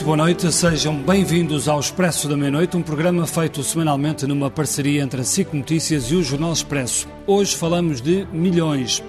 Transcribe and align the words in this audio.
muito 0.00 0.06
boa 0.06 0.16
noite. 0.16 0.50
Sejam 0.50 0.96
bem-vindos 0.96 1.68
ao 1.68 1.78
Expresso 1.78 2.26
da 2.26 2.34
Meia-Noite, 2.34 2.74
um 2.74 2.82
programa 2.82 3.26
feito 3.26 3.62
semanalmente 3.62 4.26
numa 4.26 4.50
parceria 4.50 5.02
entre 5.02 5.20
a 5.20 5.24
SIC 5.24 5.52
Notícias 5.52 6.04
e 6.10 6.14
o 6.14 6.22
Jornal 6.22 6.54
Expresso. 6.54 7.06
Hoje 7.26 7.54
falamos 7.54 8.00
de 8.00 8.26
milhões, 8.32 9.02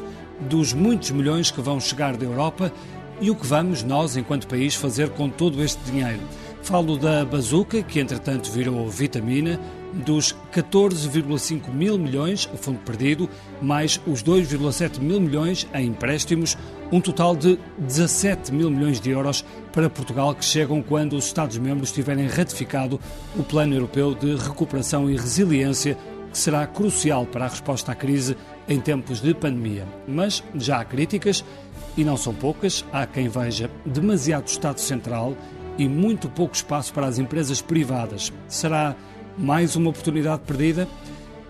dos 0.49 0.73
muitos 0.73 1.11
milhões 1.11 1.49
que 1.49 1.61
vão 1.61 1.79
chegar 1.79 2.17
da 2.17 2.25
Europa 2.25 2.73
e 3.21 3.31
o 3.31 3.35
que 3.35 3.45
vamos, 3.45 3.83
nós, 3.83 4.17
enquanto 4.17 4.47
país, 4.47 4.75
fazer 4.75 5.09
com 5.11 5.29
todo 5.29 5.63
este 5.63 5.79
dinheiro. 5.89 6.19
Falo 6.61 6.97
da 6.97 7.23
bazuca, 7.23 7.81
que 7.81 7.99
entretanto 7.99 8.51
virou 8.51 8.89
vitamina, 8.89 9.57
dos 9.93 10.35
14,5 10.53 11.69
mil 11.73 11.97
milhões, 11.97 12.49
o 12.53 12.57
fundo 12.57 12.79
perdido, 12.79 13.29
mais 13.61 13.99
os 14.07 14.23
2,7 14.23 14.99
mil 14.99 15.19
milhões 15.19 15.67
em 15.73 15.87
empréstimos, 15.87 16.57
um 16.91 16.99
total 16.99 17.35
de 17.35 17.57
17 17.77 18.53
mil 18.53 18.69
milhões 18.69 18.99
de 18.99 19.09
euros 19.11 19.45
para 19.71 19.89
Portugal 19.89 20.35
que 20.35 20.43
chegam 20.43 20.81
quando 20.81 21.13
os 21.13 21.25
Estados-membros 21.25 21.91
tiverem 21.91 22.27
ratificado 22.27 22.99
o 23.37 23.43
Plano 23.43 23.73
Europeu 23.73 24.13
de 24.13 24.35
Recuperação 24.35 25.09
e 25.09 25.15
Resiliência, 25.15 25.97
que 26.31 26.37
será 26.37 26.65
crucial 26.65 27.25
para 27.25 27.45
a 27.45 27.49
resposta 27.49 27.91
à 27.91 27.95
crise 27.95 28.37
em 28.67 28.79
tempos 28.79 29.21
de 29.21 29.33
pandemia. 29.33 29.85
Mas 30.07 30.43
já 30.55 30.79
há 30.79 30.85
críticas, 30.85 31.43
e 31.97 32.03
não 32.03 32.15
são 32.15 32.33
poucas, 32.33 32.85
há 32.91 33.05
quem 33.05 33.27
veja 33.27 33.69
demasiado 33.85 34.47
Estado 34.47 34.79
Central 34.79 35.35
e 35.77 35.87
muito 35.87 36.29
pouco 36.29 36.55
espaço 36.55 36.93
para 36.93 37.07
as 37.07 37.19
empresas 37.19 37.61
privadas. 37.61 38.31
Será 38.47 38.95
mais 39.41 39.75
uma 39.75 39.89
oportunidade 39.89 40.43
perdida? 40.45 40.87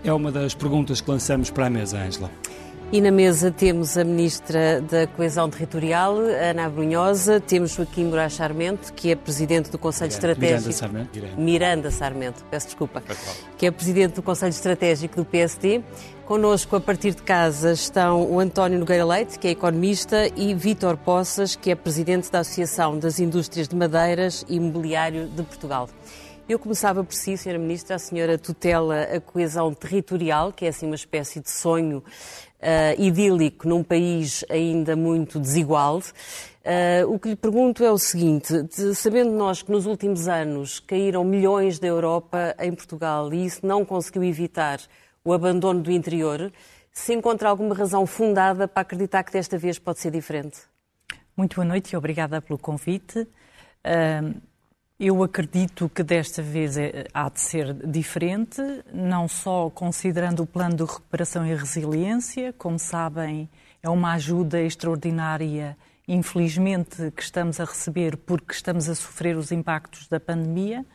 É 0.03 0.11
uma 0.11 0.31
das 0.31 0.55
perguntas 0.55 1.01
que 1.01 1.11
lançamos 1.11 1.51
para 1.51 1.67
a 1.67 1.69
mesa, 1.69 1.99
Ângela. 1.99 2.31
E 2.91 2.99
na 2.99 3.11
mesa 3.11 3.51
temos 3.51 3.97
a 3.97 4.03
Ministra 4.03 4.81
da 4.81 5.07
Coesão 5.07 5.49
Territorial, 5.49 6.17
Ana 6.17 6.69
Brunhosa, 6.69 7.39
temos 7.39 7.71
Joaquim 7.71 8.05
Moraes 8.05 8.33
Sarmento, 8.33 8.91
que 8.91 9.11
é 9.11 9.15
Presidente 9.15 9.71
do 9.71 9.77
Conselho 9.77 10.11
Miranda, 10.11 10.31
Estratégico... 10.33 10.59
Miranda 10.59 10.71
Sarmento. 10.73 11.09
Miranda. 11.13 11.41
Miranda 11.41 11.91
Sarmento, 11.91 12.45
peço 12.51 12.65
desculpa. 12.65 13.01
Que 13.57 13.67
é 13.67 13.71
Presidente 13.71 14.15
do 14.15 14.21
Conselho 14.21 14.49
Estratégico 14.49 15.15
do 15.15 15.23
PSD. 15.23 15.81
Connosco, 16.25 16.75
a 16.75 16.81
partir 16.81 17.15
de 17.15 17.21
casa, 17.21 17.71
estão 17.71 18.29
o 18.29 18.39
António 18.41 18.77
Nogueira 18.77 19.05
Leite, 19.05 19.39
que 19.39 19.47
é 19.47 19.51
economista, 19.51 20.27
e 20.35 20.53
Vítor 20.53 20.97
Poças, 20.97 21.55
que 21.55 21.71
é 21.71 21.75
Presidente 21.75 22.29
da 22.29 22.39
Associação 22.39 22.99
das 22.99 23.21
Indústrias 23.21 23.69
de 23.69 23.75
Madeiras 23.75 24.45
e 24.49 24.55
Imobiliário 24.55 25.27
de 25.27 25.43
Portugal. 25.43 25.87
Eu 26.51 26.59
começava 26.59 27.01
por 27.01 27.13
si, 27.13 27.31
Sra. 27.31 27.57
Ministra, 27.57 27.95
a 27.95 27.99
senhora 27.99 28.37
tutela 28.37 29.03
a 29.03 29.21
coesão 29.21 29.73
territorial, 29.73 30.51
que 30.51 30.65
é 30.65 30.67
assim 30.67 30.85
uma 30.85 30.95
espécie 30.95 31.39
de 31.39 31.49
sonho 31.49 31.99
uh, 31.99 33.01
idílico 33.01 33.65
num 33.65 33.81
país 33.81 34.43
ainda 34.49 34.93
muito 34.93 35.39
desigual. 35.39 35.99
Uh, 35.99 37.07
o 37.07 37.17
que 37.17 37.29
lhe 37.29 37.35
pergunto 37.37 37.85
é 37.85 37.89
o 37.89 37.97
seguinte: 37.97 38.63
de, 38.63 38.93
sabendo 38.93 39.31
nós 39.31 39.61
que 39.61 39.71
nos 39.71 39.85
últimos 39.85 40.27
anos 40.27 40.81
caíram 40.81 41.23
milhões 41.23 41.79
da 41.79 41.87
Europa 41.87 42.53
em 42.59 42.73
Portugal 42.73 43.33
e 43.33 43.45
isso 43.45 43.65
não 43.65 43.85
conseguiu 43.85 44.25
evitar 44.25 44.81
o 45.23 45.31
abandono 45.31 45.81
do 45.81 45.89
interior, 45.89 46.51
se 46.91 47.13
encontra 47.13 47.47
alguma 47.47 47.73
razão 47.73 48.05
fundada 48.05 48.67
para 48.67 48.81
acreditar 48.81 49.23
que 49.23 49.31
desta 49.31 49.57
vez 49.57 49.79
pode 49.79 50.01
ser 50.01 50.11
diferente? 50.11 50.59
Muito 51.33 51.55
boa 51.55 51.65
noite 51.65 51.93
e 51.93 51.95
obrigada 51.95 52.41
pelo 52.41 52.59
convite. 52.59 53.19
Uh, 53.85 54.50
eu 55.03 55.23
acredito 55.23 55.89
que 55.89 56.03
desta 56.03 56.43
vez 56.43 56.77
é, 56.77 57.07
há 57.11 57.27
de 57.27 57.41
ser 57.41 57.73
diferente, 57.73 58.61
não 58.93 59.27
só 59.27 59.67
considerando 59.71 60.43
o 60.43 60.45
plano 60.45 60.75
de 60.75 60.83
recuperação 60.83 61.43
e 61.43 61.55
resiliência, 61.55 62.53
como 62.55 62.77
sabem, 62.77 63.49
é 63.81 63.89
uma 63.89 64.13
ajuda 64.13 64.61
extraordinária, 64.61 65.75
infelizmente, 66.07 67.11
que 67.15 67.23
estamos 67.23 67.59
a 67.59 67.65
receber 67.65 68.15
porque 68.15 68.53
estamos 68.53 68.87
a 68.87 68.93
sofrer 68.93 69.35
os 69.35 69.51
impactos 69.51 70.07
da 70.07 70.19
pandemia, 70.19 70.85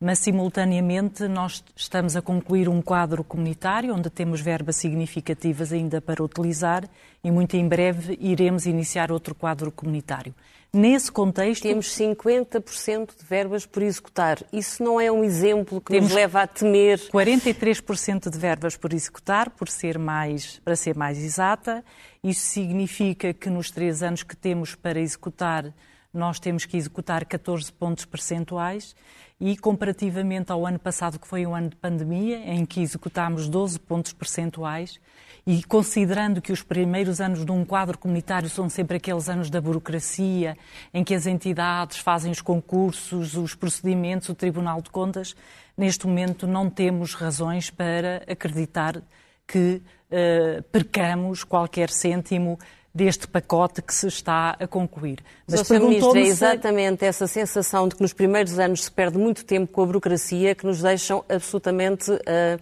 mas 0.00 0.18
simultaneamente 0.18 1.28
nós 1.28 1.62
estamos 1.76 2.16
a 2.16 2.20
concluir 2.20 2.68
um 2.68 2.82
quadro 2.82 3.22
comunitário 3.22 3.94
onde 3.94 4.10
temos 4.10 4.40
verbas 4.40 4.74
significativas 4.74 5.72
ainda 5.72 6.00
para 6.00 6.20
utilizar 6.24 6.84
e 7.22 7.30
muito 7.30 7.56
em 7.56 7.68
breve 7.68 8.18
iremos 8.20 8.66
iniciar 8.66 9.12
outro 9.12 9.36
quadro 9.36 9.70
comunitário. 9.70 10.34
Nesse 10.74 11.12
contexto. 11.12 11.64
Temos 11.64 11.94
50% 11.94 13.10
de 13.18 13.24
verbas 13.26 13.66
por 13.66 13.82
executar. 13.82 14.38
Isso 14.50 14.82
não 14.82 14.98
é 14.98 15.12
um 15.12 15.22
exemplo 15.22 15.82
que 15.82 16.00
nos 16.00 16.12
leva 16.12 16.40
a 16.40 16.46
temer. 16.46 16.98
43% 17.10 18.30
de 18.30 18.38
verbas 18.38 18.74
por 18.74 18.94
executar, 18.94 19.50
por 19.50 19.68
ser 19.68 19.98
mais, 19.98 20.60
para 20.64 20.74
ser 20.74 20.96
mais 20.96 21.18
exata. 21.18 21.84
Isso 22.24 22.46
significa 22.46 23.34
que 23.34 23.50
nos 23.50 23.70
três 23.70 24.02
anos 24.02 24.22
que 24.22 24.34
temos 24.34 24.74
para 24.74 24.98
executar, 24.98 25.74
nós 26.12 26.40
temos 26.40 26.64
que 26.64 26.78
executar 26.78 27.26
14 27.26 27.70
pontos 27.70 28.06
percentuais 28.06 28.96
e 29.38 29.58
comparativamente 29.58 30.52
ao 30.52 30.66
ano 30.66 30.78
passado, 30.78 31.18
que 31.18 31.26
foi 31.26 31.44
um 31.44 31.54
ano 31.54 31.68
de 31.68 31.76
pandemia, 31.76 32.38
em 32.46 32.64
que 32.64 32.80
executámos 32.80 33.46
12 33.46 33.78
pontos 33.78 34.14
percentuais, 34.14 34.98
e 35.46 35.62
considerando 35.64 36.40
que 36.40 36.52
os 36.52 36.62
primeiros 36.62 37.20
anos 37.20 37.44
de 37.44 37.50
um 37.50 37.64
quadro 37.64 37.98
comunitário 37.98 38.48
são 38.48 38.68
sempre 38.68 38.96
aqueles 38.96 39.28
anos 39.28 39.50
da 39.50 39.60
burocracia, 39.60 40.56
em 40.94 41.02
que 41.02 41.14
as 41.14 41.26
entidades 41.26 41.98
fazem 41.98 42.30
os 42.30 42.40
concursos, 42.40 43.34
os 43.34 43.54
procedimentos, 43.54 44.28
o 44.28 44.34
Tribunal 44.34 44.80
de 44.80 44.90
Contas, 44.90 45.34
neste 45.76 46.06
momento 46.06 46.46
não 46.46 46.70
temos 46.70 47.14
razões 47.14 47.70
para 47.70 48.22
acreditar 48.28 49.02
que 49.46 49.82
uh, 50.10 50.62
percamos 50.70 51.42
qualquer 51.42 51.90
cêntimo 51.90 52.58
deste 52.94 53.26
pacote 53.26 53.80
que 53.80 53.94
se 53.94 54.06
está 54.06 54.56
a 54.60 54.66
concluir. 54.66 55.20
Mas 55.48 55.66
Sr. 55.66 55.80
Ministro, 55.80 56.16
é 56.18 56.20
exatamente 56.20 57.04
essa 57.04 57.26
sensação 57.26 57.88
de 57.88 57.96
que 57.96 58.02
nos 58.02 58.12
primeiros 58.12 58.58
anos 58.58 58.84
se 58.84 58.90
perde 58.90 59.16
muito 59.16 59.44
tempo 59.44 59.72
com 59.72 59.82
a 59.82 59.86
burocracia 59.86 60.54
que 60.54 60.66
nos 60.66 60.82
deixam 60.82 61.24
absolutamente 61.28 62.10
uh, 62.12 62.16
uh, 62.16 62.60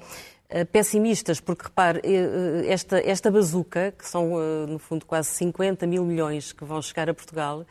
pessimistas, 0.72 1.40
porque 1.40 1.64
repare, 1.64 2.00
uh, 2.00 2.64
esta, 2.66 2.98
esta 2.98 3.30
bazuca, 3.30 3.92
que 3.96 4.06
são 4.08 4.32
no 4.66 4.78
fundo 4.78 5.06
quase 5.06 5.28
50 5.30 5.86
mil 5.86 6.04
milhões 6.04 6.52
que 6.52 6.64
vão 6.64 6.80
chegar 6.82 7.08
a 7.08 7.14
Portugal, 7.14 7.64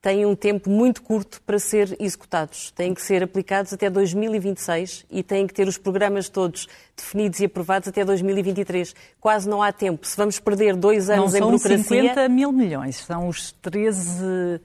têm 0.00 0.24
um 0.24 0.34
tempo 0.34 0.70
muito 0.70 1.02
curto 1.02 1.42
para 1.42 1.58
ser 1.58 1.96
executados. 2.00 2.70
Têm 2.70 2.94
que 2.94 3.02
ser 3.02 3.22
aplicados 3.22 3.72
até 3.72 3.90
2026 3.90 5.04
e 5.10 5.22
têm 5.22 5.46
que 5.46 5.52
ter 5.52 5.68
os 5.68 5.76
programas 5.76 6.28
todos 6.28 6.66
definidos 6.96 7.40
e 7.40 7.44
aprovados 7.44 7.88
até 7.88 8.04
2023. 8.04 8.94
Quase 9.20 9.48
não 9.48 9.62
há 9.62 9.72
tempo. 9.72 10.06
Se 10.06 10.16
vamos 10.16 10.38
perder 10.38 10.74
dois 10.76 11.10
anos 11.10 11.32
não 11.32 11.38
em 11.38 11.42
burocracia... 11.42 11.76
Não 11.76 11.84
são 11.84 11.96
50 11.98 12.28
mil 12.28 12.52
milhões, 12.52 12.96
são 12.96 13.28
os 13.28 13.52
13... 13.52 14.60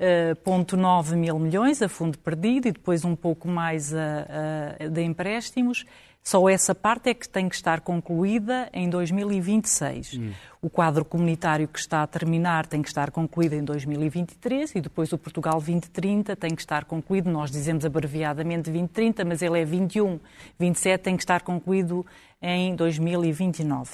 0,9 0.00 1.14
mil 1.14 1.38
milhões 1.38 1.82
a 1.82 1.88
fundo 1.88 2.16
perdido 2.16 2.68
e 2.68 2.72
depois 2.72 3.04
um 3.04 3.14
pouco 3.14 3.46
mais 3.46 3.92
a, 3.94 4.78
a, 4.80 4.88
de 4.88 5.02
empréstimos. 5.02 5.84
Só 6.22 6.48
essa 6.48 6.74
parte 6.74 7.08
é 7.08 7.14
que 7.14 7.28
tem 7.28 7.48
que 7.48 7.54
estar 7.54 7.80
concluída 7.80 8.68
em 8.72 8.88
2026. 8.90 10.14
Hum. 10.14 10.32
O 10.60 10.68
quadro 10.68 11.04
comunitário 11.04 11.66
que 11.66 11.78
está 11.78 12.02
a 12.02 12.06
terminar 12.06 12.66
tem 12.66 12.82
que 12.82 12.88
estar 12.88 13.10
concluído 13.10 13.54
em 13.54 13.64
2023 13.64 14.74
e 14.74 14.80
depois 14.80 15.12
o 15.12 15.18
Portugal 15.18 15.54
2030 15.54 16.36
tem 16.36 16.54
que 16.54 16.60
estar 16.60 16.84
concluído, 16.84 17.30
nós 17.30 17.50
dizemos 17.50 17.84
abreviadamente 17.84 18.70
2030, 18.70 19.24
mas 19.24 19.40
ele 19.40 19.60
é 19.60 19.64
21. 19.64 20.20
27 20.58 21.00
tem 21.00 21.16
que 21.16 21.22
estar 21.22 21.40
concluído 21.40 22.04
em 22.42 22.74
2029. 22.76 23.92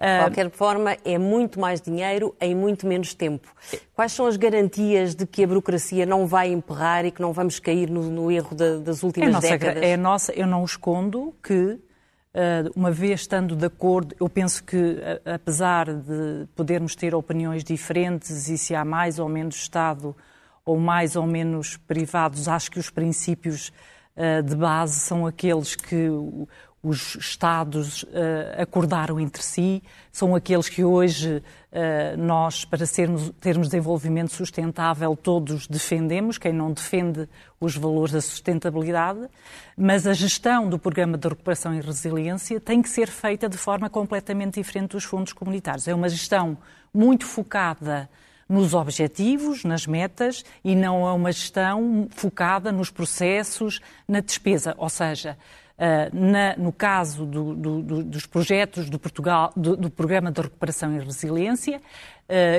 De 0.00 0.18
qualquer 0.22 0.50
forma, 0.50 0.96
é 1.04 1.18
muito 1.18 1.60
mais 1.60 1.78
dinheiro 1.78 2.34
em 2.40 2.54
muito 2.54 2.86
menos 2.86 3.12
tempo. 3.12 3.54
Quais 3.92 4.12
são 4.12 4.26
as 4.26 4.38
garantias 4.38 5.14
de 5.14 5.26
que 5.26 5.44
a 5.44 5.46
burocracia 5.46 6.06
não 6.06 6.26
vai 6.26 6.50
emperrar 6.50 7.04
e 7.04 7.10
que 7.10 7.20
não 7.20 7.34
vamos 7.34 7.60
cair 7.60 7.90
no, 7.90 8.04
no 8.04 8.30
erro 8.30 8.54
da, 8.54 8.78
das 8.78 9.02
últimas 9.02 9.28
é 9.28 9.32
nossa, 9.32 9.48
décadas? 9.48 9.82
É 9.82 9.96
nossa, 9.98 10.32
eu 10.32 10.46
não 10.46 10.64
escondo 10.64 11.34
que, 11.42 11.78
uma 12.74 12.90
vez 12.90 13.20
estando 13.20 13.54
de 13.54 13.66
acordo, 13.66 14.16
eu 14.18 14.26
penso 14.26 14.64
que, 14.64 14.96
apesar 15.22 15.92
de 15.92 16.46
podermos 16.56 16.96
ter 16.96 17.14
opiniões 17.14 17.62
diferentes 17.62 18.48
e 18.48 18.56
se 18.56 18.74
há 18.74 18.86
mais 18.86 19.18
ou 19.18 19.28
menos 19.28 19.56
Estado 19.56 20.16
ou 20.64 20.78
mais 20.78 21.14
ou 21.14 21.26
menos 21.26 21.76
privados, 21.76 22.48
acho 22.48 22.70
que 22.70 22.78
os 22.78 22.88
princípios 22.88 23.70
de 24.46 24.56
base 24.56 24.98
são 25.00 25.26
aqueles 25.26 25.76
que 25.76 26.08
os 26.82 27.14
Estados 27.16 28.04
uh, 28.04 28.06
acordaram 28.58 29.20
entre 29.20 29.42
si, 29.42 29.82
são 30.10 30.34
aqueles 30.34 30.68
que 30.68 30.82
hoje 30.82 31.36
uh, 31.36 32.16
nós, 32.16 32.64
para 32.64 32.86
sermos, 32.86 33.30
termos 33.38 33.68
desenvolvimento 33.68 34.32
sustentável, 34.32 35.14
todos 35.14 35.66
defendemos, 35.66 36.38
quem 36.38 36.52
não 36.52 36.72
defende 36.72 37.28
os 37.60 37.76
valores 37.76 38.12
da 38.12 38.20
sustentabilidade, 38.20 39.28
mas 39.76 40.06
a 40.06 40.14
gestão 40.14 40.68
do 40.68 40.78
Programa 40.78 41.18
de 41.18 41.28
Recuperação 41.28 41.74
e 41.74 41.80
Resiliência 41.80 42.58
tem 42.58 42.80
que 42.80 42.88
ser 42.88 43.08
feita 43.08 43.48
de 43.48 43.58
forma 43.58 43.90
completamente 43.90 44.54
diferente 44.54 44.92
dos 44.92 45.04
fundos 45.04 45.34
comunitários. 45.34 45.86
É 45.86 45.94
uma 45.94 46.08
gestão 46.08 46.56
muito 46.94 47.26
focada 47.26 48.08
nos 48.48 48.74
objetivos, 48.74 49.62
nas 49.62 49.86
metas, 49.86 50.44
e 50.64 50.74
não 50.74 51.06
é 51.06 51.12
uma 51.12 51.30
gestão 51.30 52.08
focada 52.10 52.72
nos 52.72 52.90
processos, 52.90 53.80
na 54.08 54.18
despesa. 54.18 54.74
Ou 54.76 54.88
seja, 54.88 55.38
na, 56.12 56.56
no 56.56 56.72
caso 56.72 57.24
do, 57.24 57.54
do, 57.54 58.02
dos 58.04 58.26
projetos 58.26 58.90
do, 58.90 58.98
Portugal, 58.98 59.52
do, 59.56 59.90
Programa 59.90 60.30
de 60.30 60.40
Recuperação 60.40 60.94
e 60.94 60.98
Resiliência, 60.98 61.80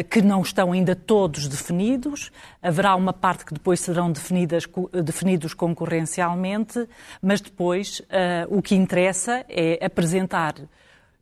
que 0.09 0.21
não 0.21 0.41
estão 0.41 0.71
ainda 0.71 0.95
todos 0.95 1.47
definidos. 1.47 2.31
Haverá 2.61 2.95
uma 2.95 3.13
parte 3.13 3.45
que 3.45 3.53
depois 3.53 3.79
serão 3.79 4.11
definidas, 4.11 4.67
definidos 5.03 5.53
concorrencialmente, 5.53 6.87
mas 7.21 7.39
depois 7.39 8.01
o 8.49 8.61
que 8.61 8.75
interessa 8.75 9.45
é 9.47 9.85
apresentar 9.85 10.55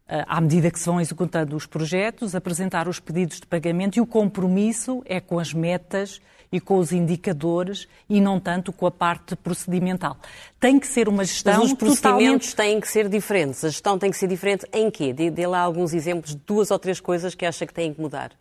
à 0.08 0.42
medida 0.42 0.72
que 0.72 0.80
se 0.80 0.88
vão 0.88 1.00
executando 1.00 1.56
os 1.56 1.68
projetos, 1.68 2.34
apresentar 2.34 2.88
os 2.88 3.00
pedidos 3.00 3.40
de 3.40 3.46
pagamento 3.46 3.98
e 3.98 4.02
o 4.02 4.08
compromisso 4.08 5.04
é 5.06 5.20
com 5.20 5.38
as 5.38 5.54
metas 5.54 6.20
e 6.52 6.60
com 6.60 6.78
os 6.78 6.92
indicadores 6.92 7.88
e 8.10 8.20
não 8.20 8.40
tanto 8.40 8.72
com 8.72 8.86
a 8.86 8.92
parte 8.92 9.36
procedimental. 9.36 10.18
Tem 10.60 10.80
que 10.80 10.88
ser 10.88 11.08
uma 11.08 11.24
gestão 11.24 11.60
Mas 11.60 11.72
os 11.72 11.74
procedimentos 11.74 12.52
totalmente... 12.52 12.56
têm 12.56 12.82
que 12.82 12.88
ser 12.88 13.08
diferentes. 13.08 13.64
A 13.64 13.70
gestão 13.70 13.98
tem 13.98 14.12
que 14.12 14.18
ser 14.18 14.28
diferente 14.28 14.66
em 14.74 14.90
quê? 14.90 15.14
Dê, 15.14 15.30
dê 15.30 15.48
lá 15.48 15.60
alguns 15.60 15.94
exemplos 15.94 16.32
de 16.32 16.42
duas 16.46 16.72
ou 16.72 16.80
três 16.80 17.00
coisas 17.00 17.36
que 17.36 17.46
acha 17.46 17.66
que 17.66 17.74
têm 17.74 17.94
que 17.94 18.02
mudar 18.02 18.32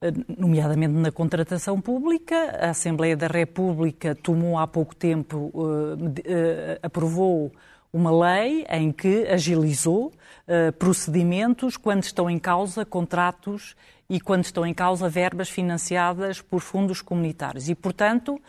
eh, 0.00 0.12
nomeadamente 0.38 0.94
na 0.94 1.12
contratação 1.12 1.80
pública. 1.80 2.34
A 2.60 2.70
Assembleia 2.70 3.16
da 3.16 3.26
República 3.26 4.14
tomou 4.14 4.58
há 4.58 4.66
pouco 4.66 4.96
tempo, 4.96 5.50
uh, 5.54 5.94
uh, 5.94 6.78
aprovou 6.82 7.52
uma 7.92 8.10
lei 8.10 8.64
em 8.70 8.90
que 8.90 9.26
agilizou 9.28 10.06
uh, 10.06 10.72
procedimentos 10.78 11.76
quando 11.76 12.02
estão 12.02 12.30
em 12.30 12.38
causa 12.38 12.86
contratos 12.86 13.76
e 14.12 14.20
quando 14.20 14.44
estão 14.44 14.66
em 14.66 14.74
causa 14.74 15.08
verbas 15.08 15.48
financiadas 15.48 16.38
por 16.38 16.60
fundos 16.60 17.00
comunitários. 17.00 17.70
E, 17.70 17.74
portanto, 17.74 18.34
uh, 18.34 18.40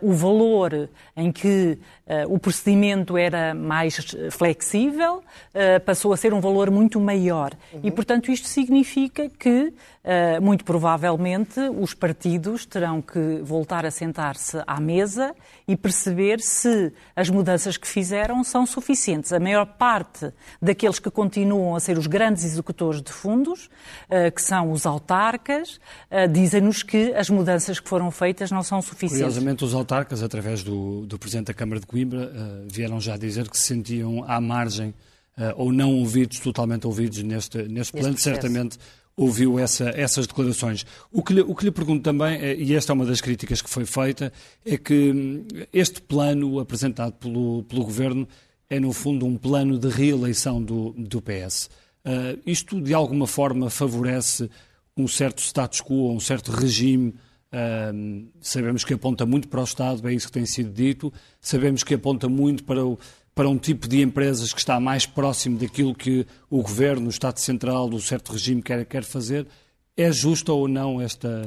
o 0.00 0.14
valor 0.14 0.88
em 1.14 1.30
que 1.30 1.78
uh, 2.06 2.34
o 2.34 2.38
procedimento 2.38 3.14
era 3.18 3.52
mais 3.52 4.16
flexível 4.30 5.16
uh, 5.16 5.80
passou 5.84 6.14
a 6.14 6.16
ser 6.16 6.32
um 6.32 6.40
valor 6.40 6.70
muito 6.70 6.98
maior. 6.98 7.52
Uhum. 7.70 7.80
E, 7.82 7.90
portanto, 7.90 8.32
isto 8.32 8.48
significa 8.48 9.28
que, 9.28 9.74
muito 10.42 10.64
provavelmente, 10.64 11.58
os 11.80 11.94
partidos 11.94 12.66
terão 12.66 13.00
que 13.00 13.40
voltar 13.42 13.86
a 13.86 13.90
sentar-se 13.90 14.62
à 14.66 14.78
mesa 14.78 15.34
e 15.66 15.74
perceber 15.76 16.40
se 16.40 16.92
as 17.16 17.30
mudanças 17.30 17.78
que 17.78 17.88
fizeram 17.88 18.44
são 18.44 18.66
suficientes. 18.66 19.32
A 19.32 19.40
maior 19.40 19.64
parte 19.64 20.30
daqueles 20.60 20.98
que 20.98 21.10
continuam 21.10 21.74
a 21.74 21.80
ser 21.80 21.96
os 21.96 22.06
grandes 22.06 22.44
executores 22.44 23.00
de 23.00 23.10
fundos, 23.10 23.70
que 24.34 24.42
são 24.42 24.70
os 24.72 24.84
autarcas 24.94 25.80
uh, 26.10 26.28
dizem-nos 26.32 26.82
que 26.82 27.12
as 27.14 27.28
mudanças 27.28 27.78
que 27.78 27.88
foram 27.88 28.10
feitas 28.10 28.50
não 28.50 28.62
são 28.62 28.80
suficientes. 28.80 29.18
Curiosamente, 29.18 29.64
os 29.64 29.74
autarcas, 29.74 30.22
através 30.22 30.62
do, 30.62 31.04
do 31.06 31.18
Presidente 31.18 31.48
da 31.48 31.54
Câmara 31.54 31.80
de 31.80 31.86
Coimbra, 31.86 32.32
uh, 32.32 32.68
vieram 32.70 33.00
já 33.00 33.16
dizer 33.16 33.48
que 33.48 33.58
se 33.58 33.64
sentiam 33.64 34.24
à 34.26 34.40
margem 34.40 34.88
uh, 35.36 35.52
ou 35.56 35.72
não 35.72 35.94
ouvidos, 35.94 36.38
totalmente 36.38 36.86
ouvidos 36.86 37.22
neste, 37.22 37.62
neste 37.64 37.92
plano. 37.92 38.16
Certamente 38.16 38.78
ouviu 39.16 39.58
essa, 39.58 39.90
essas 39.90 40.26
declarações. 40.26 40.84
O 41.12 41.22
que, 41.22 41.34
lhe, 41.34 41.40
o 41.40 41.54
que 41.54 41.64
lhe 41.64 41.70
pergunto 41.70 42.02
também, 42.02 42.40
e 42.42 42.74
esta 42.74 42.92
é 42.92 42.94
uma 42.94 43.06
das 43.06 43.20
críticas 43.20 43.62
que 43.62 43.70
foi 43.70 43.86
feita, 43.86 44.32
é 44.64 44.76
que 44.76 45.12
hum, 45.12 45.46
este 45.72 46.00
plano 46.00 46.58
apresentado 46.58 47.12
pelo, 47.12 47.62
pelo 47.64 47.84
Governo 47.84 48.26
é, 48.68 48.80
no 48.80 48.92
fundo, 48.92 49.26
um 49.26 49.36
plano 49.36 49.78
de 49.78 49.88
reeleição 49.88 50.62
do, 50.62 50.92
do 50.96 51.22
PS. 51.22 51.70
Uh, 52.04 52.38
isto, 52.44 52.80
de 52.80 52.92
alguma 52.92 53.26
forma, 53.26 53.70
favorece 53.70 54.50
um 54.96 55.08
certo 55.08 55.40
status 55.40 55.80
quo, 55.80 56.12
um 56.12 56.20
certo 56.20 56.50
regime. 56.50 57.14
Um, 57.92 58.28
sabemos 58.40 58.84
que 58.84 58.94
aponta 58.94 59.24
muito 59.24 59.48
para 59.48 59.60
o 59.60 59.64
Estado, 59.64 60.08
é 60.08 60.12
isso 60.12 60.26
que 60.26 60.32
tem 60.32 60.46
sido 60.46 60.72
dito. 60.72 61.12
Sabemos 61.40 61.82
que 61.82 61.94
aponta 61.94 62.28
muito 62.28 62.64
para, 62.64 62.84
o, 62.84 62.98
para 63.34 63.48
um 63.48 63.58
tipo 63.58 63.88
de 63.88 64.00
empresas 64.02 64.52
que 64.52 64.58
está 64.58 64.78
mais 64.80 65.06
próximo 65.06 65.58
daquilo 65.58 65.94
que 65.94 66.26
o 66.50 66.62
Governo, 66.62 67.06
o 67.06 67.10
Estado 67.10 67.38
Central, 67.38 67.88
o 67.88 68.00
certo 68.00 68.32
regime 68.32 68.62
quer, 68.62 68.84
quer 68.84 69.04
fazer. 69.04 69.46
É 69.96 70.10
justa 70.10 70.52
ou 70.52 70.66
não 70.66 71.00
esta, 71.00 71.46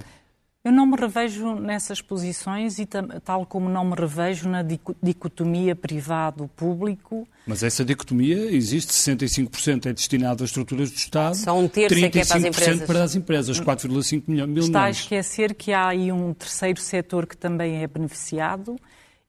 eu 0.67 0.71
não 0.71 0.85
me 0.85 0.97
revejo 0.97 1.55
nessas 1.55 2.01
posições 2.01 2.77
e 2.77 2.85
tal 3.23 3.45
como 3.45 3.69
não 3.69 3.85
me 3.85 3.95
revejo 3.95 4.49
na 4.49 4.61
dicotomia 5.01 5.73
privado-público. 5.73 7.25
Mas 7.45 7.63
essa 7.63 7.85
dicotomia 7.85 8.51
existe, 8.51 8.91
65% 8.91 9.85
é 9.85 9.93
destinado 9.93 10.43
às 10.43 10.49
estruturas 10.49 10.91
do 10.91 10.97
Estado, 10.97 11.37
Só 11.37 11.57
um 11.57 11.69
terço 11.69 11.95
35% 11.95 12.03
é, 12.03 12.19
é 12.19 12.25
para 12.25 12.35
as 12.35 12.43
empresas, 12.43 12.87
para 12.87 13.03
as 13.03 13.15
empresas 13.15 13.61
4,5 13.61 14.23
milhões. 14.27 14.49
Mil 14.49 14.63
está 14.63 14.79
milhões. 14.79 14.97
a 14.97 14.99
esquecer 14.99 15.55
que 15.55 15.71
há 15.71 15.87
aí 15.87 16.11
um 16.11 16.33
terceiro 16.33 16.81
setor 16.81 17.25
que 17.25 17.37
também 17.37 17.81
é 17.81 17.87
beneficiado 17.87 18.75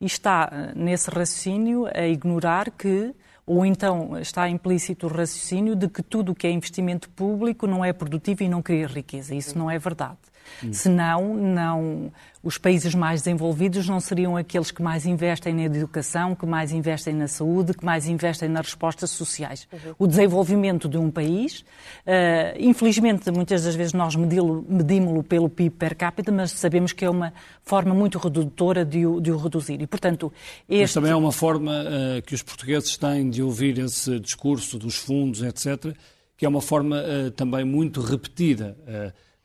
e 0.00 0.06
está 0.06 0.50
eh, 0.50 0.72
nesse 0.74 1.08
raciocínio 1.08 1.86
a 1.94 2.04
ignorar 2.08 2.72
que 2.72 3.14
ou 3.46 3.64
então 3.64 4.18
está 4.18 4.48
implícito 4.48 5.06
o 5.06 5.08
raciocínio 5.08 5.76
de 5.76 5.88
que 5.88 6.02
tudo 6.02 6.32
o 6.32 6.34
que 6.34 6.48
é 6.48 6.50
investimento 6.50 7.08
público 7.10 7.64
não 7.64 7.84
é 7.84 7.92
produtivo 7.92 8.42
e 8.42 8.48
não 8.48 8.60
cria 8.60 8.88
riqueza. 8.88 9.36
Isso 9.36 9.56
não 9.56 9.70
é 9.70 9.78
verdade. 9.78 10.18
Hum. 10.64 10.72
Senão, 10.72 11.34
não, 11.34 12.12
os 12.42 12.56
países 12.56 12.94
mais 12.94 13.22
desenvolvidos 13.22 13.88
não 13.88 14.00
seriam 14.00 14.36
aqueles 14.36 14.70
que 14.70 14.80
mais 14.80 15.04
investem 15.04 15.52
na 15.54 15.64
educação, 15.64 16.34
que 16.34 16.46
mais 16.46 16.72
investem 16.72 17.14
na 17.14 17.26
saúde, 17.26 17.74
que 17.74 17.84
mais 17.84 18.06
investem 18.06 18.48
nas 18.48 18.66
respostas 18.66 19.10
sociais. 19.10 19.66
Uhum. 19.72 19.94
O 19.98 20.06
desenvolvimento 20.06 20.88
de 20.88 20.96
um 20.96 21.10
país, 21.10 21.60
uh, 21.60 22.56
infelizmente, 22.58 23.30
muitas 23.30 23.64
das 23.64 23.74
vezes 23.74 23.92
nós 23.92 24.14
medimos-lo 24.16 25.22
pelo 25.22 25.48
PIB 25.48 25.76
per 25.76 25.96
capita, 25.96 26.30
mas 26.30 26.52
sabemos 26.52 26.92
que 26.92 27.04
é 27.04 27.10
uma 27.10 27.32
forma 27.62 27.92
muito 27.92 28.18
redutora 28.18 28.84
de 28.84 29.04
o, 29.04 29.20
de 29.20 29.32
o 29.32 29.36
reduzir. 29.36 29.82
E, 29.82 29.86
portanto, 29.86 30.32
este... 30.68 30.82
Mas 30.82 30.94
também 30.94 31.10
é 31.10 31.16
uma 31.16 31.32
forma 31.32 31.72
uh, 31.72 32.22
que 32.22 32.34
os 32.34 32.42
portugueses 32.42 32.96
têm 32.96 33.28
de 33.28 33.42
ouvir 33.42 33.78
esse 33.78 34.18
discurso 34.20 34.78
dos 34.78 34.96
fundos, 34.96 35.42
etc., 35.42 35.94
que 36.36 36.46
é 36.46 36.48
uma 36.48 36.62
forma 36.62 37.02
uh, 37.02 37.30
também 37.32 37.64
muito 37.64 38.00
repetida 38.00 38.76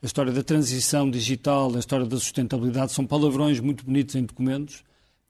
a 0.04 0.06
história 0.06 0.30
da 0.30 0.42
transição 0.42 1.10
digital, 1.10 1.74
a 1.74 1.78
história 1.78 2.04
da 2.04 2.18
sustentabilidade, 2.18 2.92
são 2.92 3.06
palavrões 3.06 3.58
muito 3.58 3.86
bonitos 3.86 4.14
em 4.14 4.22
documentos 4.22 4.84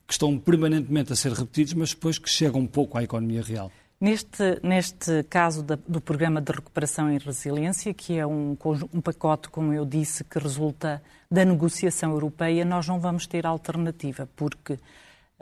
que 0.04 0.12
estão 0.12 0.36
permanentemente 0.36 1.12
a 1.12 1.16
ser 1.16 1.30
repetidos, 1.30 1.74
mas 1.74 1.90
depois 1.90 2.18
que 2.18 2.28
chegam 2.28 2.60
um 2.60 2.66
pouco 2.66 2.98
à 2.98 3.04
economia 3.04 3.40
real. 3.40 3.70
Neste, 4.00 4.58
neste 4.64 5.22
caso 5.30 5.62
da, 5.62 5.78
do 5.86 6.00
Programa 6.00 6.40
de 6.40 6.50
Recuperação 6.50 7.08
e 7.08 7.18
Resiliência, 7.18 7.94
que 7.94 8.18
é 8.18 8.26
um, 8.26 8.56
um 8.92 9.00
pacote, 9.00 9.48
como 9.48 9.72
eu 9.72 9.86
disse, 9.86 10.24
que 10.24 10.40
resulta 10.40 11.00
da 11.30 11.44
negociação 11.44 12.10
europeia, 12.10 12.64
nós 12.64 12.88
não 12.88 12.98
vamos 12.98 13.28
ter 13.28 13.46
alternativa, 13.46 14.28
porque 14.34 14.76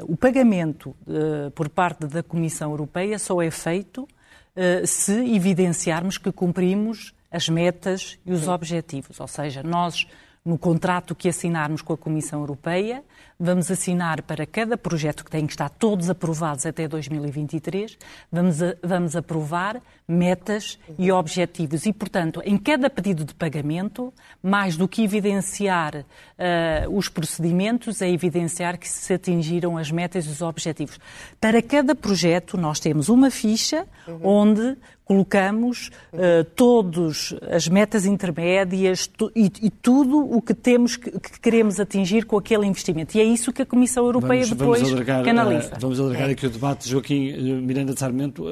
o 0.03 0.15
pagamento 0.15 0.95
uh, 1.07 1.51
por 1.53 1.71
parte 1.71 2.07
da 2.07 2.23
Comissão 2.23 2.71
Europeia 2.71 3.19
só 3.19 3.41
é 3.41 3.51
feito 3.51 4.03
uh, 4.03 4.87
se 4.87 5.35
evidenciarmos 5.35 6.19
que 6.19 6.31
cumprimos 6.31 7.15
as 7.33 7.49
metas 7.49 8.19
e 8.27 8.33
os 8.33 8.47
objetivos. 8.47 9.19
Ou 9.19 9.27
seja, 9.27 9.63
nós, 9.63 10.07
no 10.45 10.59
contrato 10.59 11.15
que 11.15 11.29
assinarmos 11.29 11.83
com 11.83 11.93
a 11.93 11.99
Comissão 11.99 12.41
Europeia, 12.41 13.03
vamos 13.43 13.71
assinar 13.71 14.23
para 14.23 14.47
cada 14.47 14.77
projeto 14.77 15.25
que 15.25 15.31
tem 15.31 15.47
que 15.47 15.53
estar 15.53 15.69
todos 15.69 16.09
aprovados 16.09 16.65
até 16.65 16.87
2023, 16.87 17.99
vamos, 18.31 18.63
a, 18.63 18.77
vamos 18.83 19.17
aprovar 19.17 19.83
metas 20.07 20.79
e 20.97 21.11
objetivos. 21.11 21.85
E, 21.85 21.93
portanto, 21.93 22.41
em 22.45 22.57
cada 22.57 22.89
pedido 22.89 23.25
de 23.25 23.35
pagamento, 23.35 24.13
mais 24.41 24.77
do 24.77 24.87
que 24.87 25.03
evidenciar 25.03 25.97
uh, 25.97 26.97
os 26.97 27.09
procedimentos, 27.09 28.01
é 28.01 28.09
evidenciar 28.09 28.79
que 28.79 28.89
se 28.89 29.15
atingiram 29.15 29.77
as 29.77 29.91
metas 29.91 30.27
e 30.27 30.29
os 30.29 30.41
objetivos. 30.41 31.01
Para 31.41 31.61
cada 31.61 31.95
projeto, 31.97 32.57
nós 32.57 32.79
temos 32.79 33.09
uma 33.09 33.31
ficha 33.31 33.87
uhum. 34.07 34.21
onde 34.23 34.77
colocamos 35.05 35.91
uh, 36.13 36.45
todas 36.57 37.35
as 37.51 37.69
metas 37.69 38.07
intermédias 38.07 39.07
tu, 39.07 39.31
e, 39.35 39.51
e, 39.61 39.71
tudo 39.71 40.19
o 40.19 40.41
que 40.41 40.55
temos 40.55 40.97
que, 40.97 41.11
que, 41.11 41.41
queremos 41.41 41.81
atingir 41.81 42.25
com 42.25 42.39
aquele 42.39 42.67
investimento. 42.67 43.17
E 43.17 43.21
é 43.21 43.25
isso 43.25 43.53
que 43.53 43.63
a 43.63 43.67
Comissão 43.67 44.05
Europeia 44.05 44.43
vamos, 44.45 44.59
depois 44.59 44.81
vamos 44.81 44.95
alargar, 44.95 45.25
canaliza. 45.25 45.75
Uh, 45.75 45.81
vamos 45.81 46.01
alargar 46.01 46.29
é. 46.29 46.33
aqui 46.33 46.47
o 46.47 46.51
debate. 46.51 46.89
Joaquim 46.89 47.31
eh, 47.31 47.61
Miranda 47.61 47.95
de 47.95 48.01
Sarmento, 48.01 48.45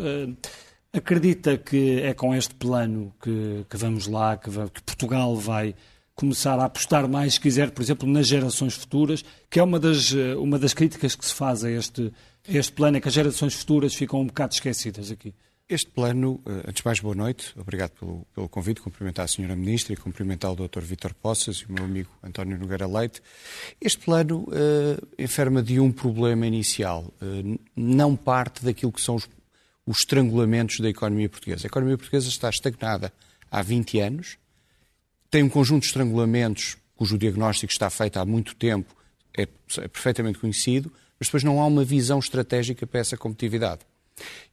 acredita 0.92 1.56
que 1.56 2.00
é 2.00 2.12
com 2.14 2.34
este 2.34 2.54
plano 2.54 3.12
que, 3.22 3.64
que 3.68 3.76
vamos 3.76 4.06
lá, 4.06 4.36
que, 4.36 4.50
que, 4.50 4.82
Portugal 4.82 5.36
vai 5.36 5.74
começar 6.14 6.58
a 6.58 6.64
apostar 6.64 7.08
mais, 7.08 7.34
se 7.34 7.40
quiser, 7.40 7.70
por 7.70 7.80
exemplo, 7.80 8.08
nas 8.08 8.26
gerações 8.26 8.74
futuras, 8.74 9.24
que 9.48 9.58
é 9.58 9.62
uma 9.62 9.78
das, 9.78 10.12
uma 10.38 10.58
das 10.58 10.74
críticas 10.74 11.14
que 11.14 11.24
se 11.24 11.34
faz 11.34 11.64
a 11.64 11.70
este, 11.70 12.12
a 12.46 12.52
este 12.52 12.72
plano, 12.72 12.98
é 12.98 13.00
que 13.00 13.08
as 13.08 13.14
gerações 13.14 13.54
futuras 13.54 13.94
ficam 13.94 14.20
um 14.20 14.26
bocado 14.26 14.52
esquecidas 14.52 15.10
aqui. 15.10 15.32
Este 15.70 15.88
plano, 15.88 16.42
eh, 16.46 16.64
antes 16.68 16.82
mais, 16.82 16.98
boa 16.98 17.14
noite. 17.14 17.52
Obrigado 17.56 17.92
pelo, 17.92 18.26
pelo 18.34 18.48
convite. 18.48 18.80
Cumprimentar 18.80 19.22
a 19.22 19.28
Sra. 19.28 19.54
Ministra 19.54 19.92
e 19.92 19.96
cumprimentar 19.96 20.50
o 20.50 20.56
Dr. 20.56 20.80
Vítor 20.80 21.14
Poças 21.14 21.58
e 21.58 21.66
o 21.66 21.72
meu 21.72 21.84
amigo 21.84 22.10
António 22.24 22.58
Nogueira 22.58 22.88
Leite. 22.88 23.22
Este 23.80 24.00
plano 24.04 24.48
uh, 24.48 25.08
enferma 25.16 25.62
de 25.62 25.78
um 25.78 25.92
problema 25.92 26.44
inicial. 26.44 27.14
Uh, 27.22 27.56
não 27.76 28.16
parte 28.16 28.64
daquilo 28.64 28.90
que 28.90 29.00
são 29.00 29.14
os, 29.14 29.28
os 29.86 29.98
estrangulamentos 30.00 30.80
da 30.80 30.88
economia 30.88 31.28
portuguesa. 31.28 31.66
A 31.66 31.68
economia 31.68 31.96
portuguesa 31.96 32.28
está 32.28 32.50
estagnada 32.50 33.12
há 33.48 33.62
20 33.62 34.00
anos, 34.00 34.38
tem 35.30 35.44
um 35.44 35.48
conjunto 35.48 35.82
de 35.82 35.86
estrangulamentos 35.86 36.78
cujo 36.96 37.16
diagnóstico 37.16 37.72
está 37.72 37.88
feito 37.88 38.18
há 38.18 38.24
muito 38.24 38.56
tempo, 38.56 38.92
é, 39.38 39.42
é 39.42 39.88
perfeitamente 39.88 40.40
conhecido, 40.40 40.92
mas 41.16 41.28
depois 41.28 41.44
não 41.44 41.60
há 41.60 41.66
uma 41.66 41.84
visão 41.84 42.18
estratégica 42.18 42.88
para 42.88 42.98
essa 42.98 43.16
competitividade. 43.16 43.82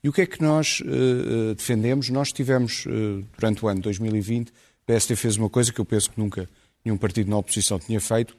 E 0.04 0.10
o 0.10 0.14
que 0.14 0.22
é 0.22 0.26
que 0.26 0.42
nós 0.42 0.82
uh, 0.82 1.56
defendemos? 1.56 2.10
Nós 2.10 2.32
tivemos, 2.32 2.86
uh, 2.86 3.24
durante 3.38 3.64
o 3.64 3.68
ano 3.68 3.82
2020, 3.82 4.50
o 4.50 4.54
PSD 4.86 5.16
fez 5.16 5.38
uma 5.38 5.50
coisa 5.50 5.72
que 5.72 5.80
eu 5.80 5.86
penso 5.86 6.10
que 6.12 6.20
nunca 6.20 6.50
nenhum 6.84 6.98
partido 6.98 7.30
na 7.30 7.38
oposição 7.38 7.78
tinha 7.80 8.00
feito, 8.00 8.38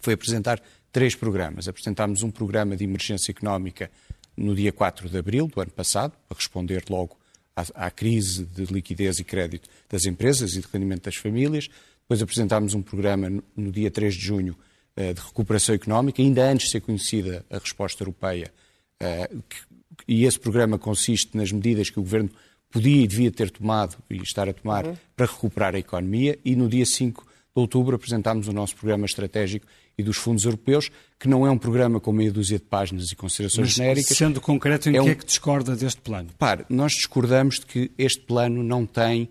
foi 0.00 0.14
apresentar 0.14 0.60
três 0.92 1.14
programas. 1.14 1.68
Apresentámos 1.68 2.22
um 2.22 2.30
programa 2.30 2.76
de 2.76 2.84
emergência 2.84 3.30
económica 3.30 3.90
no 4.36 4.54
dia 4.54 4.72
4 4.72 5.08
de 5.08 5.18
abril 5.18 5.46
do 5.48 5.60
ano 5.60 5.70
passado, 5.70 6.12
para 6.28 6.36
responder 6.36 6.84
logo 6.88 7.18
à, 7.56 7.86
à 7.86 7.90
crise 7.90 8.44
de 8.44 8.64
liquidez 8.64 9.18
e 9.18 9.24
crédito 9.24 9.68
das 9.88 10.04
empresas 10.04 10.54
e 10.54 10.60
de 10.60 10.66
rendimento 10.72 11.04
das 11.04 11.16
famílias. 11.16 11.68
Depois 12.02 12.22
apresentámos 12.22 12.74
um 12.74 12.82
programa 12.82 13.42
no 13.56 13.72
dia 13.72 13.90
3 13.90 14.14
de 14.14 14.20
junho 14.20 14.56
de 14.96 15.20
recuperação 15.22 15.74
económica, 15.74 16.20
ainda 16.20 16.44
antes 16.50 16.66
de 16.66 16.72
ser 16.72 16.80
conhecida 16.80 17.44
a 17.48 17.58
resposta 17.58 18.02
europeia. 18.02 18.52
Que, 19.48 19.56
e 20.06 20.24
esse 20.24 20.38
programa 20.38 20.78
consiste 20.78 21.36
nas 21.36 21.52
medidas 21.52 21.90
que 21.90 21.98
o 21.98 22.02
Governo 22.02 22.30
podia 22.70 23.02
e 23.02 23.06
devia 23.06 23.30
ter 23.30 23.50
tomado 23.50 23.96
e 24.08 24.16
estar 24.16 24.48
a 24.48 24.52
tomar 24.52 24.86
uhum. 24.86 24.96
para 25.16 25.26
recuperar 25.26 25.74
a 25.74 25.78
economia. 25.78 26.38
E 26.44 26.54
no 26.54 26.68
dia 26.68 26.86
5 26.86 27.22
de 27.22 27.28
outubro 27.54 27.96
apresentámos 27.96 28.48
o 28.48 28.52
nosso 28.52 28.76
programa 28.76 29.06
estratégico 29.06 29.66
e 29.98 30.02
dos 30.02 30.16
fundos 30.16 30.44
europeus, 30.44 30.90
que 31.18 31.28
não 31.28 31.46
é 31.46 31.50
um 31.50 31.58
programa 31.58 32.00
com 32.00 32.12
meia 32.12 32.32
dúzia 32.32 32.58
de 32.58 32.64
páginas 32.64 33.10
e 33.10 33.16
considerações 33.16 33.68
Mas, 33.68 33.74
genéricas. 33.74 34.16
Sendo 34.16 34.40
concreto, 34.40 34.88
em 34.88 34.92
é 34.92 34.94
que 34.94 35.00
um... 35.00 35.08
é 35.08 35.14
que 35.14 35.26
discorda 35.26 35.76
deste 35.76 36.00
plano? 36.00 36.30
Pare, 36.38 36.64
nós 36.68 36.92
discordamos 36.92 37.60
de 37.60 37.66
que 37.66 37.90
este 37.98 38.22
plano 38.22 38.62
não 38.62 38.86
tem 38.86 39.28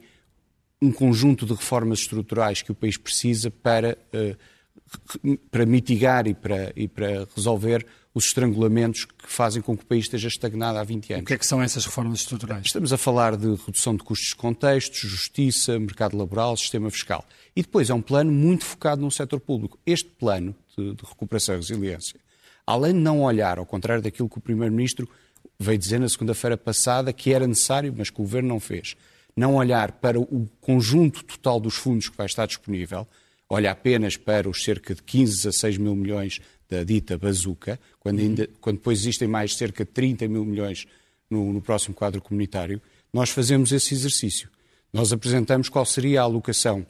um 0.82 0.92
conjunto 0.92 1.46
de 1.46 1.54
reformas 1.54 2.00
estruturais 2.00 2.62
que 2.62 2.72
o 2.72 2.76
país 2.76 2.98
precisa 2.98 3.52
para, 3.52 3.98
uh, 4.14 5.38
para 5.52 5.66
mitigar 5.66 6.28
e 6.28 6.34
para, 6.34 6.72
e 6.76 6.88
para 6.88 7.28
resolver 7.36 7.86
os 8.14 8.26
estrangulamentos 8.26 9.06
que 9.06 9.32
fazem 9.32 9.62
com 9.62 9.78
que 9.78 9.84
o 9.84 9.86
país 9.86 10.06
esteja 10.06 10.28
estagnado 10.28 10.80
há 10.80 10.84
20 10.84 11.14
anos. 11.14 11.24
O 11.24 11.28
que 11.28 11.34
é 11.34 11.38
que 11.38 11.46
são 11.46 11.62
essas 11.62 11.86
reformas 11.86 12.20
estruturais? 12.20 12.66
Estamos 12.66 12.92
a 12.92 12.98
falar 12.98 13.38
de 13.38 13.48
redução 13.66 13.96
de 13.96 14.04
custos 14.04 14.30
de 14.30 14.36
contextos, 14.36 15.00
justiça, 15.00 15.78
mercado 15.80 16.18
laboral, 16.18 16.58
sistema 16.58 16.90
fiscal. 16.90 17.24
E 17.56 17.62
depois 17.62 17.90
é 17.90 17.94
um 17.94 18.02
plano 18.02 18.32
muito 18.32 18.66
focado 18.66 19.02
no 19.02 19.12
setor 19.12 19.40
público. 19.40 19.78
Este 19.86 20.10
plano 20.10 20.56
de, 20.76 20.96
de 20.96 21.04
recuperação 21.04 21.56
e 21.56 21.58
resiliência, 21.60 22.20
além 22.66 22.94
de 22.94 23.00
não 23.00 23.22
olhar, 23.22 23.60
ao 23.60 23.66
contrário 23.66 24.02
daquilo 24.02 24.28
que 24.28 24.40
o 24.40 24.42
Primeiro-Ministro 24.42 25.08
veio 25.60 25.78
dizer 25.78 26.00
na 26.00 26.10
segunda-feira 26.10 26.58
passada, 26.58 27.14
que 27.14 27.32
era 27.32 27.46
necessário, 27.46 27.94
mas 27.96 28.10
que 28.10 28.20
o 28.20 28.24
Governo 28.24 28.50
não 28.50 28.60
fez, 28.60 28.96
não 29.36 29.56
olhar 29.56 29.92
para 29.94 30.20
o 30.20 30.50
conjunto 30.60 31.24
total 31.24 31.60
dos 31.60 31.76
fundos 31.76 32.10
que 32.10 32.18
vai 32.18 32.26
estar 32.26 32.46
disponível, 32.46 33.08
olha 33.50 33.72
apenas 33.72 34.18
para 34.18 34.50
os 34.50 34.64
cerca 34.64 34.96
de 34.96 35.04
15 35.04 35.48
a 35.48 35.52
6 35.52 35.78
mil 35.78 35.96
milhões 35.96 36.40
da 36.70 36.84
dita 36.84 37.18
bazuca, 37.18 37.80
quando, 38.00 38.20
ainda, 38.20 38.48
quando 38.62 38.78
depois 38.78 39.00
existem 39.00 39.28
mais 39.28 39.56
cerca 39.56 39.84
de 39.84 39.92
30 39.92 40.28
mil 40.28 40.46
milhões 40.46 40.86
no, 41.30 41.52
no 41.52 41.62
próximo 41.62 41.96
quadro 41.96 42.22
comunitário, 42.22 42.82
nós 43.12 43.30
fazemos 43.30 43.72
esse 43.72 43.94
exercício. 43.94 44.50
Nós 44.94 45.12
apresentamos 45.12 45.68
qual 45.68 45.86
seria 45.86 46.22
a 46.22 46.24
alocação 46.24 46.86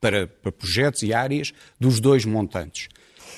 para, 0.00 0.26
para 0.26 0.52
projetos 0.52 1.02
e 1.02 1.14
áreas 1.14 1.52
dos 1.80 1.98
dois 1.98 2.24
montantes. 2.24 2.88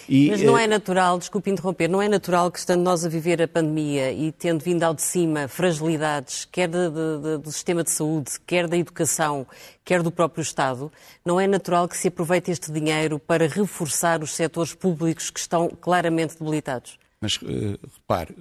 E, 0.09 0.31
Mas 0.31 0.43
não 0.43 0.57
eh, 0.57 0.65
é 0.65 0.67
natural, 0.67 1.19
desculpe 1.19 1.51
interromper, 1.51 1.89
não 1.89 2.01
é 2.01 2.09
natural 2.09 2.51
que 2.51 2.59
estando 2.59 2.83
nós 2.83 3.05
a 3.05 3.09
viver 3.09 3.43
a 3.43 3.49
pandemia 3.49 4.13
e 4.13 4.31
tendo 4.33 4.63
vindo 4.63 4.83
ao 4.83 4.95
de 4.95 5.03
cima 5.03 5.49
fragilidades, 5.49 6.45
quer 6.45 6.69
de, 6.69 6.91
de, 6.91 7.39
do 7.39 7.51
sistema 7.51 7.83
de 7.83 7.91
saúde, 7.91 8.33
quer 8.47 8.69
da 8.69 8.77
educação, 8.77 9.47
quer 9.85 10.03
do 10.03 10.11
próprio 10.11 10.43
Estado, 10.43 10.93
não 11.25 11.41
é 11.41 11.47
natural 11.47 11.89
que 11.89 11.97
se 11.97 12.09
aproveite 12.09 12.51
este 12.51 12.71
dinheiro 12.71 13.19
para 13.19 13.49
reforçar 13.49 14.23
os 14.23 14.35
setores 14.35 14.75
públicos 14.75 15.31
que 15.31 15.41
estão 15.41 15.69
claramente 15.69 16.39
debilitados? 16.39 16.99
Mas 17.21 17.37
uh, 17.37 17.79
repare, 17.95 18.35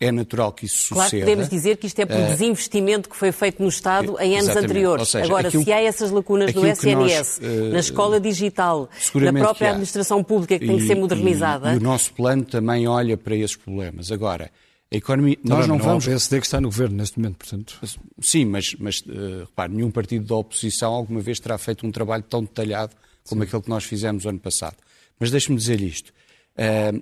é 0.00 0.10
natural 0.10 0.52
que 0.52 0.66
isso 0.66 0.92
claro, 0.92 1.08
suceda. 1.08 1.24
Claro, 1.24 1.36
podemos 1.36 1.48
dizer 1.48 1.76
que 1.76 1.86
isto 1.86 1.98
é 2.00 2.06
por 2.06 2.16
uh, 2.16 2.26
desinvestimento 2.26 3.08
que 3.08 3.16
foi 3.16 3.30
feito 3.30 3.62
no 3.62 3.68
Estado 3.68 4.16
em 4.20 4.36
anos 4.36 4.56
anteriores. 4.56 5.08
Seja, 5.08 5.24
Agora, 5.24 5.48
aquilo, 5.48 5.62
se 5.62 5.72
há 5.72 5.80
essas 5.80 6.10
lacunas 6.10 6.52
no 6.52 6.66
SNS, 6.66 6.94
nós, 6.94 7.38
uh, 7.38 7.72
na 7.72 7.78
escola 7.78 8.20
digital, 8.20 8.90
na 9.14 9.32
própria 9.32 9.70
administração 9.70 10.22
pública 10.24 10.58
que 10.58 10.64
e, 10.64 10.68
tem 10.68 10.78
que 10.78 10.86
ser 10.86 10.96
modernizada... 10.96 11.70
E, 11.70 11.74
e, 11.74 11.78
o 11.78 11.80
nosso 11.80 12.12
plano 12.12 12.44
também 12.44 12.88
olha 12.88 13.16
para 13.16 13.36
esses 13.36 13.54
problemas. 13.54 14.10
Agora, 14.10 14.50
a 14.90 14.96
economia... 14.96 15.36
Não, 15.44 15.56
nós 15.56 15.68
não, 15.68 15.78
não 15.78 15.84
vamos... 15.84 16.04
o 16.04 16.08
PSD 16.08 16.40
que 16.40 16.46
está 16.46 16.60
no 16.60 16.68
governo 16.68 16.96
neste 16.96 17.20
momento, 17.20 17.36
portanto... 17.38 17.78
Sim, 18.20 18.46
mas, 18.46 18.74
mas 18.80 19.00
uh, 19.02 19.40
repare, 19.40 19.72
nenhum 19.72 19.92
partido 19.92 20.26
da 20.26 20.34
oposição 20.34 20.92
alguma 20.92 21.20
vez 21.20 21.38
terá 21.38 21.56
feito 21.56 21.86
um 21.86 21.92
trabalho 21.92 22.24
tão 22.24 22.42
detalhado 22.42 22.96
como 23.28 23.42
Sim. 23.42 23.46
aquele 23.46 23.62
que 23.62 23.70
nós 23.70 23.84
fizemos 23.84 24.24
o 24.24 24.28
ano 24.28 24.40
passado. 24.40 24.76
Mas 25.20 25.30
deixe-me 25.30 25.56
dizer 25.56 25.80
isto. 25.80 26.12
Uh, 26.56 27.00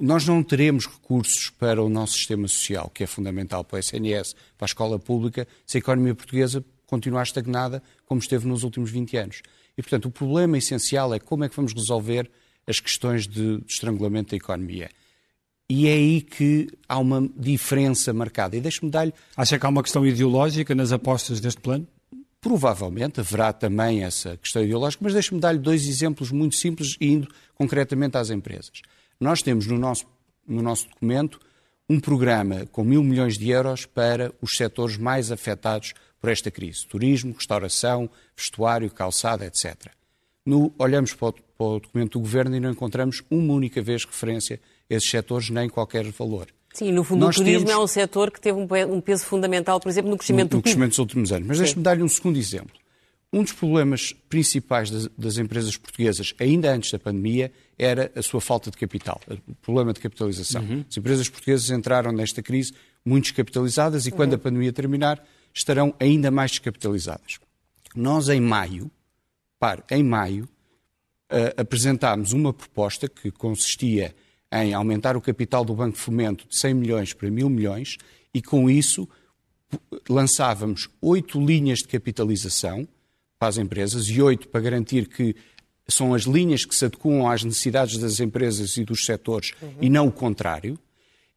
nós 0.00 0.26
não 0.26 0.42
teremos 0.42 0.86
recursos 0.86 1.50
para 1.50 1.82
o 1.82 1.88
nosso 1.88 2.14
sistema 2.14 2.46
social, 2.46 2.90
que 2.92 3.04
é 3.04 3.06
fundamental 3.06 3.64
para 3.64 3.76
o 3.76 3.78
SNS, 3.78 4.34
para 4.56 4.64
a 4.64 4.66
escola 4.66 4.98
pública, 4.98 5.46
se 5.66 5.76
a 5.76 5.80
economia 5.80 6.14
portuguesa 6.14 6.64
continuar 6.86 7.24
estagnada 7.24 7.82
como 8.06 8.20
esteve 8.20 8.46
nos 8.46 8.62
últimos 8.62 8.90
20 8.90 9.16
anos. 9.16 9.42
E, 9.76 9.82
portanto, 9.82 10.06
o 10.06 10.10
problema 10.10 10.56
essencial 10.56 11.12
é 11.14 11.18
como 11.18 11.44
é 11.44 11.48
que 11.48 11.56
vamos 11.56 11.72
resolver 11.72 12.30
as 12.66 12.80
questões 12.80 13.26
de, 13.26 13.58
de 13.58 13.72
estrangulamento 13.72 14.30
da 14.30 14.36
economia. 14.36 14.88
E 15.70 15.86
é 15.86 15.92
aí 15.92 16.22
que 16.22 16.68
há 16.88 16.98
uma 16.98 17.28
diferença 17.36 18.12
marcada. 18.12 18.56
E 18.56 18.60
deixe-me 18.60 18.90
dar-lhe. 18.90 19.12
Acha 19.36 19.58
que 19.58 19.66
há 19.66 19.68
uma 19.68 19.82
questão 19.82 20.06
ideológica 20.06 20.74
nas 20.74 20.92
apostas 20.92 21.40
deste 21.40 21.60
plano? 21.60 21.86
Provavelmente 22.40 23.20
haverá 23.20 23.52
também 23.52 24.02
essa 24.02 24.36
questão 24.36 24.62
ideológica, 24.62 25.02
mas 25.04 25.12
deixe-me 25.12 25.40
dar-lhe 25.40 25.58
dois 25.58 25.86
exemplos 25.86 26.30
muito 26.30 26.56
simples, 26.56 26.96
indo 27.00 27.28
concretamente 27.54 28.16
às 28.16 28.30
empresas. 28.30 28.80
Nós 29.20 29.42
temos 29.42 29.66
no 29.66 29.78
nosso, 29.78 30.06
no 30.46 30.62
nosso 30.62 30.88
documento 30.88 31.40
um 31.88 31.98
programa 31.98 32.66
com 32.70 32.84
mil 32.84 33.02
milhões 33.02 33.36
de 33.36 33.50
euros 33.50 33.86
para 33.86 34.32
os 34.40 34.56
setores 34.56 34.96
mais 34.96 35.32
afetados 35.32 35.94
por 36.20 36.30
esta 36.30 36.50
crise: 36.50 36.86
turismo, 36.86 37.34
restauração, 37.34 38.08
vestuário, 38.36 38.90
calçada, 38.90 39.46
etc. 39.46 39.90
No, 40.46 40.72
olhamos 40.78 41.14
para 41.14 41.28
o, 41.28 41.32
para 41.32 41.66
o 41.66 41.80
documento 41.80 42.12
do 42.12 42.20
Governo 42.20 42.56
e 42.56 42.60
não 42.60 42.70
encontramos 42.70 43.22
uma 43.30 43.52
única 43.54 43.82
vez 43.82 44.04
referência 44.04 44.60
a 44.90 44.94
esses 44.94 45.10
setores, 45.10 45.50
nem 45.50 45.68
qualquer 45.68 46.04
valor. 46.12 46.46
Sim, 46.72 46.92
no 46.92 47.02
fundo 47.02 47.24
Nós 47.24 47.36
o 47.36 47.38
turismo 47.40 47.66
temos... 47.66 47.80
é 47.80 47.84
um 47.84 47.86
setor 47.86 48.30
que 48.30 48.40
teve 48.40 48.58
um 48.58 49.00
peso 49.00 49.24
fundamental, 49.24 49.80
por 49.80 49.88
exemplo, 49.88 50.10
no 50.10 50.16
crescimento 50.16 50.52
no, 50.52 50.58
do 50.60 50.62
PIB. 50.62 50.70
No 50.70 50.76
crescimento 50.76 50.90
dos 50.90 50.98
últimos 50.98 51.32
anos. 51.32 51.48
Mas 51.48 51.58
deixe-me 51.58 51.82
dar-lhe 51.82 52.02
um 52.02 52.08
segundo 52.08 52.38
exemplo. 52.38 52.76
Um 53.30 53.42
dos 53.42 53.52
problemas 53.52 54.14
principais 54.28 54.90
das, 54.90 55.08
das, 55.18 55.36
empresas 55.36 55.76
portuguesas, 55.76 56.32
ainda 56.38 56.72
antes 56.72 56.90
da 56.90 56.98
pandemia, 56.98 57.52
era 57.78 58.10
a 58.14 58.22
sua 58.22 58.40
falta 58.40 58.70
de 58.70 58.76
capital, 58.78 59.20
o 59.46 59.54
problema 59.56 59.92
de 59.92 60.00
capitalização. 60.00 60.62
Uhum. 60.62 60.84
As 60.88 60.96
empresas 60.96 61.28
portuguesas 61.28 61.68
entraram 61.70 62.10
nesta 62.10 62.42
crise 62.42 62.72
muito 63.04 63.24
descapitalizadas 63.24 64.06
e, 64.06 64.10
quando 64.10 64.32
uhum. 64.32 64.36
a 64.36 64.42
pandemia 64.42 64.72
terminar, 64.72 65.22
estarão 65.52 65.94
ainda 66.00 66.30
mais 66.30 66.52
descapitalizadas. 66.52 67.38
Nós, 67.94 68.30
em 68.30 68.40
maio, 68.40 68.90
par, 69.58 69.84
em 69.90 70.02
maio, 70.02 70.44
uh, 71.30 71.60
apresentámos 71.60 72.32
uma 72.32 72.52
proposta 72.52 73.08
que 73.08 73.30
consistia 73.30 74.14
em 74.50 74.72
aumentar 74.72 75.18
o 75.18 75.20
capital 75.20 75.66
do 75.66 75.74
Banco 75.74 75.98
Fomento 75.98 76.48
de 76.48 76.58
100 76.58 76.74
milhões 76.74 77.12
para 77.12 77.28
1.000 77.28 77.50
milhões 77.50 77.98
e, 78.32 78.40
com 78.40 78.70
isso, 78.70 79.06
lançávamos 80.08 80.88
oito 81.02 81.44
linhas 81.44 81.80
de 81.80 81.88
capitalização 81.88 82.88
para 83.38 83.48
as 83.48 83.58
empresas 83.58 84.06
e 84.08 84.20
oito 84.20 84.48
para 84.48 84.60
garantir 84.60 85.06
que 85.06 85.34
são 85.88 86.12
as 86.12 86.22
linhas 86.22 86.64
que 86.64 86.74
se 86.74 86.84
adequam 86.84 87.26
às 87.26 87.42
necessidades 87.42 87.96
das 87.96 88.20
empresas 88.20 88.76
e 88.76 88.84
dos 88.84 89.04
setores 89.04 89.52
uhum. 89.62 89.74
e 89.80 89.88
não 89.88 90.06
o 90.08 90.12
contrário. 90.12 90.78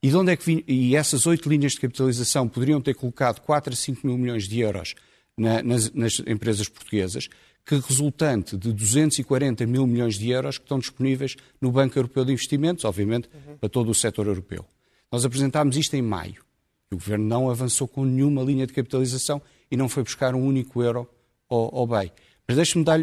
E, 0.03 0.09
de 0.09 0.15
onde 0.15 0.31
é 0.31 0.35
que 0.35 0.63
e 0.67 0.95
essas 0.95 1.27
oito 1.27 1.47
linhas 1.47 1.73
de 1.73 1.79
capitalização 1.79 2.49
poderiam 2.49 2.81
ter 2.81 2.95
colocado 2.95 3.39
4 3.39 3.71
a 3.71 3.75
5 3.75 4.05
mil 4.05 4.17
milhões 4.17 4.47
de 4.47 4.59
euros 4.59 4.95
na, 5.37 5.61
nas, 5.61 5.91
nas, 5.91 6.19
empresas 6.25 6.67
portuguesas, 6.67 7.29
que 7.63 7.75
resultante 7.75 8.57
de 8.57 8.73
240 8.73 9.65
mil 9.67 9.85
milhões 9.85 10.15
de 10.15 10.29
euros 10.31 10.57
que 10.57 10.65
estão 10.65 10.79
disponíveis 10.79 11.35
no 11.61 11.71
Banco 11.71 11.97
Europeu 11.97 12.25
de 12.25 12.33
Investimentos, 12.33 12.83
obviamente, 12.83 13.29
uhum. 13.33 13.57
para 13.57 13.69
todo 13.69 13.91
o 13.91 13.95
setor 13.95 14.25
europeu. 14.25 14.65
Nós 15.11 15.23
apresentámos 15.23 15.77
isto 15.77 15.95
em 15.95 16.01
maio. 16.01 16.43
O 16.91 16.95
Governo 16.95 17.25
não 17.25 17.49
avançou 17.49 17.87
com 17.87 18.03
nenhuma 18.03 18.41
linha 18.43 18.65
de 18.65 18.73
capitalização 18.73 19.41
e 19.69 19.77
não 19.77 19.87
foi 19.87 20.03
buscar 20.03 20.33
um 20.33 20.43
único 20.43 20.81
euro 20.81 21.07
ao, 21.51 21.75
ao 21.75 21.87
BEI. 21.87 22.11
Mas 22.47 22.57
deixe-me 22.57 22.83
dar 22.83 22.99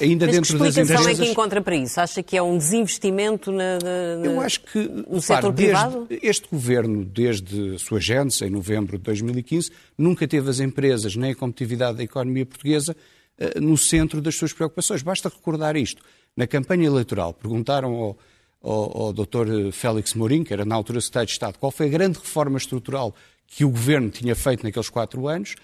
ainda 0.00 0.26
Mas 0.26 0.36
dentro 0.36 0.58
das 0.58 0.76
empresas... 0.76 0.76
que 0.76 0.80
explicação 0.80 1.10
é 1.10 1.14
que 1.14 1.32
encontra 1.32 1.60
para 1.60 1.74
isso? 1.74 2.00
Acha 2.00 2.22
que 2.22 2.36
é 2.36 2.42
um 2.42 2.56
desinvestimento 2.56 3.50
na, 3.50 3.78
na, 3.78 4.24
Eu 4.24 4.40
acho 4.40 4.60
que, 4.60 4.78
no 4.78 5.20
setor 5.20 5.52
privado? 5.52 6.06
Este 6.22 6.46
governo, 6.48 7.04
desde 7.04 7.74
a 7.74 7.78
sua 7.78 7.98
gênese, 7.98 8.44
em 8.44 8.50
novembro 8.50 8.96
de 8.96 9.02
2015, 9.02 9.72
nunca 9.98 10.28
teve 10.28 10.48
as 10.48 10.60
empresas 10.60 11.16
nem 11.16 11.32
a 11.32 11.34
competitividade 11.34 11.98
da 11.98 12.04
economia 12.04 12.46
portuguesa 12.46 12.94
uh, 13.40 13.60
no 13.60 13.76
centro 13.76 14.20
das 14.20 14.36
suas 14.36 14.52
preocupações. 14.52 15.02
Basta 15.02 15.28
recordar 15.28 15.76
isto. 15.76 16.00
Na 16.36 16.46
campanha 16.46 16.86
eleitoral, 16.86 17.32
perguntaram 17.32 17.94
ao, 17.94 18.18
ao, 18.62 19.02
ao 19.06 19.12
Dr. 19.12 19.72
Félix 19.72 20.14
Mourinho, 20.14 20.44
que 20.44 20.52
era 20.52 20.64
na 20.64 20.74
altura 20.74 21.00
secretário 21.00 21.26
de 21.26 21.32
Estado, 21.32 21.58
qual 21.58 21.72
foi 21.72 21.86
a 21.86 21.90
grande 21.90 22.18
reforma 22.18 22.58
estrutural 22.58 23.14
que 23.46 23.64
o 23.64 23.70
governo 23.70 24.10
tinha 24.10 24.36
feito 24.36 24.62
naqueles 24.62 24.88
quatro 24.88 25.26
anos, 25.26 25.56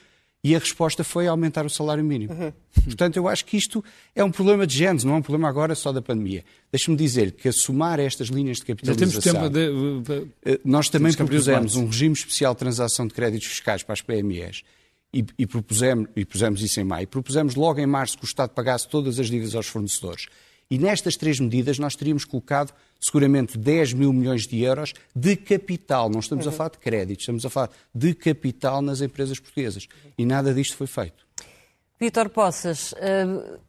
E 0.43 0.57
a 0.57 0.59
resposta 0.59 1.05
foi 1.05 1.27
aumentar 1.27 1.67
o 1.67 1.71
salário 1.71 2.03
mínimo. 2.03 2.33
Uhum. 2.33 2.53
Portanto, 2.85 3.17
eu 3.19 3.29
acho 3.29 3.45
que 3.45 3.59
isto 3.59 3.85
é 4.15 4.25
um 4.25 4.31
problema 4.31 4.67
de 4.67 4.75
géneros, 4.77 5.05
não 5.05 5.15
é 5.15 5.17
um 5.17 5.23
problema 5.23 5.49
agora 5.49 5.75
só 5.75 5.93
da 5.93 6.01
pandemia. 6.01 6.43
Deixe-me 6.73 6.97
dizer 6.97 7.33
que 7.33 7.49
a 7.49 7.53
somar 7.53 8.01
estas 8.01 8.29
linhas 8.29 8.57
de 8.57 8.65
capitalização... 8.65 9.51
De... 9.51 10.27
Eh, 10.45 10.61
nós 10.65 10.89
também 10.89 11.13
propusemos 11.13 11.77
um 11.77 11.87
regime 11.87 12.15
especial 12.15 12.55
de 12.55 12.61
transação 12.61 13.07
de 13.07 13.13
créditos 13.13 13.49
fiscais 13.49 13.83
para 13.83 13.93
as 13.93 14.01
PMEs 14.01 14.63
e, 15.13 15.25
e, 15.39 15.47
propusemos, 15.47 16.09
e 16.17 16.25
pusemos 16.25 16.63
isso 16.63 16.81
em 16.81 16.85
maio. 16.85 17.07
Propusemos 17.07 17.55
logo 17.55 17.79
em 17.79 17.87
março 17.87 18.17
que 18.17 18.25
o 18.25 18.27
Estado 18.27 18.51
pagasse 18.51 18.89
todas 18.89 19.19
as 19.19 19.29
dívidas 19.29 19.55
aos 19.55 19.67
fornecedores. 19.67 20.27
E 20.71 20.79
nestas 20.79 21.17
três 21.17 21.39
medidas 21.41 21.79
nós 21.79 21.97
teríamos 21.97 22.25
colocado 22.25 22.73
seguramente 23.01 23.57
10 23.57 23.95
mil 23.95 24.13
milhões 24.13 24.47
de 24.47 24.63
euros 24.63 24.93
de 25.17 25.35
capital. 25.35 26.11
Não 26.11 26.21
estamos 26.21 26.47
uhum. 26.47 26.53
a 26.53 26.55
falar 26.55 26.71
de 26.71 26.79
crédito, 26.79 27.21
estamos 27.21 27.47
a 27.47 27.51
falar 27.51 27.71
de 27.95 28.15
capital 28.15 28.83
nas 28.83 29.01
empresas 29.01 29.41
portuguesas. 29.41 29.89
E 30.19 30.27
nada 30.27 30.53
disto 30.53 30.77
foi 30.77 30.87
feito. 30.87 31.31
Vítor 32.03 32.31
Poças, 32.31 32.95
eh, 32.97 33.27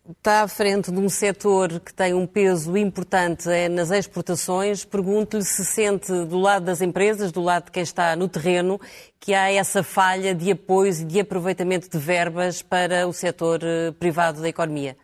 está 0.10 0.44
à 0.44 0.48
frente 0.48 0.90
de 0.90 0.98
um 0.98 1.10
setor 1.10 1.82
que 1.82 1.94
tem 1.94 2.14
um 2.14 2.26
peso 2.26 2.78
importante 2.78 3.50
é 3.50 3.68
nas 3.68 3.92
exportações. 3.92 4.86
Pergunto-lhe 4.86 5.44
se 5.44 5.66
sente 5.66 6.14
do 6.24 6.40
lado 6.40 6.64
das 6.64 6.82
empresas, 6.82 7.30
do 7.34 7.42
lado 7.42 7.66
de 7.66 7.72
quem 7.72 7.84
está 7.84 8.16
no 8.16 8.30
terreno, 8.30 8.80
que 9.20 9.34
há 9.34 9.52
essa 9.52 9.84
falha 9.84 10.34
de 10.34 10.50
apoio 10.50 10.94
e 10.94 11.04
de 11.04 11.20
aproveitamento 11.20 11.90
de 11.90 11.98
verbas 11.98 12.62
para 12.62 13.06
o 13.06 13.12
setor 13.12 13.60
eh, 13.64 13.92
privado 14.00 14.42
da 14.42 14.48
economia. 14.48 14.96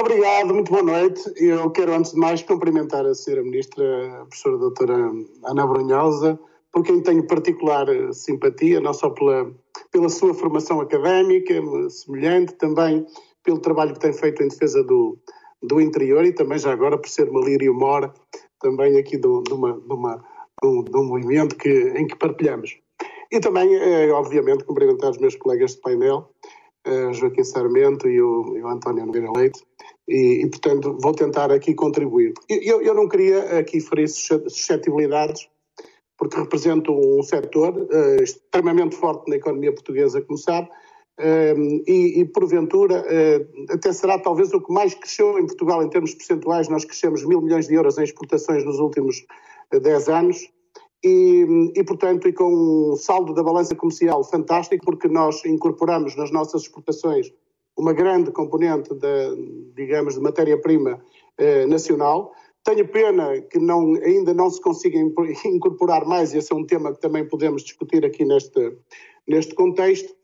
Obrigado, 0.00 0.54
muito 0.54 0.70
boa 0.70 0.82
noite. 0.82 1.20
Eu 1.36 1.70
quero, 1.70 1.92
antes 1.92 2.12
de 2.12 2.18
mais, 2.18 2.42
cumprimentar 2.42 3.04
a 3.04 3.10
Sra. 3.10 3.42
Ministra, 3.42 4.22
a 4.22 4.24
professora 4.24 4.56
doutora 4.56 4.94
Ana 5.44 5.66
Brunhosa, 5.66 6.40
por 6.72 6.82
quem 6.82 7.02
tenho 7.02 7.26
particular 7.26 7.86
simpatia, 8.14 8.80
não 8.80 8.94
só 8.94 9.10
pela, 9.10 9.54
pela 9.92 10.08
sua 10.08 10.32
formação 10.32 10.80
académica, 10.80 11.52
semelhante, 11.90 12.54
também 12.54 13.06
pelo 13.44 13.58
trabalho 13.58 13.92
que 13.92 14.00
tem 14.00 14.14
feito 14.14 14.42
em 14.42 14.48
defesa 14.48 14.82
do, 14.82 15.18
do 15.62 15.78
interior 15.78 16.24
e 16.24 16.32
também, 16.32 16.58
já 16.58 16.72
agora, 16.72 16.96
por 16.96 17.10
ser 17.10 17.28
uma 17.28 17.44
lírio 17.44 17.74
mora, 17.74 18.10
também 18.58 18.96
aqui 18.96 19.18
de, 19.18 19.28
uma, 19.28 19.42
de, 19.42 19.92
uma, 19.92 20.16
de, 20.62 20.66
um, 20.66 20.82
de 20.82 20.96
um 20.96 21.04
movimento 21.04 21.56
que, 21.56 21.92
em 21.94 22.06
que 22.06 22.16
partilhamos. 22.16 22.74
E 23.30 23.38
também, 23.38 23.76
é, 23.76 24.10
obviamente, 24.12 24.64
cumprimentar 24.64 25.10
os 25.10 25.18
meus 25.18 25.36
colegas 25.36 25.72
de 25.72 25.82
painel, 25.82 26.30
Joaquim 27.12 27.44
Sarmento 27.44 28.08
e 28.08 28.20
o, 28.20 28.56
e 28.56 28.62
o 28.62 28.68
António 28.68 29.04
Nogueira 29.04 29.30
Leite, 29.30 29.62
e, 30.08 30.42
e, 30.42 30.46
portanto 30.48 30.96
vou 31.00 31.12
tentar 31.12 31.52
aqui 31.52 31.74
contribuir. 31.74 32.32
Eu, 32.48 32.80
eu 32.82 32.94
não 32.94 33.08
queria 33.08 33.58
aqui 33.58 33.80
ferir 33.80 34.08
suscetibilidades, 34.08 35.48
porque 36.20 36.36
represento 36.36 36.92
um 36.92 37.22
setor 37.22 37.74
uh, 37.74 38.22
extremamente 38.22 38.94
forte 38.94 39.28
na 39.30 39.36
economia 39.36 39.72
portuguesa, 39.72 40.20
como 40.20 40.36
sabe, 40.36 40.68
uh, 40.68 41.82
e, 41.86 42.20
e, 42.20 42.24
porventura 42.26 43.02
uh, 43.02 43.72
até 43.72 43.90
será 43.90 44.18
talvez 44.18 44.52
o 44.52 44.60
que 44.60 44.72
mais 44.72 44.94
cresceu 44.94 45.38
em 45.38 45.46
Portugal 45.46 45.82
em 45.82 45.88
termos 45.88 46.14
percentuais, 46.14 46.68
nós 46.68 46.84
crescemos 46.84 47.24
mil 47.24 47.40
milhões 47.40 47.68
de 47.68 47.74
euros 47.74 47.96
em 47.96 48.04
exportações 48.04 48.64
nos 48.64 48.78
últimos 48.78 49.24
10 49.72 50.08
anos, 50.08 50.50
e, 51.02 51.72
e, 51.74 51.84
portanto, 51.84 52.28
e 52.28 52.32
com 52.32 52.92
um 52.92 52.96
saldo 52.96 53.32
da 53.32 53.42
balança 53.42 53.74
comercial 53.74 54.22
fantástico, 54.22 54.84
porque 54.84 55.08
nós 55.08 55.44
incorporamos 55.44 56.14
nas 56.16 56.30
nossas 56.30 56.62
exportações 56.62 57.32
uma 57.76 57.92
grande 57.92 58.30
componente, 58.30 58.92
de, 58.94 59.72
digamos, 59.74 60.14
de 60.14 60.20
matéria-prima 60.20 61.02
eh, 61.38 61.64
nacional. 61.66 62.32
Tenho 62.62 62.86
pena 62.88 63.40
que 63.40 63.58
não, 63.58 63.94
ainda 63.94 64.34
não 64.34 64.50
se 64.50 64.60
consiga 64.60 64.98
incorporar 65.46 66.04
mais, 66.04 66.34
e 66.34 66.38
esse 66.38 66.52
é 66.52 66.56
um 66.56 66.66
tema 66.66 66.92
que 66.92 67.00
também 67.00 67.26
podemos 67.26 67.62
discutir 67.62 68.04
aqui 68.04 68.24
neste, 68.24 68.76
neste 69.26 69.54
contexto, 69.54 70.14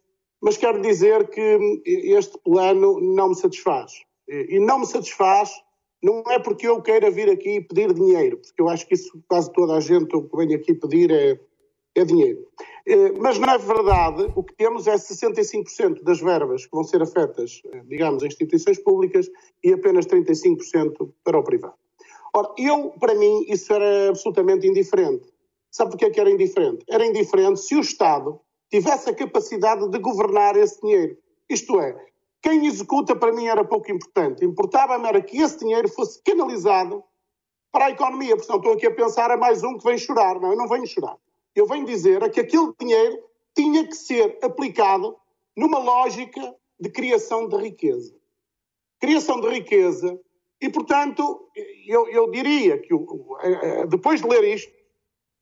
mas 0.42 0.58
quero 0.58 0.82
dizer 0.82 1.28
que 1.28 1.58
este 1.86 2.38
plano 2.44 3.00
não 3.00 3.30
me 3.30 3.34
satisfaz. 3.34 3.92
E 4.28 4.58
não 4.58 4.80
me 4.80 4.86
satisfaz 4.86 5.50
não 6.02 6.22
é 6.28 6.38
porque 6.38 6.66
eu 6.66 6.80
queira 6.82 7.10
vir 7.10 7.30
aqui 7.30 7.60
pedir 7.60 7.92
dinheiro, 7.92 8.38
porque 8.38 8.60
eu 8.60 8.68
acho 8.68 8.86
que 8.86 8.94
isso 8.94 9.22
quase 9.28 9.52
toda 9.52 9.74
a 9.74 9.80
gente 9.80 10.14
o 10.14 10.22
que 10.22 10.36
vem 10.36 10.54
aqui 10.54 10.74
pedir 10.74 11.10
é, 11.10 11.38
é 11.94 12.04
dinheiro. 12.04 12.46
Eh, 12.86 13.12
mas, 13.18 13.38
na 13.38 13.56
verdade, 13.56 14.30
o 14.36 14.42
que 14.44 14.54
temos 14.54 14.86
é 14.86 14.94
65% 14.94 16.02
das 16.02 16.20
verbas 16.20 16.64
que 16.64 16.72
vão 16.72 16.84
ser 16.84 17.02
afetas, 17.02 17.60
eh, 17.72 17.82
digamos, 17.86 18.22
a 18.22 18.26
instituições 18.26 18.78
públicas 18.78 19.28
e 19.64 19.72
apenas 19.72 20.06
35% 20.06 21.12
para 21.24 21.38
o 21.38 21.42
privado. 21.42 21.74
Ora, 22.32 22.52
eu, 22.58 22.90
para 23.00 23.14
mim, 23.14 23.44
isso 23.48 23.72
era 23.72 24.10
absolutamente 24.10 24.66
indiferente. 24.66 25.26
Sabe 25.70 25.90
porquê 25.90 26.10
que 26.10 26.20
era 26.20 26.30
indiferente? 26.30 26.84
Era 26.88 27.04
indiferente 27.04 27.60
se 27.60 27.74
o 27.74 27.80
Estado 27.80 28.40
tivesse 28.70 29.10
a 29.10 29.14
capacidade 29.14 29.88
de 29.88 29.98
governar 29.98 30.56
esse 30.56 30.80
dinheiro. 30.80 31.16
Isto 31.48 31.80
é, 31.80 31.96
quem 32.46 32.64
executa 32.64 33.16
para 33.16 33.32
mim 33.32 33.46
era 33.46 33.64
pouco 33.64 33.90
importante. 33.90 34.44
Importava-me 34.44 35.08
era 35.08 35.20
que 35.20 35.36
esse 35.36 35.58
dinheiro 35.58 35.88
fosse 35.88 36.22
canalizado 36.22 37.02
para 37.72 37.86
a 37.86 37.90
economia. 37.90 38.36
Portanto, 38.36 38.58
estou 38.58 38.74
aqui 38.74 38.86
a 38.86 38.94
pensar 38.94 39.32
a 39.32 39.36
mais 39.36 39.64
um 39.64 39.76
que 39.76 39.82
vem 39.82 39.98
chorar. 39.98 40.38
Não, 40.38 40.52
eu 40.52 40.56
não 40.56 40.68
venho 40.68 40.86
chorar. 40.86 41.16
Eu 41.56 41.66
venho 41.66 41.84
dizer 41.84 42.22
é 42.22 42.28
que 42.28 42.38
aquele 42.38 42.72
dinheiro 42.78 43.18
tinha 43.52 43.84
que 43.84 43.96
ser 43.96 44.38
aplicado 44.42 45.16
numa 45.56 45.80
lógica 45.80 46.54
de 46.78 46.88
criação 46.88 47.48
de 47.48 47.56
riqueza. 47.56 48.14
Criação 49.00 49.40
de 49.40 49.48
riqueza. 49.48 50.16
E, 50.60 50.70
portanto, 50.70 51.50
eu, 51.84 52.06
eu 52.10 52.30
diria 52.30 52.78
que, 52.78 52.94
depois 53.88 54.22
de 54.22 54.28
ler 54.28 54.44
isto, 54.44 54.72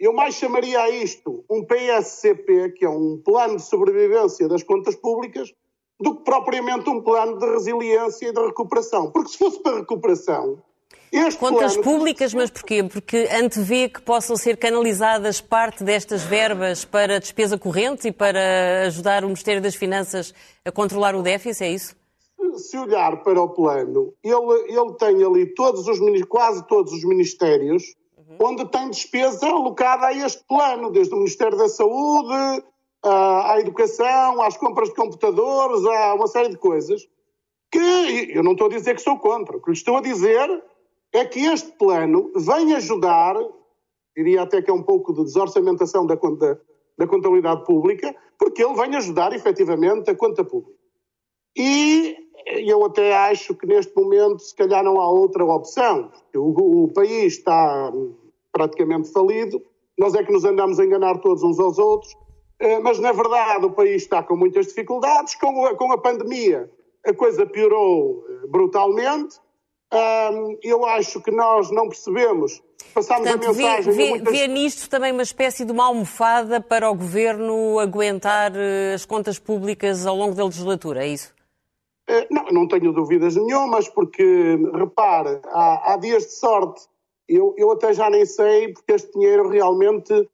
eu 0.00 0.14
mais 0.14 0.36
chamaria 0.36 0.80
a 0.80 0.88
isto 0.88 1.44
um 1.50 1.66
PSCP, 1.66 2.70
que 2.70 2.86
é 2.86 2.88
um 2.88 3.20
plano 3.22 3.56
de 3.56 3.62
sobrevivência 3.62 4.48
das 4.48 4.62
contas 4.62 4.96
públicas, 4.96 5.52
do 6.00 6.16
que 6.16 6.24
propriamente 6.24 6.88
um 6.90 7.00
plano 7.02 7.38
de 7.38 7.46
resiliência 7.46 8.28
e 8.28 8.32
de 8.32 8.40
recuperação. 8.40 9.10
Porque 9.10 9.30
se 9.30 9.38
fosse 9.38 9.62
para 9.62 9.78
recuperação, 9.78 10.62
este 11.12 11.38
Contas 11.38 11.76
plano... 11.76 11.82
públicas, 11.82 12.34
mas 12.34 12.50
porquê? 12.50 12.82
Porque 12.82 13.28
antevê 13.32 13.88
que 13.88 14.02
possam 14.02 14.36
ser 14.36 14.56
canalizadas 14.56 15.40
parte 15.40 15.84
destas 15.84 16.22
verbas 16.24 16.84
para 16.84 17.20
despesa 17.20 17.56
corrente 17.56 18.08
e 18.08 18.12
para 18.12 18.86
ajudar 18.86 19.22
o 19.22 19.28
Ministério 19.28 19.62
das 19.62 19.76
Finanças 19.76 20.34
a 20.64 20.72
controlar 20.72 21.14
o 21.14 21.22
déficit, 21.22 21.62
é 21.62 21.70
isso? 21.70 21.96
Se 22.56 22.76
olhar 22.76 23.22
para 23.22 23.40
o 23.40 23.48
plano, 23.48 24.12
ele, 24.24 24.72
ele 24.72 24.92
tem 24.98 25.22
ali 25.22 25.54
todos 25.54 25.86
os, 25.86 25.98
quase 26.28 26.66
todos 26.66 26.92
os 26.92 27.04
ministérios 27.04 27.94
uhum. 28.18 28.48
onde 28.48 28.64
tem 28.66 28.90
despesa 28.90 29.46
alocada 29.46 30.06
a 30.06 30.12
este 30.12 30.42
plano, 30.48 30.90
desde 30.90 31.14
o 31.14 31.18
Ministério 31.18 31.56
da 31.56 31.68
Saúde, 31.68 32.64
à 33.04 33.60
educação, 33.60 34.40
às 34.42 34.56
compras 34.56 34.88
de 34.88 34.94
computadores, 34.94 35.84
a 35.84 36.14
uma 36.14 36.26
série 36.26 36.48
de 36.48 36.56
coisas, 36.56 37.06
que 37.70 38.32
eu 38.32 38.42
não 38.42 38.52
estou 38.52 38.68
a 38.68 38.70
dizer 38.70 38.94
que 38.94 39.02
sou 39.02 39.18
contra. 39.18 39.56
O 39.56 39.60
que 39.60 39.70
lhe 39.70 39.76
estou 39.76 39.96
a 39.96 40.00
dizer 40.00 40.62
é 41.12 41.24
que 41.24 41.40
este 41.40 41.72
plano 41.72 42.32
vem 42.34 42.74
ajudar, 42.74 43.36
diria 44.16 44.42
até 44.42 44.62
que 44.62 44.70
é 44.70 44.74
um 44.74 44.82
pouco 44.82 45.12
de 45.12 45.24
desorçamentação 45.24 46.06
da, 46.06 46.16
conta, 46.16 46.60
da 46.96 47.06
contabilidade 47.06 47.64
pública, 47.64 48.14
porque 48.38 48.64
ele 48.64 48.74
vem 48.74 48.96
ajudar 48.96 49.32
efetivamente 49.32 50.10
a 50.10 50.14
conta 50.14 50.44
pública. 50.44 50.78
E 51.56 52.16
eu 52.46 52.84
até 52.84 53.14
acho 53.14 53.54
que 53.54 53.66
neste 53.66 53.94
momento 53.96 54.40
se 54.40 54.54
calhar 54.54 54.82
não 54.82 55.00
há 55.00 55.08
outra 55.08 55.44
opção. 55.44 56.10
O, 56.34 56.84
o 56.84 56.88
país 56.88 57.34
está 57.34 57.92
praticamente 58.52 59.10
falido, 59.10 59.62
nós 59.98 60.14
é 60.14 60.22
que 60.22 60.32
nos 60.32 60.44
andamos 60.44 60.78
a 60.78 60.84
enganar 60.84 61.18
todos 61.18 61.42
uns 61.42 61.58
aos 61.58 61.78
outros, 61.78 62.14
mas 62.82 62.98
na 62.98 63.12
verdade 63.12 63.66
o 63.66 63.70
país 63.72 64.02
está 64.02 64.22
com 64.22 64.36
muitas 64.36 64.66
dificuldades, 64.68 65.34
com 65.34 65.66
a, 65.66 65.76
com 65.76 65.92
a 65.92 65.98
pandemia 65.98 66.70
a 67.04 67.12
coisa 67.12 67.46
piorou 67.46 68.24
eh, 68.28 68.46
brutalmente, 68.48 69.38
eu 70.62 70.84
acho 70.84 71.20
que 71.20 71.30
nós 71.30 71.70
não 71.70 71.88
percebemos. 71.88 72.60
Passámos 72.92 73.30
Portanto, 73.30 73.50
a 73.50 73.52
mensagem. 73.52 73.92
Vê, 73.92 74.04
vê, 74.04 74.10
muitas... 74.10 74.32
vê 74.32 74.48
nisto 74.48 74.90
também 74.90 75.12
uma 75.12 75.22
espécie 75.22 75.64
de 75.64 75.70
uma 75.70 75.86
almofada 75.86 76.60
para 76.60 76.90
o 76.90 76.94
governo 76.94 77.78
aguentar 77.78 78.52
eh, 78.56 78.94
as 78.94 79.04
contas 79.04 79.38
públicas 79.38 80.04
ao 80.06 80.16
longo 80.16 80.34
da 80.34 80.44
legislatura, 80.44 81.04
é 81.04 81.08
isso? 81.08 81.32
Eh, 82.08 82.26
não, 82.30 82.44
não 82.46 82.68
tenho 82.68 82.92
dúvidas 82.92 83.36
nenhumas, 83.36 83.88
porque, 83.88 84.58
repare, 84.72 85.40
há, 85.44 85.92
há 85.92 85.96
dias 85.96 86.24
de 86.24 86.32
sorte. 86.32 86.82
Eu, 87.28 87.54
eu 87.56 87.70
até 87.70 87.92
já 87.92 88.10
nem 88.10 88.26
sei, 88.26 88.72
porque 88.72 88.92
este 88.92 89.12
dinheiro 89.12 89.48
realmente 89.48 90.28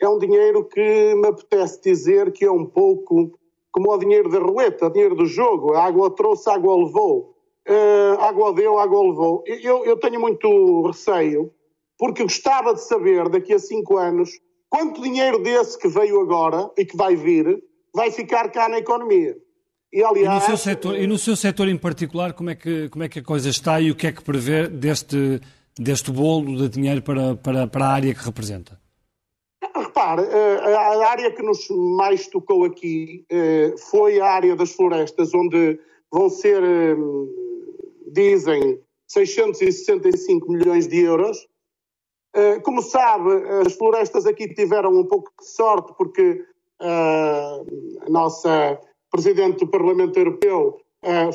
é 0.00 0.08
um 0.08 0.18
dinheiro 0.18 0.64
que 0.64 1.14
me 1.14 1.28
apetece 1.28 1.80
dizer 1.82 2.32
que 2.32 2.44
é 2.44 2.50
um 2.50 2.66
pouco 2.66 3.38
como 3.72 3.92
o 3.92 3.98
dinheiro 3.98 4.28
da 4.30 4.38
roleta, 4.38 4.86
o 4.86 4.90
dinheiro 4.90 5.14
do 5.14 5.26
jogo. 5.26 5.74
A 5.74 5.84
água 5.84 6.10
trouxe, 6.10 6.48
a 6.48 6.54
água 6.54 6.76
levou 6.76 7.36
uh, 7.68 8.20
água 8.20 8.52
deu, 8.52 8.78
água 8.78 9.02
levou. 9.02 9.42
Eu, 9.46 9.84
eu 9.84 9.96
tenho 9.98 10.20
muito 10.20 10.82
receio, 10.86 11.52
porque 11.98 12.22
gostava 12.22 12.74
de 12.74 12.82
saber 12.82 13.28
daqui 13.28 13.52
a 13.52 13.58
cinco 13.58 13.96
anos 13.96 14.30
quanto 14.68 15.02
dinheiro 15.02 15.42
desse 15.42 15.78
que 15.78 15.88
veio 15.88 16.20
agora 16.20 16.70
e 16.76 16.84
que 16.84 16.96
vai 16.96 17.16
vir 17.16 17.62
vai 17.94 18.10
ficar 18.10 18.50
cá 18.50 18.68
na 18.68 18.78
economia. 18.78 19.36
E, 19.92 20.02
aliás, 20.02 20.44
e, 20.44 20.50
no 20.50 20.56
seu 20.56 20.56
setor, 20.56 20.98
e 20.98 21.06
no 21.06 21.18
seu 21.18 21.36
setor 21.36 21.68
em 21.68 21.78
particular, 21.78 22.34
como 22.34 22.50
é, 22.50 22.54
que, 22.54 22.88
como 22.90 23.04
é 23.04 23.08
que 23.08 23.20
a 23.20 23.22
coisa 23.22 23.48
está 23.48 23.80
e 23.80 23.90
o 23.90 23.94
que 23.94 24.06
é 24.06 24.12
que 24.12 24.22
prevê 24.22 24.68
deste, 24.68 25.40
deste 25.78 26.10
bolo 26.10 26.56
de 26.56 26.68
dinheiro 26.68 27.00
para, 27.00 27.36
para, 27.36 27.66
para 27.66 27.86
a 27.86 27.88
área 27.88 28.14
que 28.14 28.22
representa? 28.22 28.78
Repare, 29.96 30.22
a 30.22 31.08
área 31.08 31.30
que 31.30 31.42
nos 31.42 31.66
mais 31.70 32.28
tocou 32.28 32.64
aqui 32.64 33.24
foi 33.90 34.20
a 34.20 34.26
área 34.26 34.54
das 34.54 34.72
florestas, 34.72 35.34
onde 35.34 35.80
vão 36.12 36.28
ser, 36.28 36.62
dizem, 38.12 38.78
665 39.08 40.52
milhões 40.52 40.86
de 40.86 41.00
euros. 41.00 41.48
Como 42.62 42.82
sabe, 42.82 43.30
as 43.66 43.74
florestas 43.74 44.26
aqui 44.26 44.52
tiveram 44.52 44.92
um 44.92 45.06
pouco 45.06 45.32
de 45.40 45.48
sorte, 45.48 45.94
porque 45.96 46.44
a 46.78 48.10
nossa 48.10 48.78
Presidente 49.10 49.60
do 49.60 49.68
Parlamento 49.68 50.18
Europeu 50.18 50.78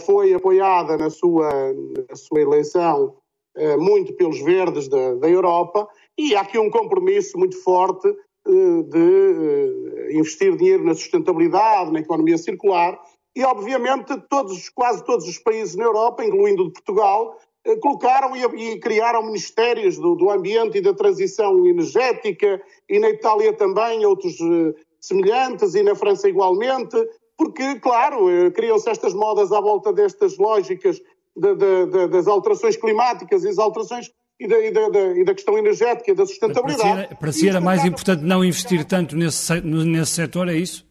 foi 0.05 0.33
apoiada 0.33 0.97
na 0.97 1.09
sua, 1.09 1.49
na 2.07 2.15
sua 2.15 2.41
eleição 2.41 3.15
muito 3.79 4.13
pelos 4.13 4.39
verdes 4.41 4.87
da, 4.87 5.15
da 5.15 5.27
Europa 5.27 5.87
e 6.17 6.35
há 6.35 6.41
aqui 6.41 6.59
um 6.59 6.69
compromisso 6.69 7.37
muito 7.37 7.61
forte 7.63 8.13
de 8.53 10.11
investir 10.13 10.55
dinheiro 10.55 10.83
na 10.83 10.93
sustentabilidade, 10.93 11.91
na 11.91 11.99
economia 11.99 12.37
circular 12.37 12.99
e, 13.35 13.43
obviamente, 13.43 14.17
todos, 14.29 14.69
quase 14.69 15.03
todos 15.05 15.27
os 15.27 15.37
países 15.37 15.75
na 15.75 15.85
Europa, 15.85 16.23
incluindo 16.23 16.65
de 16.65 16.73
Portugal, 16.73 17.37
colocaram 17.79 18.35
e, 18.35 18.79
criaram 18.79 19.25
ministérios 19.25 19.97
do, 19.97 20.15
do, 20.15 20.29
ambiente 20.29 20.79
e 20.79 20.81
da 20.81 20.93
transição 20.93 21.65
energética 21.65 22.61
e 22.89 22.99
na 22.99 23.09
Itália 23.09 23.53
também 23.53 24.05
outros 24.05 24.37
semelhantes 24.99 25.75
e 25.75 25.83
na 25.83 25.95
França 25.95 26.27
igualmente, 26.27 26.97
porque, 27.37 27.79
claro, 27.79 28.51
criam-se 28.53 28.89
estas 28.89 29.13
modas 29.13 29.51
à 29.51 29.61
volta 29.61 29.93
destas 29.93 30.37
lógicas 30.37 31.01
de, 31.35 31.55
de, 31.55 31.85
de, 31.85 32.07
das 32.07 32.27
alterações 32.27 32.75
climáticas 32.75 33.43
e 33.43 33.47
das 33.47 33.59
alterações 33.59 34.11
e 34.41 34.47
da, 34.47 34.59
e, 34.59 34.71
da, 34.71 35.01
e 35.19 35.23
da, 35.23 35.35
questão 35.35 35.55
energética 35.55 36.15
da 36.15 36.25
sustentabilidade. 36.25 37.07
Para, 37.09 37.15
para 37.15 37.31
si 37.31 37.47
era, 37.47 37.61
mais 37.61 37.85
importante 37.85 38.23
não 38.23 38.43
investir 38.43 38.83
tanto 38.85 39.15
nesse, 39.15 39.61
nesse 39.61 40.11
setor, 40.13 40.49
é 40.49 40.55
isso? 40.55 40.83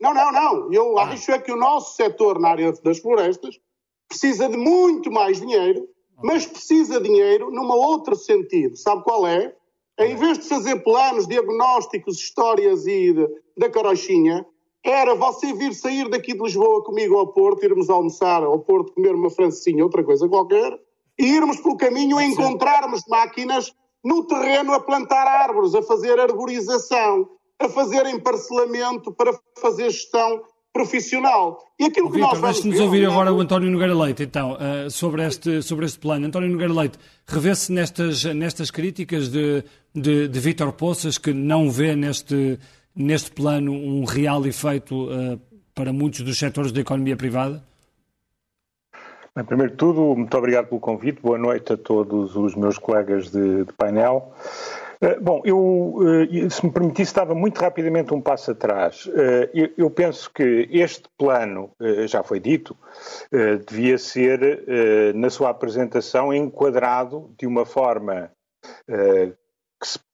Não, 0.00 0.14
não, 0.14 0.32
não. 0.32 0.72
Eu 0.72 0.98
ah. 0.98 1.04
acho 1.04 1.30
é 1.32 1.38
que 1.38 1.52
o 1.52 1.56
nosso 1.56 1.96
setor 1.96 2.40
na 2.40 2.48
área 2.48 2.72
das 2.82 2.98
florestas 2.98 3.60
precisa 4.08 4.48
de 4.48 4.56
muito 4.56 5.12
mais 5.12 5.38
dinheiro, 5.38 5.86
mas 6.24 6.46
precisa 6.46 6.98
de 6.98 7.08
dinheiro 7.08 7.50
num 7.50 7.70
outro 7.70 8.16
sentido. 8.16 8.74
Sabe 8.74 9.02
qual 9.04 9.26
é? 9.26 9.54
Em 9.98 10.16
vez 10.16 10.38
de 10.38 10.48
fazer 10.48 10.82
planos, 10.82 11.26
diagnósticos, 11.26 12.16
histórias 12.16 12.86
e 12.86 13.12
de, 13.12 13.28
da 13.54 13.68
carochinha, 13.68 14.46
era 14.82 15.14
você 15.14 15.52
vir 15.52 15.74
sair 15.74 16.08
daqui 16.08 16.32
de 16.32 16.42
Lisboa 16.42 16.82
comigo 16.82 17.18
ao 17.18 17.28
Porto, 17.28 17.64
irmos 17.64 17.90
almoçar 17.90 18.42
ao 18.42 18.58
Porto, 18.58 18.94
comer 18.94 19.14
uma 19.14 19.28
francesinha, 19.28 19.84
outra 19.84 20.02
coisa 20.02 20.26
qualquer, 20.26 20.80
e 21.18 21.26
irmos 21.26 21.60
pelo 21.60 21.76
caminho 21.76 22.18
a 22.18 22.24
encontrarmos 22.24 23.02
máquinas 23.08 23.72
no 24.04 24.26
terreno 24.26 24.72
a 24.72 24.80
plantar 24.80 25.26
árvores, 25.26 25.74
a 25.74 25.82
fazer 25.82 26.18
arborização, 26.18 27.28
a 27.58 27.68
fazer 27.68 28.06
emparcelamento 28.06 29.12
para 29.12 29.32
fazer 29.60 29.90
gestão 29.90 30.42
profissional. 30.72 31.58
E 31.78 31.84
aquilo 31.84 32.10
que 32.10 32.14
Victor, 32.14 32.32
nós 32.32 32.40
vamos 32.40 32.56
deixe-nos 32.56 32.80
ouvir 32.80 33.06
agora 33.06 33.32
o 33.32 33.40
António 33.40 33.70
Nogueira 33.70 33.94
Leite, 33.94 34.22
então, 34.22 34.54
uh, 34.54 34.90
sobre, 34.90 35.24
este, 35.24 35.62
sobre 35.62 35.84
este 35.84 35.98
plano. 35.98 36.26
António 36.26 36.48
Nogueira 36.48 36.72
Leite, 36.72 36.98
revê-se 37.26 37.70
nestas, 37.70 38.24
nestas 38.24 38.70
críticas 38.70 39.28
de, 39.28 39.62
de, 39.94 40.28
de 40.28 40.40
Vítor 40.40 40.72
Poças, 40.72 41.18
que 41.18 41.32
não 41.32 41.70
vê 41.70 41.94
neste, 41.94 42.58
neste 42.96 43.30
plano 43.30 43.72
um 43.72 44.04
real 44.04 44.44
efeito 44.46 45.10
uh, 45.10 45.38
para 45.74 45.92
muitos 45.92 46.22
dos 46.22 46.38
setores 46.38 46.72
da 46.72 46.80
economia 46.80 47.16
privada? 47.16 47.62
Bem, 49.34 49.46
primeiro 49.46 49.72
de 49.72 49.78
tudo, 49.78 50.14
muito 50.14 50.36
obrigado 50.36 50.68
pelo 50.68 50.78
convite. 50.78 51.22
Boa 51.22 51.38
noite 51.38 51.72
a 51.72 51.76
todos 51.78 52.36
os 52.36 52.54
meus 52.54 52.76
colegas 52.76 53.30
de, 53.30 53.64
de 53.64 53.72
painel. 53.72 54.30
Uh, 55.02 55.18
bom, 55.22 55.40
eu, 55.42 55.58
uh, 55.58 56.50
se 56.50 56.66
me 56.66 56.70
permitisse, 56.70 57.04
estava 57.04 57.34
muito 57.34 57.58
rapidamente 57.58 58.12
um 58.12 58.20
passo 58.20 58.50
atrás. 58.50 59.08
Eu, 59.54 59.70
eu, 59.78 59.90
penso 59.90 60.30
que 60.30 60.68
este 60.70 61.08
plano, 61.16 61.70
já 62.06 62.22
foi 62.22 62.40
dito, 62.40 62.76
devia 63.66 63.96
ser, 63.96 65.14
na 65.14 65.30
sua 65.30 65.48
apresentação, 65.48 66.32
enquadrado 66.32 67.34
de 67.38 67.46
uma 67.46 67.64
forma 67.64 68.30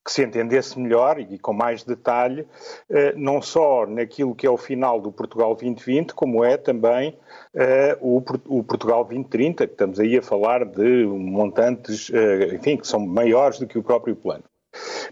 que 0.08 0.12
se, 0.14 0.24
entendesse 0.24 0.80
melhor 0.80 1.20
e 1.20 1.38
com 1.38 1.52
mais 1.52 1.84
detalhe, 1.84 2.46
eh, 2.88 3.12
não 3.14 3.42
só 3.42 3.86
naquilo 3.86 4.34
que 4.34 4.46
é 4.46 4.50
o 4.50 4.56
final 4.56 4.98
do 4.98 5.12
Portugal 5.12 5.54
2020, 5.54 6.14
como 6.14 6.42
é 6.42 6.56
também 6.56 7.14
eh, 7.54 7.94
o, 8.00 8.16
o, 8.46 8.64
Portugal 8.64 9.04
2030, 9.04 9.66
que 9.66 9.74
estamos 9.74 10.00
aí 10.00 10.16
a 10.16 10.22
falar 10.22 10.64
de 10.64 11.04
montantes, 11.04 12.10
eh, 12.10 12.54
enfim, 12.54 12.78
que 12.78 12.88
são 12.88 13.00
maiores 13.00 13.58
do 13.58 13.66
que 13.66 13.78
o 13.78 13.82
próprio 13.82 14.16
plano. 14.16 14.44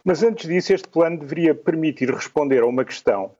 Mas 0.02 0.22
antes 0.22 0.48
disso, 0.48 0.72
este 0.72 0.88
plano 0.88 1.18
deveria 1.18 1.54
permitir 1.54 2.10
responder 2.10 2.62
a 2.62 2.66
uma 2.66 2.84
questão 2.84 3.32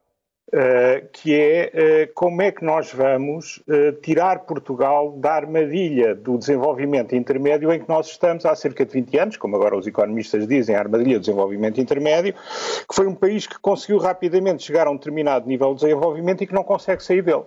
Uh, 0.49 1.05
que 1.13 1.35
é 1.35 1.73
uh, 2.07 2.15
como 2.15 2.41
é 2.41 2.53
que 2.53 2.65
nós 2.65 2.93
vamos 2.93 3.57
uh, 3.67 3.91
tirar 4.01 4.39
Portugal 4.47 5.11
da 5.19 5.33
armadilha 5.33 6.15
do 6.15 6.39
desenvolvimento 6.39 7.17
intermédio 7.17 7.73
em 7.73 7.81
que 7.81 7.89
nós 7.89 8.07
estamos 8.07 8.47
há 8.47 8.55
cerca 8.55 8.87
de 8.87 8.93
20 8.93 9.19
anos, 9.19 9.37
como 9.37 9.57
agora 9.57 9.77
os 9.77 9.89
economistas 9.89 10.47
dizem, 10.47 10.77
a 10.77 10.79
armadilha 10.79 11.15
do 11.19 11.23
desenvolvimento 11.23 11.81
intermédio, 11.81 12.33
que 12.33 12.95
foi 12.95 13.09
um 13.09 13.15
país 13.17 13.45
que 13.45 13.59
conseguiu 13.59 13.99
rapidamente 13.99 14.63
chegar 14.63 14.87
a 14.87 14.91
um 14.93 14.95
determinado 14.95 15.49
nível 15.49 15.75
de 15.75 15.81
desenvolvimento 15.81 16.45
e 16.45 16.47
que 16.47 16.55
não 16.55 16.63
consegue 16.63 17.03
sair 17.03 17.23
dele. 17.23 17.43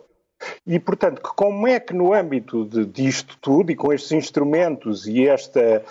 E, 0.67 0.77
portanto, 0.77 1.21
como 1.21 1.69
é 1.69 1.79
que 1.79 1.93
no 1.93 2.13
âmbito 2.13 2.65
de, 2.65 2.85
disto 2.85 3.37
tudo 3.39 3.71
e 3.71 3.77
com 3.77 3.93
estes 3.93 4.11
instrumentos 4.11 5.07
e 5.07 5.25
esta 5.25 5.83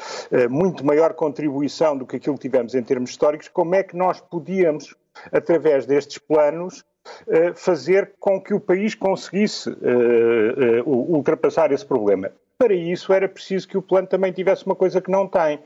muito 0.51 0.85
maior 0.85 1.15
contribuição 1.15 1.97
do 1.97 2.07
que 2.07 2.17
aquilo 2.17 2.37
que 2.37 2.43
tivemos 2.43 2.75
em 2.75 2.83
termos 2.83 3.11
históricos, 3.11 3.49
como 3.49 3.75
é 3.75 3.83
que 3.83 3.97
nós 3.97 4.21
podíamos, 4.21 4.95
através 5.33 5.87
destes 5.87 6.19
planos, 6.19 6.85
eh, 6.98 6.98
fazer 7.55 8.13
com 8.19 8.41
que 8.41 8.55
o 8.55 8.61
país 8.61 8.95
conseguisse 8.95 9.71
eh, 9.71 9.75
eh, 9.75 10.83
ultrapassar 10.87 11.73
esse 11.73 11.85
problema. 11.85 12.31
Para 12.59 12.75
isso 12.75 13.13
era 13.13 13.29
preciso 13.29 13.69
que 13.69 13.79
o 13.79 13.83
plano 13.83 14.09
também 14.09 14.33
tivesse 14.33 14.67
uma 14.67 14.75
coisa 14.75 15.01
que 15.01 15.09
não 15.09 15.29
tem, 15.29 15.61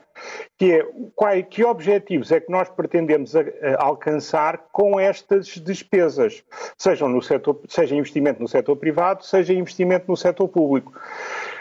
que 0.58 0.72
é 0.72 0.86
qual, 1.16 1.42
que 1.42 1.64
objetivos 1.64 2.30
é 2.30 2.38
que 2.38 2.52
nós 2.52 2.68
pretendemos 2.68 3.34
a, 3.34 3.40
a 3.40 3.84
alcançar 3.84 4.66
com 4.70 5.00
estas 5.00 5.46
despesas, 5.46 6.44
sejam 6.76 7.08
no 7.08 7.22
setor, 7.22 7.58
seja 7.66 7.94
investimento 7.94 8.42
no 8.42 8.46
setor 8.46 8.76
privado, 8.76 9.24
seja 9.24 9.54
investimento 9.54 10.04
no 10.06 10.16
setor 10.18 10.46
público. 10.48 10.92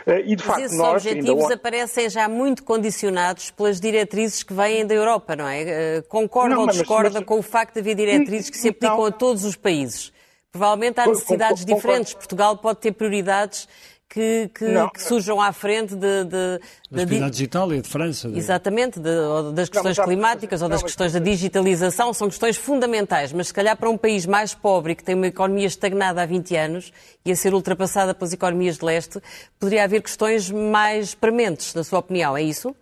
Eh, 0.05 0.23
e, 0.25 0.35
de 0.35 0.43
facto, 0.43 0.63
esses 0.63 0.77
nós, 0.77 1.05
objetivos 1.05 1.49
aparecem 1.49 2.09
já 2.09 2.27
muito 2.27 2.61
condicionados 2.63 3.51
pelas 3.51 3.79
diretrizes 3.79 4.43
que 4.43 4.53
vêm 4.53 4.85
da 4.85 4.93
Europa, 4.93 5.33
não 5.33 5.47
é? 5.47 5.61
Eh, 5.61 6.01
concorda 6.09 6.55
não, 6.55 6.63
ou 6.63 6.67
discorda 6.67 7.19
mas... 7.19 7.23
com 7.23 7.39
o 7.39 7.41
facto 7.41 7.75
de 7.75 7.79
haver 7.79 7.95
diretrizes 7.95 8.49
que 8.49 8.57
se 8.57 8.67
aplicam 8.67 8.97
não. 8.97 9.05
a 9.05 9.11
todos 9.11 9.45
os 9.45 9.55
países? 9.55 10.11
Provavelmente 10.51 10.99
há 10.99 11.07
necessidades 11.07 11.63
diferentes. 11.63 12.13
Portugal 12.13 12.57
pode 12.57 12.79
ter 12.79 12.91
prioridades 12.91 13.69
que, 14.11 14.51
que, 14.53 14.65
que, 14.93 15.01
surjam 15.01 15.39
à 15.39 15.53
frente 15.53 15.95
de. 15.95 16.25
de, 16.25 16.59
de, 16.91 17.05
de 17.05 17.29
digital 17.31 17.73
e 17.73 17.81
de 17.81 17.87
França. 17.87 18.29
De... 18.29 18.37
Exatamente, 18.37 18.99
de, 18.99 19.09
ou 19.09 19.53
das 19.53 19.69
questões 19.69 19.97
não, 19.97 20.03
climáticas 20.03 20.61
ou 20.61 20.67
das 20.67 20.83
questões 20.83 21.13
da 21.13 21.19
digitalização, 21.19 22.13
são 22.13 22.27
questões 22.27 22.57
fundamentais, 22.57 23.31
mas 23.31 23.47
se 23.47 23.53
calhar 23.53 23.77
para 23.77 23.89
um 23.89 23.97
país 23.97 24.25
mais 24.25 24.53
pobre 24.53 24.91
e 24.91 24.95
que 24.95 25.03
tem 25.03 25.15
uma 25.15 25.27
economia 25.27 25.65
estagnada 25.65 26.21
há 26.21 26.25
20 26.25 26.55
anos 26.57 26.91
e 27.23 27.31
a 27.31 27.35
ser 27.35 27.53
ultrapassada 27.53 28.13
pelas 28.13 28.33
economias 28.33 28.77
de 28.77 28.83
leste, 28.83 29.21
poderia 29.57 29.85
haver 29.85 30.01
questões 30.01 30.51
mais 30.51 31.15
prementes, 31.15 31.73
na 31.73 31.83
sua 31.83 31.99
opinião, 31.99 32.35
é 32.35 32.43
isso? 32.43 32.75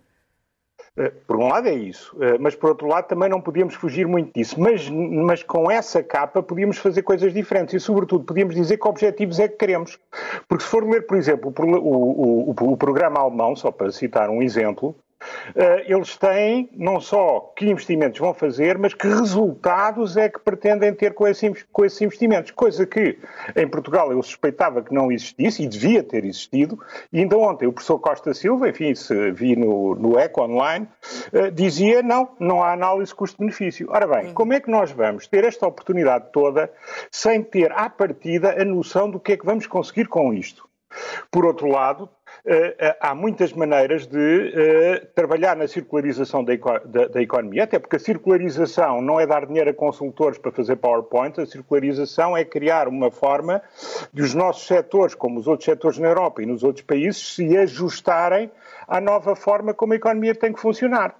Eh, 0.97 1.11
por 1.27 1.37
um 1.37 1.47
lado 1.47 1.67
é 1.67 1.73
isso, 1.73 2.15
eh, 2.21 2.37
mas 2.39 2.55
por 2.55 2.69
outro 2.69 2.87
lado 2.87 3.07
também 3.07 3.29
não 3.29 3.41
podíamos 3.41 3.73
fugir 3.75 4.07
muito 4.07 4.33
disso. 4.33 4.59
Mas, 4.59 4.89
mas 4.89 5.43
com 5.43 5.69
essa 5.69 6.03
capa 6.03 6.41
podíamos 6.41 6.77
fazer 6.77 7.01
coisas 7.03 7.33
diferentes 7.33 7.73
e, 7.73 7.79
sobretudo, 7.79 8.23
podíamos 8.23 8.55
dizer 8.55 8.77
que 8.77 8.87
objetivos 8.87 9.39
é 9.39 9.47
que 9.47 9.57
queremos. 9.57 9.99
Porque 10.47 10.63
se 10.63 10.69
for 10.69 10.87
ler, 10.87 11.05
por 11.05 11.17
exemplo, 11.17 11.53
o, 11.57 11.63
o, 11.63 12.49
o, 12.51 12.73
o 12.73 12.77
programa 12.77 13.19
alemão, 13.19 13.55
só 13.55 13.71
para 13.71 13.91
citar 13.91 14.29
um 14.29 14.41
exemplo, 14.41 14.95
eles 15.85 16.17
têm 16.17 16.69
não 16.73 16.99
só 16.99 17.51
que 17.55 17.69
investimentos 17.69 18.19
vão 18.19 18.33
fazer, 18.33 18.77
mas 18.77 18.93
que 18.93 19.07
resultados 19.07 20.17
é 20.17 20.29
que 20.29 20.39
pretendem 20.39 20.93
ter 20.93 21.13
com 21.13 21.27
esses, 21.27 21.65
com 21.71 21.85
esses 21.85 22.01
investimentos. 22.01 22.51
Coisa 22.51 22.85
que 22.85 23.17
em 23.55 23.67
Portugal 23.67 24.11
eu 24.11 24.21
suspeitava 24.21 24.81
que 24.81 24.93
não 24.93 25.11
existisse 25.11 25.63
e 25.63 25.67
devia 25.67 26.03
ter 26.03 26.25
existido. 26.25 26.79
E 27.11 27.19
ainda 27.19 27.37
ontem 27.37 27.67
o 27.67 27.73
professor 27.73 27.99
Costa 27.99 28.33
Silva, 28.33 28.69
enfim, 28.69 28.93
se 28.95 29.31
vi 29.31 29.55
no, 29.55 29.95
no 29.95 30.19
ECO 30.19 30.41
Online, 30.41 30.87
uh, 31.33 31.51
dizia 31.51 32.01
não, 32.01 32.29
não 32.39 32.63
há 32.63 32.73
análise 32.73 33.13
custo-benefício. 33.13 33.87
Ora 33.89 34.07
bem, 34.07 34.33
como 34.33 34.53
é 34.53 34.59
que 34.59 34.69
nós 34.69 34.91
vamos 34.91 35.27
ter 35.27 35.43
esta 35.43 35.67
oportunidade 35.67 36.31
toda 36.31 36.71
sem 37.11 37.43
ter 37.43 37.71
à 37.71 37.89
partida 37.89 38.61
a 38.61 38.65
noção 38.65 39.09
do 39.09 39.19
que 39.19 39.33
é 39.33 39.37
que 39.37 39.45
vamos 39.45 39.67
conseguir 39.67 40.07
com 40.07 40.33
isto? 40.33 40.69
Por 41.31 41.45
outro 41.45 41.67
lado, 41.67 42.09
eh, 42.09 42.09
eh, 42.09 42.18
há 42.99 43.13
muitas 43.13 43.53
maneiras 43.53 44.07
de 44.07 44.53
eh, 44.55 45.07
trabalhar 45.13 45.55
na 45.55 45.67
circularização 45.67 46.43
da, 46.43 46.53
economia, 47.21 47.63
até 47.63 47.79
porque 47.79 47.95
a 47.95 47.99
circularização 47.99 49.01
não 49.01 49.19
é 49.19 49.27
dar 49.27 49.45
dinheiro 49.45 49.69
a 49.69 49.73
consultores 49.73 50.37
para 50.37 50.51
fazer 50.51 50.77
PowerPoint, 50.77 51.39
a 51.39 51.45
circularização 51.45 52.35
é 52.35 52.43
criar 52.45 52.87
uma 52.87 53.11
forma 53.11 53.61
de 54.13 54.21
os 54.21 54.33
nossos 54.33 54.67
setores, 54.67 55.15
como 55.15 55.39
os 55.39 55.47
outros 55.47 55.65
setores 55.65 55.97
na 55.97 56.07
Europa 56.07 56.41
e 56.41 56.45
nos 56.45 56.63
outros 56.63 56.85
países, 56.85 57.35
se 57.35 57.57
ajustarem 57.57 58.51
à 58.87 58.99
nova 58.99 59.35
forma 59.35 59.73
como 59.73 59.93
a 59.93 59.95
economia 59.95 60.33
tem 60.33 60.53
que 60.53 60.59
funcionar. 60.59 61.15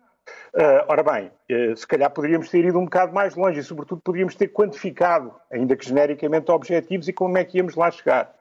Uh, 0.54 0.86
ora 0.88 1.04
bem, 1.04 1.32
uh, 1.52 1.76
se 1.76 1.88
calhar 1.88 2.10
poderíamos 2.12 2.50
ter 2.50 2.64
ido 2.64 2.78
um 2.78 2.86
bocado 2.86 3.14
mais 3.14 3.36
longe 3.36 3.60
e, 3.60 3.64
sobretudo, 3.64 4.02
poderíamos 4.02 4.36
ter 4.36 4.48
quantificado, 4.48 5.34
ainda 5.52 5.76
que 5.76 5.86
genericamente, 5.86 6.52
objetivos 6.52 7.08
e 7.08 7.14
como 7.14 7.38
é 7.38 7.44
que 7.44 7.58
íamos 7.58 7.76
lá 7.76 7.90
chegar. 7.92 8.34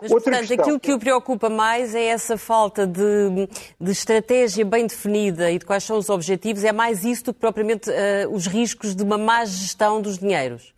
Mas, 0.00 0.10
Outra 0.10 0.32
portanto, 0.32 0.48
questão... 0.48 0.64
aquilo 0.64 0.80
que 0.80 0.92
o 0.92 0.98
preocupa 0.98 1.50
mais 1.50 1.94
é 1.94 2.04
essa 2.06 2.38
falta 2.38 2.86
de, 2.86 3.48
de, 3.78 3.90
estratégia 3.90 4.64
bem 4.64 4.86
definida 4.86 5.50
e 5.50 5.58
de 5.58 5.66
quais 5.66 5.84
são 5.84 5.98
os 5.98 6.08
objetivos, 6.08 6.64
é 6.64 6.72
mais 6.72 7.04
isso 7.04 7.24
do 7.24 7.34
que 7.34 7.40
propriamente 7.40 7.90
uh, 7.90 8.32
os 8.32 8.46
riscos 8.46 8.94
de 8.94 9.02
uma 9.02 9.18
má 9.18 9.44
gestão 9.44 10.00
dos 10.00 10.18
dinheiros? 10.18 10.72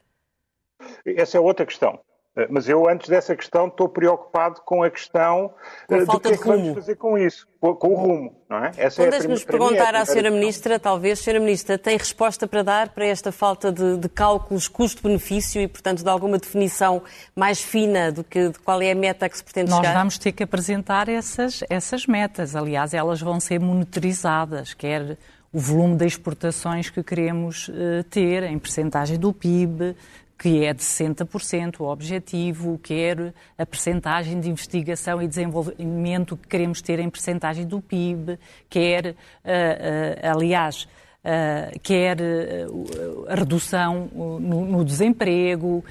Essa 1.07 1.39
é 1.39 1.41
outra 1.41 1.65
questão. 1.65 2.01
Eh, 2.35 2.47
mas 2.49 2.69
eu, 2.69 2.89
antes 2.89 3.09
dessa 3.09 3.37
questão, 3.37 3.67
estou 3.67 3.89
preocupado 3.89 4.63
com 4.65 4.83
a 4.83 4.91
questão 4.91 5.53
com 5.87 5.95
a 5.95 5.99
eh, 5.99 6.05
do 6.05 6.21
que 6.21 6.29
é 6.29 6.37
que 6.37 6.47
vamos 6.47 6.75
fazer 6.75 6.97
com 6.97 7.19
isso, 7.19 7.47
com, 7.61 7.89
o 7.89 7.95
rumo, 7.95 8.35
não 8.49 8.65
é? 8.65 8.71
Essa 8.77 9.03
então, 9.03 9.07
é 9.07 9.11
deixe-nos 9.11 9.45
perguntar 9.45 9.95
é 9.95 9.99
à 9.99 10.03
Sra. 10.03 10.31
Ministra, 10.31 10.79
talvez, 10.79 11.19
Sra. 11.21 11.39
Ministra, 11.39 11.77
tem 11.77 11.97
resposta 11.97 12.47
para 12.47 12.63
dar 12.63 12.89
para 12.89 13.05
esta 13.05 13.31
falta 13.31 13.71
de, 13.71 13.99
de 13.99 14.09
cálculos 14.09 14.67
custo-benefício 14.67 15.61
e, 15.61 15.69
portanto, 15.69 16.03
de 16.03 16.09
alguma 16.09 16.39
definição 16.39 17.03
mais 17.37 17.61
fina 17.61 18.11
do 18.11 18.25
que 18.25 18.49
de 18.49 18.59
qual 18.61 18.81
é 18.81 18.93
a 18.93 18.95
meta 18.95 19.29
que 19.29 19.37
se 19.37 19.45
pretende 19.45 19.71
Nós 19.71 19.81
chegar? 19.81 19.91
Nós 19.91 19.99
vamos 19.99 20.19
ter 20.19 20.33
que 20.33 20.43
apresentar 20.43 21.11
essas, 21.11 21.63
essas 21.69 22.07
metas. 22.07 22.57
Aliás, 22.57 22.95
elas 22.95 23.21
vão 23.21 23.39
ser 23.39 23.61
monitorizadas, 23.61 24.73
quer 24.73 25.19
o 25.53 25.59
volume 25.59 25.97
de 25.97 26.07
exportações 26.07 26.89
que 26.89 27.03
queremos 27.03 27.69
uh, 27.69 28.03
ter 28.09 28.43
em 28.45 28.59
percentagem 28.59 29.19
do 29.19 29.35
PIB, 29.35 29.95
que 30.43 30.65
é 30.65 30.75
de 30.75 30.83
60%, 30.83 31.79
o 31.79 31.85
objetivo, 31.85 32.77
quer 32.83 33.33
a 33.57 33.65
percentagem 33.65 34.41
de 34.41 34.51
investigação 34.51 35.23
e 35.23 35.29
desenvolvimento 35.29 36.37
que 36.37 36.49
queremos 36.49 36.83
ter 36.83 36.99
em 36.99 37.09
percentagem 37.09 37.65
do 37.65 37.81
PIB, 37.81 38.41
quer, 38.69 39.07
uh, 39.07 39.13
uh, 39.13 40.31
aliás, 40.35 40.89
uh, 41.25 41.79
quer 41.81 42.19
uh, 42.21 43.27
a 43.29 43.35
redução 43.35 44.09
no, 44.13 44.67
no 44.67 44.85
desemprego 44.85 45.85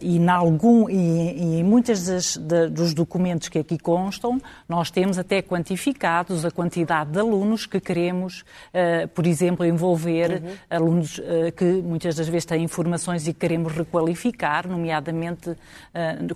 e, 0.00 0.16
em 0.16 0.28
algum, 0.28 0.88
e, 0.88 0.94
e 0.94 1.60
em 1.60 1.64
muitos 1.64 2.36
dos 2.70 2.94
documentos 2.94 3.48
que 3.48 3.58
aqui 3.58 3.78
constam, 3.78 4.40
nós 4.68 4.90
temos 4.90 5.18
até 5.18 5.40
quantificados 5.40 6.44
a 6.44 6.50
quantidade 6.50 7.10
de 7.10 7.18
alunos 7.18 7.66
que 7.66 7.80
queremos, 7.80 8.44
por 9.14 9.26
exemplo, 9.26 9.64
envolver, 9.64 10.42
uhum. 10.42 10.50
alunos 10.68 11.20
que 11.56 11.64
muitas 11.64 12.14
das 12.14 12.28
vezes 12.28 12.44
têm 12.44 12.66
formações 12.68 13.26
e 13.26 13.32
queremos 13.32 13.72
requalificar, 13.72 14.68
nomeadamente 14.68 15.56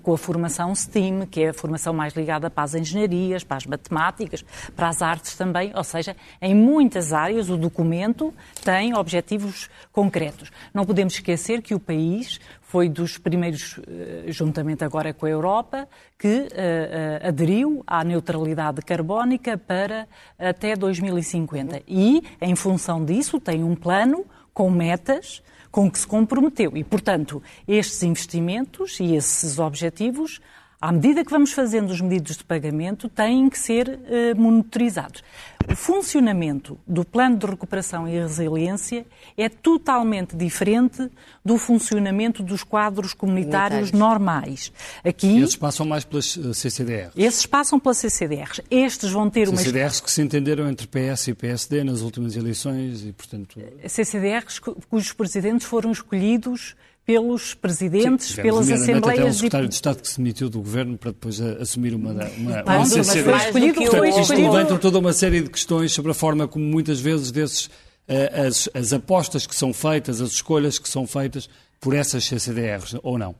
com 0.01 0.13
a 0.13 0.17
formação 0.17 0.73
STEAM, 0.73 1.25
que 1.27 1.43
é 1.43 1.49
a 1.49 1.53
formação 1.53 1.93
mais 1.93 2.13
ligada 2.13 2.49
para 2.49 2.63
as 2.63 2.75
engenharias, 2.75 3.43
para 3.43 3.57
as 3.57 3.65
matemáticas, 3.65 4.43
para 4.75 4.89
as 4.89 5.01
artes 5.01 5.35
também, 5.35 5.71
ou 5.75 5.83
seja, 5.83 6.15
em 6.41 6.55
muitas 6.55 7.13
áreas 7.13 7.49
o 7.49 7.57
documento 7.57 8.33
tem 8.63 8.95
objetivos 8.95 9.69
concretos. 9.91 10.51
Não 10.73 10.85
podemos 10.85 11.13
esquecer 11.13 11.61
que 11.61 11.75
o 11.75 11.79
país 11.79 12.39
foi 12.61 12.89
dos 12.89 13.17
primeiros, 13.17 13.79
eh, 13.87 14.25
juntamente 14.27 14.83
agora 14.83 15.13
com 15.13 15.25
a 15.25 15.29
Europa, 15.29 15.87
que 16.19 16.27
uh, 16.27 16.43
uh, 16.43 17.27
aderiu 17.27 17.81
à 17.87 18.03
neutralidade 18.03 18.81
carbónica 18.81 19.57
para 19.57 20.05
até 20.37 20.75
2050. 20.75 21.83
E, 21.87 22.21
em 22.41 22.55
função 22.55 23.05
disso, 23.05 23.39
tem 23.39 23.63
um 23.63 23.73
plano 23.73 24.25
com 24.53 24.69
metas 24.69 25.41
com 25.71 25.89
que 25.89 25.99
se 25.99 26.07
comprometeu. 26.07 26.75
E, 26.75 26.83
portanto, 26.83 27.41
estes 27.67 28.03
investimentos 28.03 28.99
e 28.99 29.15
esses 29.15 29.59
objetivos 29.59 30.41
à 30.79 30.91
medida 30.91 31.25
que 31.25 31.31
vamos 31.31 31.51
fazendo 31.53 31.89
os 31.89 31.99
medidos 31.99 32.37
de 32.37 32.43
pagamento, 32.43 33.09
têm 33.09 33.49
que 33.49 33.57
ser 33.57 33.99
eh, 34.05 34.33
monitorizados. 34.35 35.23
O 35.69 35.75
funcionamento 35.75 36.77
do 36.87 37.03
Plano 37.03 37.35
de 37.35 37.47
Recuperação 37.47 38.07
e 38.07 38.11
Resiliência 38.11 39.05
é 39.35 39.49
totalmente 39.49 40.35
diferente 40.35 41.09
do 41.43 41.57
funcionamento 41.57 42.43
dos 42.43 42.63
quadros 42.63 43.13
comunitários 43.13 43.91
normais. 43.91 44.71
Aqui, 45.03 45.39
esses 45.41 45.55
passam 45.55 45.85
mais 45.85 46.05
pelas 46.05 46.37
eh, 46.37 46.53
CCDRs? 46.53 47.13
Esses 47.15 47.45
passam 47.47 47.79
pelas 47.79 47.97
CCDRs. 47.97 48.61
Estes 48.69 49.11
vão 49.11 49.31
ter 49.31 49.49
uma... 49.49 49.57
CCDRs 49.57 49.99
que 49.99 50.11
se 50.11 50.21
entenderam 50.21 50.69
entre 50.69 50.87
PS 50.87 51.29
e 51.29 51.33
PSD 51.33 51.83
nas 51.83 52.01
últimas 52.01 52.35
eleições 52.35 53.03
e, 53.03 53.11
portanto... 53.11 53.59
CCDRs 53.87 54.59
cujos 54.59 55.11
presidentes 55.11 55.65
foram 55.65 55.91
escolhidos 55.91 56.75
pelos 57.07 57.53
presidentes, 57.53 58.27
Sim, 58.27 58.41
pelas 58.41 58.69
assembleias... 58.69 59.19
Até 59.21 59.29
o 59.29 59.33
secretário 59.33 59.69
de 59.69 59.75
Estado 59.75 60.01
que 60.01 60.09
se 60.09 60.17
demitiu 60.17 60.49
do 60.49 60.59
governo 60.59 60.97
para 60.97 61.11
depois 61.11 61.39
assumir 61.39 61.95
uma, 61.95 62.11
uma, 62.11 62.63
uma 62.63 62.85
CCD. 62.85 63.31
Escolhido, 63.31 63.75
Portanto, 63.75 64.19
isto 64.19 64.33
levanta 64.33 64.77
toda 64.77 64.99
uma 64.99 65.13
série 65.13 65.41
de 65.41 65.49
questões 65.49 65.93
sobre 65.93 66.11
a 66.11 66.13
forma 66.13 66.49
como 66.49 66.65
muitas 66.65 66.99
vezes 66.99 67.31
desses, 67.31 67.69
eh, 68.09 68.47
as, 68.47 68.69
as 68.73 68.91
apostas 68.91 69.47
que 69.47 69.55
são 69.55 69.73
feitas, 69.73 70.19
as 70.19 70.31
escolhas 70.31 70.77
que 70.77 70.89
são 70.89 71.07
feitas 71.07 71.49
por 71.79 71.95
essas 71.95 72.25
CCDRs, 72.25 72.97
ou 73.01 73.17
não? 73.17 73.33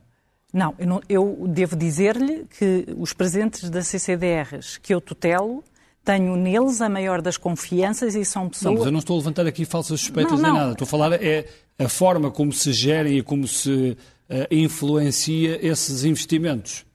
Não, 0.54 0.74
eu, 0.80 0.88
não, 0.88 1.02
eu 1.10 1.46
devo 1.50 1.76
dizer-lhe 1.76 2.46
que 2.58 2.86
os 2.98 3.12
presidentes 3.12 3.70
das 3.70 3.88
CCDRs 3.88 4.78
que 4.78 4.94
eu 4.94 5.02
tutelo 5.02 5.62
tenho 6.08 6.38
neles 6.38 6.80
a 6.80 6.88
maior 6.88 7.22
das 7.22 7.36
confianças 7.36 8.16
e 8.16 8.24
são 8.24 8.48
pessoas. 8.48 8.72
Não, 8.72 8.78
mas 8.80 8.86
eu 8.86 8.92
não 8.94 9.00
estou 9.00 9.18
a 9.18 9.20
levantar 9.20 9.46
aqui 9.46 9.66
falsas 9.66 10.00
suspeitas 10.00 10.40
não, 10.40 10.54
nem 10.54 10.54
nada. 10.54 10.72
Estou 10.72 10.86
a 10.86 10.88
falar 10.88 11.22
é 11.22 11.46
a 11.78 11.90
forma 11.90 12.32
como 12.32 12.54
se 12.54 12.72
gerem 12.72 13.18
e 13.18 13.22
como 13.22 13.46
se 13.46 13.98
uh, 14.30 14.36
influencia 14.50 15.60
esses 15.62 16.06
investimentos. 16.06 16.86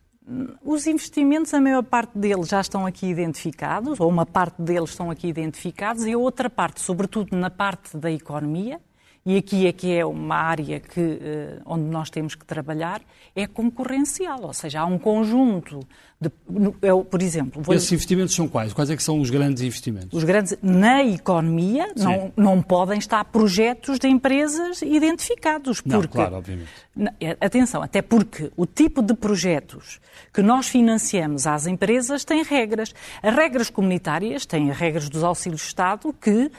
Os 0.65 0.87
investimentos, 0.87 1.53
a 1.53 1.61
maior 1.61 1.83
parte 1.83 2.17
deles 2.17 2.49
já 2.49 2.63
estão 2.63 2.87
aqui 2.87 3.07
identificados, 3.07 4.01
ou 4.01 4.09
uma 4.09 4.25
parte 4.25 4.63
deles 4.63 4.91
estão 4.91 5.11
aqui 5.11 5.27
identificados, 5.27 6.07
e 6.07 6.13
a 6.13 6.19
outra 6.19 6.49
parte, 6.49 6.81
sobretudo 6.81 7.37
na 7.37 7.51
parte 7.51 7.95
da 7.99 8.11
economia, 8.11 8.81
e 9.25 9.37
aqui 9.37 9.67
é 9.67 9.73
que 9.73 9.93
é 9.93 10.05
uma 10.05 10.37
área 10.37 10.81
que, 10.81 11.01
uh, 11.01 11.63
onde 11.65 11.85
nós 11.85 12.11
temos 12.11 12.35
que 12.35 12.45
trabalhar, 12.45 13.01
é 13.35 13.47
concorrencial, 13.47 14.43
ou 14.43 14.53
seja, 14.53 14.81
há 14.81 14.87
um 14.87 14.99
conjunto 14.99 15.81
de, 16.23 16.31
eu, 16.81 17.05
por 17.05 17.21
exemplo, 17.21 17.61
vou... 17.63 17.75
Esses 17.75 17.91
investimentos 17.91 18.35
são 18.35 18.47
quais? 18.47 18.73
Quais 18.73 18.89
é 18.91 18.97
que 18.97 19.03
são 19.03 19.21
os 19.21 19.29
grandes 19.29 19.63
investimentos? 19.63 20.13
Os 20.13 20.23
grandes 20.23 20.57
na 20.63 21.03
economia 21.03 21.93
não, 21.97 22.33
não 22.37 22.63
podem 22.63 22.99
estar 22.99 23.25
projetos 23.25 23.99
de 23.99 24.07
empresas 24.07 24.83
identificados. 24.83 25.81
Porque, 25.81 25.97
não, 25.97 26.03
claro, 26.07 26.37
obviamente. 26.37 26.69
É, 27.21 27.37
atenção, 27.41 27.83
até 27.83 28.01
porque 28.03 28.53
o 28.57 28.67
tipo 28.67 29.03
de 29.03 29.15
projetos 29.15 29.99
que 30.33 30.43
nós 30.43 30.69
financiamos 30.69 31.47
às 31.47 31.67
empresas 31.67 32.25
tem 32.25 32.43
regras. 32.43 32.95
As 33.23 33.35
regras 33.35 33.69
comunitárias 33.69 34.47
têm 34.47 34.71
as 34.71 34.77
regras 34.77 35.09
dos 35.09 35.25
auxílios 35.25 35.63
de 35.63 35.67
Estado 35.69 36.15
que, 36.21 36.31
uh, 36.31 36.51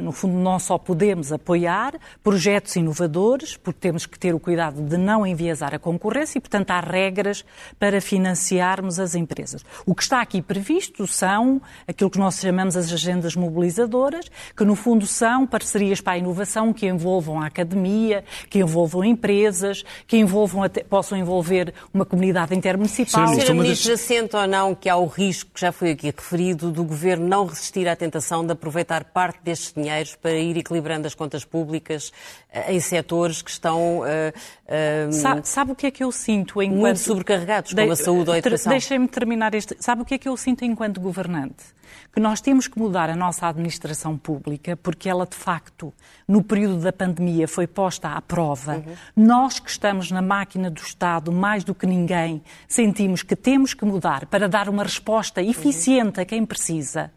no 0.00 0.12
fundo, 0.12 0.36
não 0.36 0.58
só 0.58 0.76
podemos 0.76 1.32
apoiar 1.32 1.97
projetos 2.22 2.76
inovadores, 2.76 3.56
porque 3.56 3.80
temos 3.80 4.06
que 4.06 4.18
ter 4.18 4.34
o 4.34 4.40
cuidado 4.40 4.82
de 4.82 4.96
não 4.96 5.26
enviesar 5.26 5.74
a 5.74 5.78
concorrência 5.78 6.38
e, 6.38 6.40
portanto, 6.40 6.70
há 6.70 6.80
regras 6.80 7.44
para 7.78 8.00
financiarmos 8.00 8.98
as 8.98 9.14
empresas. 9.14 9.64
O 9.86 9.94
que 9.94 10.02
está 10.02 10.20
aqui 10.20 10.40
previsto 10.42 11.06
são 11.06 11.60
aquilo 11.86 12.10
que 12.10 12.18
nós 12.18 12.38
chamamos 12.38 12.76
as 12.76 12.92
agendas 12.92 13.34
mobilizadoras, 13.34 14.30
que 14.56 14.64
no 14.64 14.74
fundo 14.74 15.06
são 15.06 15.46
parcerias 15.46 16.00
para 16.00 16.14
a 16.14 16.18
inovação 16.18 16.72
que 16.72 16.86
envolvam 16.86 17.40
a 17.40 17.46
academia, 17.46 18.24
que 18.48 18.58
envolvam 18.60 19.04
empresas, 19.04 19.84
que 20.06 20.16
envolvam 20.16 20.62
até, 20.62 20.82
possam 20.82 21.18
envolver 21.18 21.72
uma 21.92 22.04
comunidade 22.04 22.54
intermunicipal. 22.54 23.28
Sr. 23.28 23.54
Ministro, 23.54 23.92
assente 23.92 24.36
ou 24.36 24.46
não 24.46 24.74
que 24.74 24.88
há 24.88 24.96
o 24.96 25.06
risco, 25.06 25.50
que 25.54 25.60
já 25.60 25.72
foi 25.72 25.90
aqui 25.90 26.06
referido, 26.06 26.70
do 26.70 26.84
Governo 26.84 27.26
não 27.26 27.46
resistir 27.46 27.88
à 27.88 27.96
tentação 27.96 28.44
de 28.44 28.52
aproveitar 28.52 29.04
parte 29.04 29.40
destes 29.42 29.72
dinheiros 29.72 30.14
para 30.14 30.34
ir 30.34 30.56
equilibrando 30.56 31.06
as 31.06 31.14
contas 31.14 31.44
públicas 31.44 31.87
eh, 31.94 32.74
em 32.74 32.80
setores 32.80 33.42
que 33.42 33.50
estão... 33.50 34.00
Uh, 34.00 34.04
uh, 34.04 35.12
sabe, 35.12 35.48
sabe, 35.48 35.72
o 35.72 35.74
que 35.74 35.86
é 35.86 35.90
que 35.90 36.04
eu 36.04 36.12
sinto 36.12 36.62
enquanto... 36.62 36.80
Muito 36.80 36.98
sobrecarregados, 37.00 37.72
como 37.72 37.86
de... 37.86 37.92
a 37.92 37.96
saúde 37.96 38.30
ou 38.30 38.34
a 38.34 38.38
educação. 38.38 38.70
Deixem-me 38.70 39.08
terminar 39.08 39.54
este. 39.54 39.76
Sabe 39.80 40.02
o 40.02 40.04
que 40.04 40.14
é 40.14 40.18
que 40.18 40.28
eu 40.28 40.36
sinto 40.36 40.64
enquanto 40.64 41.00
governante? 41.00 41.64
Que 42.12 42.20
nós 42.20 42.40
temos 42.40 42.68
que 42.68 42.78
mudar 42.78 43.08
a 43.10 43.16
nossa 43.16 43.46
administração 43.46 44.16
pública, 44.16 44.76
porque 44.76 45.08
ela, 45.08 45.26
de 45.26 45.36
facto, 45.36 45.92
no 46.26 46.42
período 46.42 46.80
da 46.80 46.92
pandemia, 46.92 47.46
foi 47.48 47.66
posta 47.66 48.08
à 48.08 48.20
prova. 48.20 48.76
Uhum. 48.76 48.94
Nós 49.16 49.58
que 49.58 49.70
estamos 49.70 50.10
na 50.10 50.20
máquina 50.20 50.70
do 50.70 50.80
Estado, 50.80 51.32
mais 51.32 51.64
do 51.64 51.74
que 51.74 51.86
ninguém, 51.86 52.42
sentimos 52.66 53.22
que 53.22 53.36
temos 53.36 53.72
que 53.74 53.84
mudar 53.84 54.26
para 54.26 54.48
dar 54.48 54.68
uma 54.68 54.82
resposta 54.82 55.42
eficiente 55.42 56.18
uhum. 56.18 56.22
a 56.22 56.26
quem 56.26 56.44
precisa. 56.44 57.10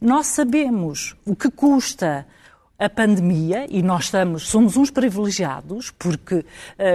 Nós 0.00 0.28
sabemos 0.28 1.14
o 1.26 1.36
que 1.36 1.50
custa 1.50 2.26
a 2.80 2.88
pandemia, 2.88 3.66
e 3.68 3.82
nós 3.82 4.04
estamos, 4.04 4.48
somos 4.48 4.74
uns 4.74 4.90
privilegiados, 4.90 5.90
porque 5.90 6.36
uh, 6.36 6.44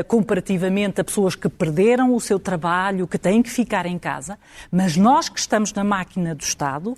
comparativamente 0.08 1.00
a 1.00 1.04
pessoas 1.04 1.36
que 1.36 1.48
perderam 1.48 2.16
o 2.16 2.20
seu 2.20 2.40
trabalho, 2.40 3.08
que 3.08 3.20
têm 3.20 3.44
que 3.44 3.52
ficar 3.52 3.86
em 3.86 4.00
casa, 4.00 4.40
mas 4.72 4.98
nós 4.98 5.30
que 5.30 5.40
estamos 5.40 5.72
na 5.74 5.84
máquina 5.84 6.34
do 6.34 6.42
Estado, 6.42 6.98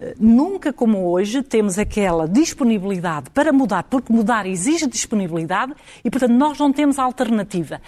eh, 0.00 0.14
Nunca 0.18 0.72
como 0.72 1.10
hoje 1.10 1.42
temos 1.42 1.76
aquela 1.76 2.28
disponibilidade 2.28 3.30
para 3.30 3.52
mudar, 3.52 3.82
porque 3.84 4.12
mudar 4.12 4.46
exige 4.46 4.86
disponibilidade 4.86 5.74
e, 6.04 6.10
portanto, 6.10 6.32
nós 6.32 6.56
não 6.56 6.72
temos 6.72 6.98
alternativa. 7.00 7.80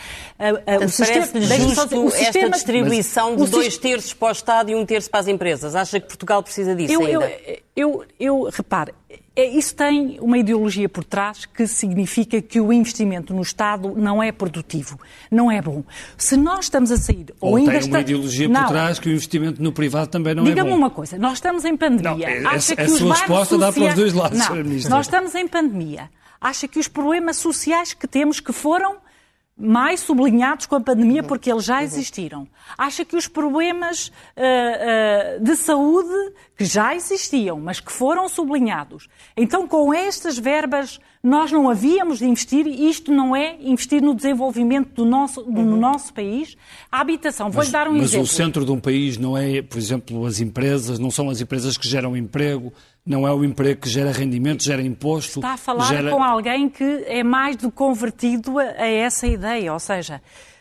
O 0.85 0.89
sistema, 0.89 1.27
justo 1.57 2.05
o 2.05 2.11
sistema, 2.11 2.47
esta 2.47 2.51
distribuição 2.51 3.37
de 3.37 3.47
dois 3.47 3.79
terços 3.79 4.13
para 4.13 4.29
o 4.29 4.33
Estado 4.33 4.71
e 4.71 4.75
um 4.75 4.85
terço 4.85 5.09
para 5.09 5.21
as 5.21 5.29
empresas? 5.29 5.77
Acha 5.77 6.01
que 6.01 6.09
Portugal 6.09 6.43
precisa 6.43 6.75
disso 6.75 6.95
eu, 6.95 7.01
ainda? 7.01 7.33
Eu, 7.47 7.61
eu, 7.77 8.05
eu 8.19 8.51
repare, 8.51 8.93
isso 9.37 9.75
tem 9.75 10.19
uma 10.21 10.39
ideologia 10.39 10.89
por 10.89 11.05
trás 11.05 11.47
que 11.47 11.67
significa 11.67 12.43
que 12.43 12.61
o 12.61 12.73
investimento 12.73 13.33
no 13.33 13.43
Estado 13.43 13.95
não 13.97 14.23
é 14.23 14.33
produtivo, 14.33 14.99
não 15.31 15.51
é 15.51 15.63
bom. 15.63 15.85
Se 16.19 16.37
nós 16.37 16.67
estamos 16.67 16.91
a 16.91 16.97
sair... 16.97 17.27
Ou, 17.41 17.51
ou 17.51 17.57
ainda 17.57 17.79
tem 17.79 17.89
uma 17.89 18.01
ideologia 18.01 18.49
não. 18.49 18.63
por 18.63 18.69
trás 18.69 18.99
que 18.99 19.09
o 19.09 19.13
investimento 19.13 19.63
no 19.63 19.73
privado 19.73 20.09
também 20.09 20.35
não 20.35 20.43
é 20.43 20.47
bom. 20.47 20.51
Diga-me 20.51 20.73
uma 20.73 20.91
coisa, 20.91 21.17
nós 21.17 21.35
estamos 21.35 21.65
em 21.65 21.77
pandemia. 21.77 22.41
Não, 22.41 22.51
Acha 22.51 22.75
que 22.75 22.83
a 22.83 22.89
sua 22.89 23.15
resposta 23.15 23.55
sociais... 23.55 23.75
dá 23.75 23.81
para 23.81 23.89
os 23.89 23.95
dois 23.95 24.13
lados, 24.13 24.39
não, 24.39 24.91
Nós 24.91 25.07
estamos 25.07 25.35
em 25.35 25.47
pandemia. 25.47 26.11
Acha 26.41 26.67
que 26.67 26.79
os 26.79 26.89
problemas 26.89 27.37
sociais 27.37 27.93
que 27.93 28.09
temos 28.09 28.41
que 28.41 28.53
foram 28.53 28.97
mais 29.61 30.01
sublinhados 30.01 30.65
com 30.67 30.77
a 30.77 30.81
pandemia 30.81 31.23
porque 31.23 31.51
eles 31.51 31.65
já 31.65 31.83
existiram. 31.83 32.49
Acha 32.79 33.05
que 33.05 33.15
os 33.15 33.29
problemas 33.29 34.09
uh, 34.09 35.41
uh, 35.41 35.45
de 35.45 35.55
saúde 35.57 36.33
que 36.57 36.65
já 36.65 36.95
existiam, 36.95 37.61
mas 37.61 37.81
que 37.81 37.93
foram 37.93 38.29
sublinhados. 38.29 39.09
Então, 39.37 39.67
com 39.67 39.93
estas 39.93 40.39
verbas, 40.39 40.99
nós 41.23 41.53
não 41.53 41.69
havíamos 41.69 42.19
de 42.19 42.27
investir, 42.27 42.67
e 42.67 42.89
isto 42.89 43.13
não 43.13 43.37
é 43.37 43.57
investir 43.61 44.03
no 44.03 44.15
desenvolvimento 44.15 44.95
do 44.95 45.05
nosso, 45.05 45.43
do 45.43 45.61
uhum. 45.61 45.77
nosso 45.77 46.13
país. 46.15 46.57
A 46.91 47.01
habitação, 47.01 47.51
vou-lhe 47.51 47.71
dar 47.71 47.89
um 47.89 47.93
mas 47.93 48.05
exemplo. 48.05 48.21
Mas 48.21 48.33
o 48.33 48.35
centro 48.35 48.65
de 48.65 48.73
um 48.73 48.81
país 48.81 49.19
não 49.19 49.37
é, 49.37 49.61
por 49.61 49.79
exemplo, 49.79 50.25
as 50.25 50.41
empresas, 50.41 50.99
não 50.99 51.11
são 51.11 51.29
as 51.29 51.41
empresas 51.41 51.77
que 51.77 51.87
geram 51.87 52.17
emprego, 52.17 52.73
não 53.05 53.27
é 53.27 53.33
o 53.33 53.45
emprego 53.45 53.81
que 53.81 53.89
gera 53.89 54.13
rendimento, 54.13 54.63
gera 54.63 54.83
imposto. 54.83 55.41
Está 55.41 55.55
a 55.55 55.57
falar 55.57 55.87
gera... 55.87 56.11
com 56.11 56.23
alguém 56.23 56.69
que 56.69 57.05
é 57.07 57.23
mais 57.23 57.57
do 57.57 57.71
convertido 57.71 58.59
a, 58.59 58.63
a 58.63 58.89
essa 58.89 59.27
ideia, 59.27 59.73
ou 59.73 59.81
seja, 59.81 60.21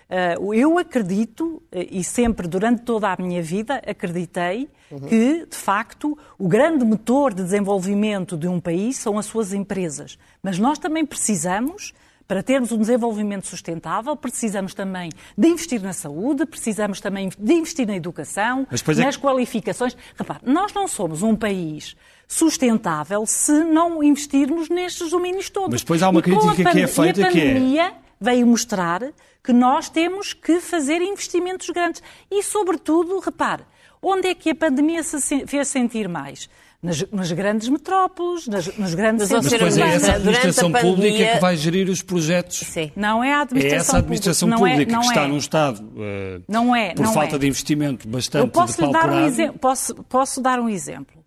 uh, 0.09 0.53
eu 0.53 0.77
acredito, 0.77 1.61
eh, 1.71 1.87
e 1.91 2.03
sempre 2.03 2.47
durante 2.47 2.83
toda 2.83 3.11
a 3.11 3.17
minha 3.17 3.41
vida 3.41 3.81
acreditei, 3.85 4.69
uhum. 4.89 4.99
que, 4.99 5.45
de 5.45 5.55
facto, 5.55 6.17
o 6.37 6.47
grande 6.47 6.85
motor 6.85 7.33
de 7.33 7.43
desenvolvimento 7.43 8.37
de 8.37 8.47
um 8.47 8.59
país 8.59 8.97
são 8.97 9.17
as 9.17 9.25
suas 9.25 9.53
empresas. 9.53 10.17
Mas 10.41 10.57
nós 10.57 10.79
também 10.79 11.05
precisamos 11.05 11.93
para 12.27 12.43
termos 12.43 12.71
um 12.71 12.77
desenvolvimento 12.77 13.47
sustentável, 13.47 14.15
precisamos 14.15 14.75
também 14.75 15.09
de 15.35 15.47
investir 15.47 15.81
na 15.81 15.93
saúde, 15.93 16.45
precisamos 16.45 17.01
também 17.01 17.29
de 17.29 17.53
investir 17.53 17.87
na 17.87 17.95
educação, 17.95 18.67
é 18.69 19.03
nas 19.03 19.15
é... 19.15 19.19
qualificações. 19.19 19.97
Repare, 20.15 20.41
nós 20.43 20.71
não 20.71 20.87
somos 20.87 21.23
um 21.23 21.35
país 21.35 21.95
sustentável 22.29 23.25
se 23.25 23.51
não 23.63 24.03
investirmos 24.03 24.69
nestes 24.69 25.09
domínios 25.09 25.49
todos. 25.49 25.71
Mas 25.71 25.81
depois 25.81 26.03
há 26.03 26.09
uma 26.09 26.21
crítica 26.21 26.71
que 26.71 26.79
é 26.79 26.87
feita 26.87 27.27
que 27.27 27.39
é... 27.39 27.43
a 27.43 27.53
pandemia 27.53 27.93
veio 28.21 28.45
mostrar 28.45 29.01
que 29.43 29.51
nós 29.51 29.89
temos 29.89 30.31
que 30.31 30.61
fazer 30.61 31.01
investimentos 31.01 31.67
grandes. 31.71 32.03
E, 32.29 32.43
sobretudo, 32.43 33.17
repare, 33.19 33.63
onde 33.99 34.27
é 34.27 34.35
que 34.35 34.51
a 34.51 34.55
pandemia 34.55 35.01
se 35.01 35.47
fez 35.47 35.67
sentir 35.67 36.07
mais? 36.07 36.47
nas, 36.81 37.05
nas 37.11 37.31
grandes 37.31 37.67
metrópoles, 37.67 38.47
nas, 38.47 38.65
nos 38.77 38.93
grandes 38.93 39.29
Mas, 39.29 39.45
centros. 39.45 39.51
Mas 39.51 39.75
depois 39.75 39.77
é 39.77 39.95
essa 39.95 40.13
administração 40.13 40.71
pandemia... 40.71 40.95
pública 40.95 41.33
que 41.33 41.39
vai 41.39 41.57
gerir 41.57 41.89
os 41.89 42.01
projetos. 42.01 42.57
Sim. 42.59 42.91
Não 42.95 43.23
é 43.23 43.33
a 43.33 43.41
administração 43.41 43.77
É 43.77 43.81
essa 43.81 43.97
administração 43.97 44.49
pública, 44.49 44.71
pública 44.71 44.93
é, 44.93 44.99
que 44.99 45.05
está 45.05 45.23
é. 45.23 45.27
num 45.27 45.37
Estado 45.37 45.81
uh, 45.81 46.43
não 46.47 46.75
é, 46.75 46.93
por 46.93 47.05
não 47.05 47.13
falta 47.13 47.35
é. 47.35 47.39
de 47.39 47.47
investimento 47.47 48.07
bastante 48.07 48.45
Eu 48.45 48.47
posso 48.47 48.89
dar 48.91 49.09
um 49.09 49.25
exemplo. 49.25 49.59
Posso, 49.59 49.95
posso 50.03 50.41
dar 50.41 50.59
um 50.59 50.69
exemplo. 50.69 51.18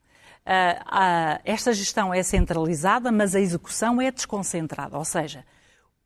Uh, 0.45 0.51
uh, 0.51 1.41
esta 1.45 1.73
gestão 1.73 2.13
é 2.13 2.23
centralizada, 2.23 3.13
mas 3.13 3.35
a 3.35 3.41
execução 3.41 4.01
é 4.01 4.11
desconcentrada. 4.11 4.99
Ou 4.99 5.05
seja, 5.05 5.45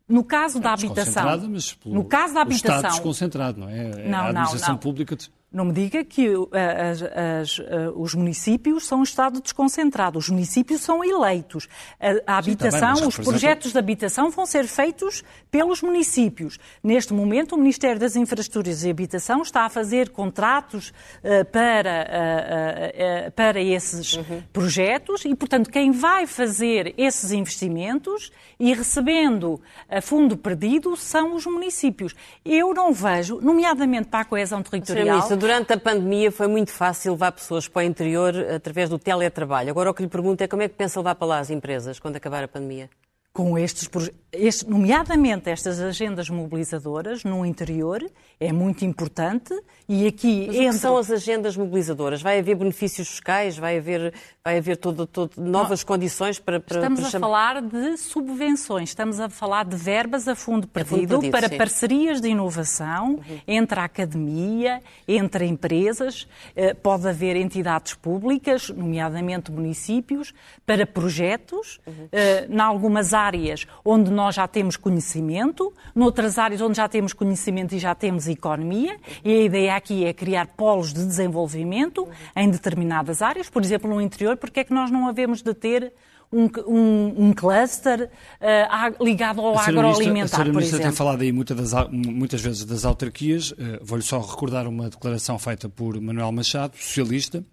no 0.08 0.22
caso 0.22 0.58
é 0.58 0.60
da 0.60 0.72
habitação. 0.72 1.24
Mas 1.24 1.78
no 1.84 2.04
caso 2.04 2.34
da 2.34 2.42
habitação. 2.42 2.76
Estado 2.76 2.92
desconcentrado, 2.92 3.60
não 3.60 3.68
é? 3.68 4.08
Não, 4.08 4.18
a 4.18 4.28
administração 4.28 4.68
não, 4.68 4.74
não. 4.74 4.80
pública 4.80 5.16
não 5.56 5.64
me 5.64 5.72
diga 5.72 6.04
que 6.04 6.28
uh, 6.28 6.50
as, 6.52 7.02
as, 7.02 7.58
uh, 7.58 7.62
os 7.96 8.14
municípios 8.14 8.86
são 8.86 9.00
um 9.00 9.02
Estado 9.02 9.40
desconcentrado. 9.40 10.18
Os 10.18 10.28
municípios 10.28 10.82
são 10.82 11.02
eleitos. 11.02 11.66
A, 11.98 12.08
a 12.08 12.12
Sim, 12.12 12.20
tá 12.20 12.36
habitação, 12.36 12.94
bem, 12.96 13.08
os 13.08 13.16
projetos 13.16 13.72
de 13.72 13.78
habitação 13.78 14.30
vão 14.30 14.44
ser 14.44 14.66
feitos 14.66 15.24
pelos 15.50 15.80
municípios. 15.80 16.58
Neste 16.84 17.14
momento, 17.14 17.54
o 17.54 17.58
Ministério 17.58 17.98
das 17.98 18.16
Infraestruturas 18.16 18.84
e 18.84 18.90
Habitação 18.90 19.40
está 19.40 19.62
a 19.62 19.70
fazer 19.70 20.10
contratos 20.10 20.90
uh, 20.90 21.42
para, 21.50 23.32
para 23.34 23.62
esses 23.62 24.14
uhum. 24.14 24.42
projetos 24.52 25.24
e, 25.24 25.34
portanto, 25.34 25.70
quem 25.70 25.90
vai 25.90 26.26
fazer 26.26 26.92
esses 26.98 27.32
investimentos 27.32 28.30
e 28.60 28.74
recebendo 28.74 29.58
a 29.88 30.02
fundo 30.02 30.36
perdido 30.36 30.96
são 30.96 31.34
os 31.34 31.46
municípios. 31.46 32.14
Eu 32.44 32.74
não 32.74 32.92
vejo, 32.92 33.40
nomeadamente 33.40 34.08
para 34.08 34.20
a 34.20 34.24
coesão 34.24 34.62
territorial 34.62 35.45
durante 35.46 35.74
a 35.74 35.78
pandemia 35.78 36.32
foi 36.32 36.48
muito 36.48 36.72
fácil 36.72 37.12
levar 37.12 37.30
pessoas 37.30 37.68
para 37.68 37.78
o 37.78 37.82
interior 37.84 38.34
através 38.52 38.90
do 38.90 38.98
teletrabalho. 38.98 39.70
Agora 39.70 39.92
o 39.92 39.94
que 39.94 40.02
lhe 40.02 40.08
pergunto 40.08 40.42
é 40.42 40.48
como 40.48 40.62
é 40.62 40.68
que 40.68 40.74
pensa 40.74 40.98
levar 40.98 41.14
para 41.14 41.28
lá 41.28 41.38
as 41.38 41.50
empresas 41.50 42.00
quando 42.00 42.16
acabar 42.16 42.42
a 42.42 42.48
pandemia? 42.48 42.90
Com 43.36 43.58
estes, 43.58 43.86
este, 44.32 44.66
nomeadamente 44.66 45.50
estas 45.50 45.78
agendas 45.78 46.30
mobilizadoras 46.30 47.22
no 47.22 47.44
interior, 47.44 48.02
é 48.40 48.50
muito 48.50 48.82
importante 48.82 49.54
e 49.86 50.06
aqui 50.06 50.46
Mas 50.46 50.56
entre... 50.56 50.78
são 50.78 50.96
as 50.96 51.10
agendas 51.10 51.54
mobilizadoras? 51.54 52.22
Vai 52.22 52.38
haver 52.38 52.54
benefícios 52.54 53.08
fiscais? 53.08 53.58
Vai 53.58 53.76
haver, 53.76 54.14
vai 54.42 54.56
haver 54.56 54.78
todo, 54.78 55.06
todo, 55.06 55.32
novas 55.36 55.80
Não. 55.80 55.86
condições 55.86 56.38
para, 56.38 56.58
para 56.58 56.76
Estamos 56.76 57.00
para 57.00 57.18
a 57.18 57.20
falar 57.20 57.60
de 57.60 57.98
subvenções, 57.98 58.88
estamos 58.88 59.20
a 59.20 59.28
falar 59.28 59.66
de 59.66 59.76
verbas 59.76 60.26
a 60.28 60.34
fundo 60.34 60.66
perdido, 60.66 60.94
a 60.94 60.96
fundo 60.96 61.08
perdido 61.08 61.30
para 61.30 61.50
sim. 61.50 61.58
parcerias 61.58 62.22
de 62.22 62.28
inovação 62.28 63.16
uhum. 63.16 63.40
entre 63.46 63.78
a 63.78 63.84
academia, 63.84 64.80
entre 65.06 65.44
empresas, 65.44 66.26
eh, 66.56 66.72
pode 66.72 67.06
haver 67.06 67.36
entidades 67.36 67.92
públicas, 67.92 68.70
nomeadamente 68.70 69.52
municípios, 69.52 70.32
para 70.64 70.86
projetos, 70.86 71.78
uhum. 71.86 72.08
em 72.48 72.60
algumas 72.60 73.12
áreas 73.12 73.25
áreas 73.26 73.66
onde 73.84 74.10
nós 74.10 74.34
já 74.34 74.46
temos 74.46 74.76
conhecimento, 74.76 75.72
noutras 75.94 76.38
áreas 76.38 76.60
onde 76.60 76.76
já 76.76 76.88
temos 76.88 77.12
conhecimento 77.12 77.74
e 77.74 77.78
já 77.78 77.94
temos 77.94 78.28
economia, 78.28 78.96
e 79.24 79.32
a 79.32 79.42
ideia 79.42 79.76
aqui 79.76 80.04
é 80.04 80.12
criar 80.12 80.46
polos 80.48 80.92
de 80.92 81.04
desenvolvimento 81.04 82.08
em 82.34 82.50
determinadas 82.50 83.22
áreas. 83.22 83.48
Por 83.50 83.62
exemplo, 83.62 83.88
no 83.90 84.00
interior, 84.00 84.36
porque 84.36 84.60
é 84.60 84.64
que 84.64 84.72
nós 84.72 84.90
não 84.90 85.08
havemos 85.08 85.42
de 85.42 85.54
ter 85.54 85.92
um, 86.32 86.48
um, 86.66 87.28
um 87.28 87.32
cluster 87.32 88.10
uh, 88.40 89.04
ligado 89.04 89.40
ao 89.40 89.58
agroalimentar, 89.58 90.40
a 90.40 90.52
por 90.52 90.62
exemplo. 90.62 90.82
tem 90.82 90.92
falado 90.92 91.22
aí 91.22 91.32
muitas, 91.32 91.70
das, 91.70 91.88
muitas 91.90 92.40
vezes 92.40 92.64
das 92.64 92.84
autarquias. 92.84 93.52
Uh, 93.52 93.56
Vou-lhe 93.82 94.02
só 94.02 94.20
recordar 94.20 94.66
uma 94.66 94.90
declaração 94.90 95.38
feita 95.38 95.68
por 95.68 96.00
Manuel 96.00 96.32
Machado, 96.32 96.76
socialista, 96.76 97.44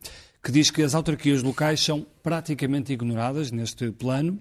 que 0.43 0.51
diz 0.51 0.69
que 0.71 0.81
as 0.81 0.95
autarquias 0.95 1.41
locais 1.43 1.81
são 1.81 2.05
praticamente 2.21 2.91
ignoradas 2.91 3.51
neste 3.51 3.91
plano 3.91 4.39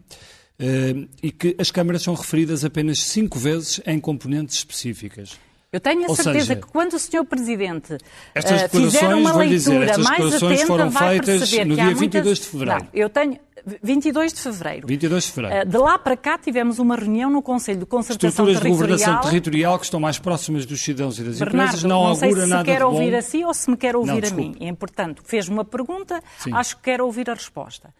e 1.23 1.31
que 1.31 1.57
as 1.59 1.71
câmaras 1.71 2.03
são 2.03 2.15
referidas 2.15 2.65
apenas 2.65 3.03
cinco 3.03 3.39
vezes 3.39 3.81
em 3.87 3.99
componentes 3.99 4.57
específicas. 4.57 5.39
Eu 5.73 5.81
tenho 5.81 6.05
a 6.05 6.09
Ou 6.11 6.15
certeza 6.15 6.49
seja, 6.49 6.57
que 6.57 6.67
quando 6.67 6.93
o 6.93 6.99
Sr. 6.99 7.25
Presidente 7.25 7.97
estas 8.35 8.65
uh, 8.65 8.69
fizer 8.69 9.15
uma 9.15 9.35
leitura 9.35 9.49
dizer, 9.49 9.83
estas 9.85 10.05
mais 10.05 10.35
atenta, 10.35 10.67
foram 10.67 10.91
vai 10.91 11.09
feitas 11.09 11.39
perceber 11.39 11.65
no 11.65 11.75
que 11.77 11.81
dia 11.81 11.91
há 11.91 11.95
22 11.95 12.25
muitas... 12.25 12.39
de 12.39 12.47
fevereiro. 12.47 12.81
Não, 12.83 12.89
eu 12.93 13.09
tenho 13.09 13.39
22 13.83 14.33
de 14.35 14.41
fevereiro. 14.41 14.87
22 14.87 15.25
de 15.25 15.33
fevereiro. 15.33 15.71
De 15.71 15.79
lá 15.79 15.99
para 15.99 16.15
cá 16.15 16.37
tivemos 16.37 16.79
uma 16.79 16.95
reunião 16.95 17.31
no 17.31 17.41
Conselho 17.41 17.79
de 17.79 17.87
Concertação 17.87 18.29
Estruturas 18.29 18.61
Territorial. 18.61 18.89
de 18.89 18.97
governação 18.99 19.31
territorial 19.31 19.79
que 19.79 19.85
estão 19.87 19.99
mais 19.99 20.19
próximas 20.19 20.67
dos 20.67 20.79
cidadãos 20.79 21.19
e 21.19 21.23
das 21.23 21.39
Bernardo, 21.39 21.69
empresas 21.69 21.83
não, 21.85 22.03
não 22.03 22.07
augura 22.09 22.47
nada 22.47 22.65
de 22.65 22.71
bom. 22.71 22.73
se 22.73 22.79
quer 22.79 22.85
ouvir 22.85 23.15
a 23.15 23.23
si 23.23 23.43
ou 23.43 23.55
se 23.55 23.71
me 23.71 23.77
quer 23.79 23.97
ouvir 23.97 24.23
não, 24.25 24.29
a 24.29 24.33
mim. 24.33 24.57
E, 24.61 24.73
portanto, 24.75 25.23
fez 25.25 25.49
uma 25.49 25.65
pergunta, 25.65 26.23
Sim. 26.39 26.53
acho 26.53 26.77
que 26.77 26.83
quer 26.83 27.01
ouvir 27.01 27.31
a 27.31 27.35
resposta. 27.35 27.95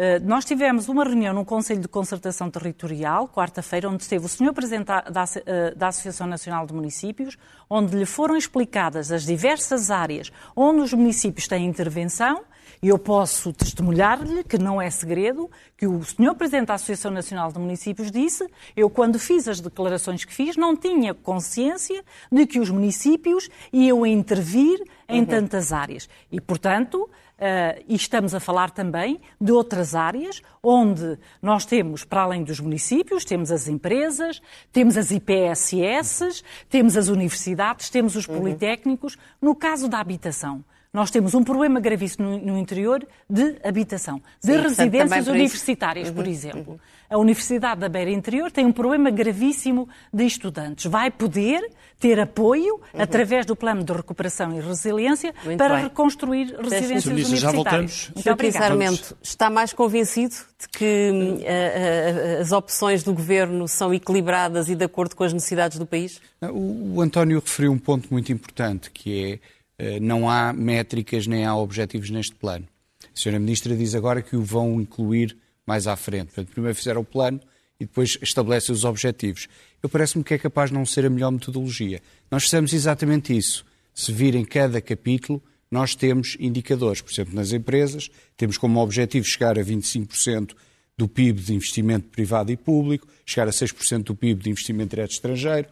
Eh, 0.00 0.20
nós 0.20 0.44
tivemos 0.44 0.88
uma 0.88 1.02
reunião 1.02 1.34
no 1.34 1.44
Conselho 1.44 1.80
de 1.80 1.88
Concertação 1.88 2.48
Territorial, 2.48 3.26
quarta-feira, 3.26 3.90
onde 3.90 4.04
esteve 4.04 4.24
o 4.24 4.28
Sr. 4.28 4.52
Presidente 4.52 4.92
eh, 4.92 5.74
da 5.74 5.88
Associação 5.88 6.28
Nacional 6.28 6.64
de 6.68 6.72
Municípios, 6.72 7.36
onde 7.68 7.96
lhe 7.96 8.06
foram 8.06 8.36
explicadas 8.36 9.10
as 9.10 9.24
diversas 9.24 9.90
áreas 9.90 10.30
onde 10.54 10.82
os 10.82 10.92
municípios 10.92 11.48
têm 11.48 11.66
intervenção, 11.66 12.44
e 12.80 12.88
eu 12.88 12.98
posso 12.98 13.52
testemunhar-lhe 13.52 14.44
que 14.44 14.56
não 14.56 14.80
é 14.80 14.88
segredo 14.88 15.50
que 15.76 15.84
o 15.84 16.04
Sr. 16.04 16.34
Presidente 16.36 16.68
da 16.68 16.74
Associação 16.74 17.10
Nacional 17.10 17.50
de 17.50 17.58
Municípios 17.58 18.08
disse: 18.12 18.46
eu, 18.76 18.88
quando 18.88 19.18
fiz 19.18 19.48
as 19.48 19.60
declarações 19.60 20.24
que 20.24 20.32
fiz, 20.32 20.56
não 20.56 20.76
tinha 20.76 21.12
consciência 21.12 22.04
de 22.30 22.46
que 22.46 22.60
os 22.60 22.70
municípios 22.70 23.48
iam 23.72 24.06
intervir 24.06 24.80
em 25.08 25.20
uhum. 25.20 25.26
tantas 25.26 25.72
áreas. 25.72 26.08
E, 26.30 26.40
portanto, 26.40 27.10
Uh, 27.38 27.84
e 27.86 27.94
estamos 27.94 28.34
a 28.34 28.40
falar 28.40 28.72
também 28.72 29.20
de 29.40 29.52
outras 29.52 29.94
áreas 29.94 30.42
onde 30.60 31.16
nós 31.40 31.64
temos, 31.64 32.02
para 32.02 32.22
além 32.22 32.42
dos 32.42 32.58
municípios, 32.58 33.24
temos 33.24 33.52
as 33.52 33.68
empresas, 33.68 34.42
temos 34.72 34.96
as 34.96 35.12
IPSS, 35.12 36.42
temos 36.68 36.96
as 36.96 37.06
universidades, 37.06 37.90
temos 37.90 38.16
os 38.16 38.26
uhum. 38.26 38.38
politécnicos. 38.38 39.16
No 39.40 39.54
caso 39.54 39.88
da 39.88 40.00
habitação, 40.00 40.64
nós 40.98 41.12
temos 41.12 41.32
um 41.32 41.44
problema 41.44 41.78
gravíssimo 41.78 42.38
no, 42.38 42.58
interior 42.58 43.06
de 43.30 43.54
habitação, 43.62 44.20
de 44.42 44.52
Sim, 44.52 44.60
residências 44.60 45.28
universitárias, 45.28 46.08
uhum, 46.08 46.14
por 46.14 46.26
exemplo. 46.26 46.72
Uhum. 46.72 46.78
A 47.08 47.16
Universidade 47.16 47.80
da 47.80 47.88
Beira 47.88 48.10
Interior 48.10 48.50
tem 48.50 48.66
um 48.66 48.72
problema 48.72 49.08
gravíssimo 49.08 49.88
de 50.12 50.26
estudantes. 50.26 50.90
Vai 50.90 51.08
poder 51.08 51.70
ter 52.00 52.18
apoio 52.18 52.74
uhum. 52.74 53.00
através 53.00 53.46
do 53.46 53.54
plano 53.54 53.84
de 53.84 53.92
recuperação 53.92 54.56
e 54.56 54.60
resiliência 54.60 55.32
Muito 55.44 55.56
para 55.56 55.74
bem. 55.74 55.84
reconstruir 55.84 56.56
residências 56.60 57.04
Sim. 57.04 57.10
universitárias. 57.10 57.40
Já 57.40 57.52
voltamos. 57.52 58.10
Muito 58.14 58.30
obrigado. 58.32 59.16
está 59.22 59.48
mais 59.48 59.72
convencido 59.72 60.34
de 60.60 60.68
que 60.68 61.10
uh, 61.12 62.38
uh, 62.38 62.40
as 62.40 62.50
opções 62.50 63.04
do 63.04 63.14
governo 63.14 63.68
são 63.68 63.94
equilibradas 63.94 64.68
e 64.68 64.74
de 64.74 64.84
acordo 64.84 65.14
com 65.14 65.22
as 65.22 65.32
necessidades 65.32 65.78
do 65.78 65.86
país? 65.86 66.20
O, 66.42 66.96
o 66.96 67.00
António 67.00 67.38
referiu 67.38 67.70
um 67.70 67.78
ponto 67.78 68.08
muito 68.10 68.32
importante, 68.32 68.90
que 68.90 69.24
é 69.24 69.34
uh, 69.34 69.57
não 70.00 70.28
há 70.28 70.52
métricas 70.52 71.26
nem 71.26 71.44
há 71.44 71.56
objetivos 71.56 72.10
neste 72.10 72.34
plano. 72.34 72.66
A 73.04 73.20
senhora 73.20 73.38
Ministra 73.38 73.76
diz 73.76 73.94
agora 73.94 74.22
que 74.22 74.36
o 74.36 74.42
vão 74.42 74.80
incluir 74.80 75.36
mais 75.66 75.86
à 75.86 75.96
frente. 75.96 76.26
Portanto, 76.26 76.50
primeiro 76.52 76.74
fizeram 76.74 77.02
o 77.02 77.04
plano 77.04 77.40
e 77.78 77.84
depois 77.84 78.18
estabelecem 78.20 78.74
os 78.74 78.84
objetivos. 78.84 79.46
Eu 79.82 79.88
parece-me 79.88 80.24
que 80.24 80.34
é 80.34 80.38
capaz 80.38 80.70
de 80.70 80.74
não 80.74 80.84
ser 80.84 81.06
a 81.06 81.10
melhor 81.10 81.30
metodologia. 81.30 82.00
Nós 82.30 82.44
fizemos 82.44 82.72
exatamente 82.72 83.36
isso. 83.36 83.64
Se 83.94 84.12
virem 84.12 84.44
cada 84.44 84.80
capítulo, 84.80 85.42
nós 85.70 85.94
temos 85.94 86.36
indicadores. 86.40 87.00
Por 87.00 87.12
exemplo, 87.12 87.34
nas 87.34 87.52
empresas, 87.52 88.10
temos 88.36 88.58
como 88.58 88.80
objetivo 88.80 89.26
chegar 89.26 89.58
a 89.58 89.62
25% 89.62 90.54
do 90.96 91.06
PIB 91.06 91.40
de 91.40 91.54
investimento 91.54 92.08
privado 92.08 92.50
e 92.50 92.56
público, 92.56 93.06
chegar 93.24 93.46
a 93.46 93.52
6% 93.52 94.02
do 94.02 94.16
PIB 94.16 94.42
de 94.42 94.50
investimento 94.50 94.90
direto 94.90 95.12
estrangeiro, 95.12 95.68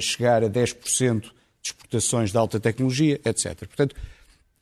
chegar 0.00 0.42
a 0.42 0.50
10% 0.50 1.30
de 1.66 1.72
exportações 1.72 2.30
de 2.30 2.38
alta 2.38 2.60
tecnologia, 2.60 3.20
etc. 3.24 3.58
Portanto, 3.58 3.94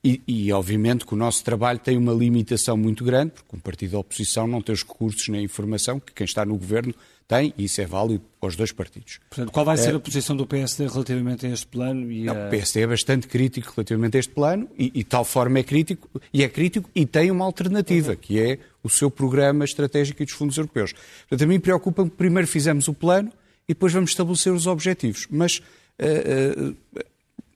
e, 0.05 0.21
e, 0.29 0.53
obviamente 0.53 1.07
que 1.07 1.15
o 1.15 1.17
nosso 1.17 1.43
trabalho 1.43 1.79
tem 1.79 1.97
uma 1.97 2.13
limitação 2.13 2.77
muito 2.77 3.03
grande, 3.03 3.33
porque 3.33 3.57
um 3.57 3.59
partido 3.59 3.93
da 3.93 3.99
oposição 3.99 4.47
não 4.47 4.61
tem 4.61 4.75
os 4.75 4.83
recursos 4.83 5.29
nem 5.29 5.41
a 5.41 5.45
informação 5.45 5.99
que 5.99 6.13
quem 6.13 6.27
está 6.27 6.45
no 6.45 6.59
governo 6.59 6.95
tem, 7.27 7.55
e 7.57 7.65
isso 7.65 7.81
é 7.81 7.87
válido 7.87 8.23
aos 8.39 8.55
dois 8.55 8.71
partidos. 8.71 9.19
Portanto, 9.31 9.51
qual 9.51 9.65
vai 9.65 9.79
ser 9.79 9.95
a 9.95 9.99
posição 9.99 10.37
do 10.37 10.47
PSD 10.47 10.87
relativamente 10.89 11.47
a 11.47 11.49
este 11.49 11.67
plano? 11.67 12.13
E 12.13 12.29
a... 12.29 12.35
Não, 12.35 12.47
o 12.47 12.51
PSD 12.51 12.83
é 12.83 12.87
bastante 12.87 13.27
crítico 13.27 13.73
relativamente 13.75 14.19
a 14.19 14.21
este 14.21 14.31
plano, 14.31 14.69
e, 14.79 14.93
e, 14.95 15.03
tal 15.05 15.25
forma 15.25 15.59
é 15.59 15.63
crítico, 15.63 16.07
e 16.35 16.43
é 16.45 16.49
crítico 16.51 16.91
e 16.95 17.07
tem 17.07 17.31
uma 17.31 17.47
alternativa, 17.47 18.11
uhum. 18.11 18.17
que 18.19 18.39
é 18.39 18.59
o 18.83 18.91
seu 18.91 19.11
programa 19.11 19.65
estratégico 19.65 20.23
e 20.23 20.27
dos 20.27 20.35
fundos 20.35 20.59
europeus. 20.59 20.93
Portanto, 21.29 21.45
a 21.45 21.47
mim 21.47 21.59
preocupa-me 21.59 22.11
que 22.11 22.17
primeiro 22.17 22.47
fizemos 22.47 22.89
o 22.89 22.93
plano 22.93 23.33
e 23.67 23.73
depois 23.73 23.91
vamos 23.91 24.11
estabelecer 24.11 24.53
os 24.53 24.67
objetivos. 24.67 25.27
Mas 25.31 25.63
uh, 26.01 26.71
uh, 26.71 26.77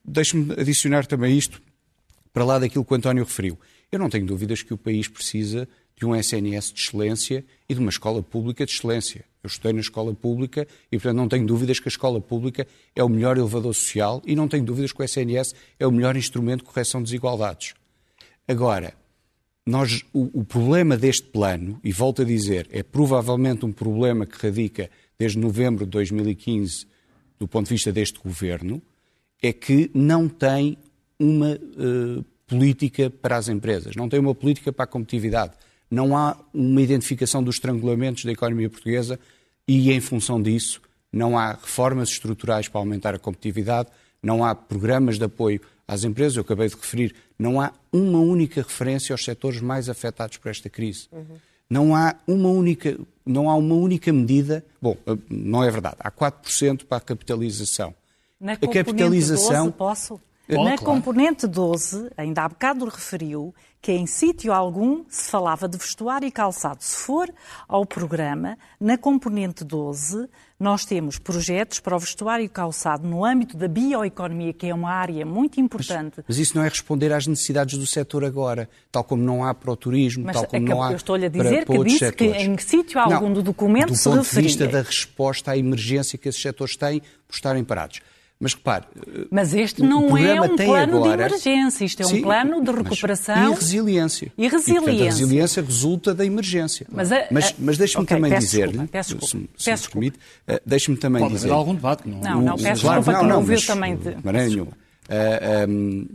deixe-me 0.05 0.53
adicionar 0.53 1.07
também 1.07 1.37
isto, 1.37 1.63
para 2.33 2.45
lá 2.45 2.59
daquilo 2.59 2.85
que 2.85 2.93
o 2.93 2.97
António 2.97 3.25
referiu. 3.25 3.59
Eu 3.91 3.99
não 3.99 4.09
tenho 4.09 4.27
dúvidas 4.27 4.63
que 4.63 4.75
o 4.75 4.79
país 4.79 5.09
precisa 5.09 5.69
de 5.97 6.07
um 6.07 6.15
SNS 6.15 6.73
de 6.73 6.81
excelência 6.81 7.45
e 7.69 7.75
de 7.75 7.81
uma 7.81 7.91
escola 7.91 8.23
pública 8.23 8.65
de 8.65 8.73
excelência. 8.73 9.25
Eu 9.43 9.49
estudei 9.49 9.73
na 9.73 9.81
escola 9.81 10.15
pública 10.15 10.67
e, 10.93 10.97
portanto, 10.97 11.17
não 11.17 11.29
tenho 11.29 11.47
dúvidas 11.47 11.81
que 11.81 11.89
a 11.89 11.91
escola 11.91 12.21
pública 12.21 12.67
é 12.95 13.03
o 13.03 13.09
melhor 13.09 13.37
elevador 13.37 13.75
social 13.75 14.23
e 14.25 14.37
não 14.37 14.47
tenho 14.47 14.65
dúvidas 14.65 14.93
que 14.93 15.01
o 15.01 15.05
SNS 15.05 15.55
é 15.79 15.87
o 15.87 15.93
melhor 15.93 16.17
instrumento 16.17 16.61
de 16.61 16.67
correção 16.67 17.01
de 17.01 17.07
desigualdades. 17.07 17.75
Agora, 18.47 18.95
nós, 19.67 20.05
o, 20.13 20.41
o 20.41 20.45
problema 20.45 20.97
deste 20.97 21.25
plano, 21.25 21.81
e 21.85 21.93
volto 21.93 22.23
a 22.23 22.25
dizer, 22.25 22.69
é 22.71 22.83
provavelmente 22.83 23.67
um 23.67 23.73
problema 23.73 24.25
que 24.25 24.39
radica 24.39 24.91
desde 25.19 25.39
novembro 25.39 25.85
de 25.85 25.91
2015, 25.91 26.87
do 27.39 27.47
ponto 27.47 27.67
de 27.67 27.75
vista 27.75 27.93
deste 27.93 28.19
governo, 28.19 28.83
é 29.43 29.53
que 29.53 29.91
não 29.95 30.29
tem 30.29 30.77
uma 31.19 31.55
uh, 31.55 32.25
política 32.47 33.11
para 33.11 33.37
as 33.37 33.49
empresas, 33.49 33.95
não 33.95 34.09
tem 34.09 34.19
uma 34.19 34.35
política 34.35 34.73
para 34.73 34.85
a 34.85 34.87
competitividade. 34.87 35.53
Não 35.91 36.17
há 36.17 36.37
uma 36.53 36.83
identificação 36.83 37.43
dos 37.43 37.57
estrangulamentos 37.57 38.25
da 38.25 38.33
economia 38.33 38.69
portuguesa 38.69 39.19
e, 39.67 39.91
em 39.91 40.01
função 40.01 40.41
disso, 40.43 40.83
não 41.13 41.39
há 41.39 41.53
reformas 41.53 42.11
estruturais 42.11 42.69
para 42.69 42.81
aumentar 42.81 43.15
a 43.15 43.19
competitividade, 43.19 43.89
não 44.23 44.45
há 44.45 44.55
programas 44.55 45.19
de 45.19 45.25
apoio 45.25 45.61
às 45.87 46.05
empresas. 46.05 46.37
Eu 46.37 46.43
acabei 46.43 46.69
de 46.69 46.75
referir, 46.75 47.15
não 47.39 47.61
há 47.61 47.73
uma 47.93 48.19
única 48.19 48.61
referência 48.61 49.15
aos 49.15 49.25
setores 49.25 49.61
mais 49.61 49.89
afetados 49.89 50.37
por 50.37 50.51
esta 50.51 50.69
crise. 50.69 51.09
Uhum. 51.13 51.37
Não 51.71 51.95
há 51.95 52.15
uma 52.27 52.49
única, 52.49 52.99
não 53.25 53.51
há 53.51 53.55
uma 53.55 53.75
única 53.75 54.13
medida. 54.13 54.65
Bom, 54.81 54.97
eh, 55.07 55.17
não 55.29 55.63
é 55.63 55.71
verdade. 55.71 55.97
Há 56.01 56.11
4% 56.11 56.85
para 56.87 56.99
a 56.99 57.01
capitalização. 57.01 57.95
Na 58.41 58.53
a 58.53 58.57
capitalização. 58.57 59.67
12, 59.67 59.77
posso? 59.77 60.21
Na 60.49 60.57
claro. 60.57 60.83
componente 60.83 61.47
12, 61.47 62.11
ainda 62.17 62.45
há 62.45 62.49
bocado 62.49 62.87
referiu 62.87 63.55
que 63.83 63.93
em 63.93 64.07
sítio 64.07 64.53
algum 64.53 65.05
se 65.09 65.31
falava 65.31 65.69
de 65.69 65.77
vestuário 65.77 66.27
e 66.27 66.31
calçado. 66.31 66.83
Se 66.83 66.97
for 66.97 67.33
ao 67.69 67.85
programa, 67.85 68.57
na 68.81 68.97
componente 68.97 69.63
12, 69.63 70.27
nós 70.59 70.85
temos 70.85 71.19
projetos 71.19 71.79
para 71.81 71.95
o 71.95 71.99
vestuário 71.99 72.45
e 72.45 72.49
calçado 72.49 73.07
no 73.07 73.25
âmbito 73.25 73.57
da 73.57 73.69
bioeconomia, 73.69 74.53
que 74.53 74.67
é 74.67 74.75
uma 74.75 74.91
área 74.91 75.25
muito 75.25 75.61
importante. 75.61 76.15
Mas, 76.17 76.25
mas 76.29 76.39
isso 76.39 76.57
não 76.57 76.65
é 76.65 76.69
responder 76.69 77.13
às 77.13 77.27
necessidades 77.27 77.79
do 77.79 77.87
setor 77.87 78.25
agora, 78.25 78.69
tal 78.91 79.05
como 79.05 79.23
não 79.23 79.45
há 79.45 79.55
para 79.55 79.71
o 79.71 79.77
turismo, 79.77 80.25
mas 80.25 80.35
tal 80.35 80.47
como 80.47 80.67
é 80.67 80.69
não 80.69 80.83
há. 80.83 80.91
Eu 80.91 80.97
estou-lhe 80.97 81.27
a 81.27 81.29
dizer 81.29 81.65
que 81.65 81.85
disse 81.85 81.99
setores. 81.99 82.37
que 82.37 82.43
em 82.43 82.59
sítio 82.59 82.99
algum 82.99 83.27
não, 83.27 83.35
do 83.35 83.43
documento 83.43 83.89
do 83.89 83.97
se 83.97 84.09
referia. 84.09 84.23
Do 84.23 84.25
ponto 84.25 84.35
de 84.35 84.43
vista 84.43 84.67
da 84.67 84.83
resposta 84.83 85.51
à 85.53 85.57
emergência 85.59 86.19
que 86.19 86.29
esses 86.29 86.41
setores 86.41 86.75
têm 86.75 87.01
por 87.01 87.35
estarem 87.35 87.63
parados. 87.63 88.01
Mas 88.41 88.55
repare. 88.55 88.85
Mas 89.33 89.53
este 89.53 89.83
não 89.83 90.17
é 90.17 90.41
um 90.41 90.55
plano 90.57 90.99
agora... 90.99 91.29
de 91.29 91.49
emergência, 91.49 91.85
isto 91.85 92.03
é 92.03 92.07
um 92.07 92.11
Sim, 92.11 92.23
plano 92.23 92.63
de 92.63 92.71
recuperação. 92.71 93.53
E 93.53 93.55
resiliência. 93.55 94.33
E 94.39 94.47
resiliência. 94.47 94.71
E, 94.71 94.75
portanto, 94.75 95.03
a 95.03 95.05
resiliência 95.05 95.63
resulta 95.63 96.15
da 96.15 96.25
emergência. 96.25 96.87
Mas, 96.89 97.11
mas, 97.33 97.55
mas 97.59 97.79
deixe-me 97.79 98.05
okay, 98.05 98.17
também 98.17 98.39
dizer-lhe, 98.39 98.79
se, 99.03 99.19
se 99.19 99.37
me 99.37 99.79
permite, 99.91 100.19
uh, 100.19 100.61
deixe-me 100.65 100.97
também 100.97 101.21
Pode 101.21 101.35
dizer. 101.35 101.49
Pode 101.49 101.59
algum 101.59 101.75
debate. 101.75 102.09
Não, 102.09 102.21
não, 102.21 102.43
não 102.43 102.57
peço 102.57 102.83
claro, 102.83 103.01
desculpa 103.01 103.23
não, 103.23 103.41
não, 103.41 103.45
que 103.45 103.51
não 103.51 103.61
também. 103.61 103.97
De... 103.97 104.33
Nenhuma. 104.33 104.73
Uh, 104.73 105.69
um, 105.69 106.09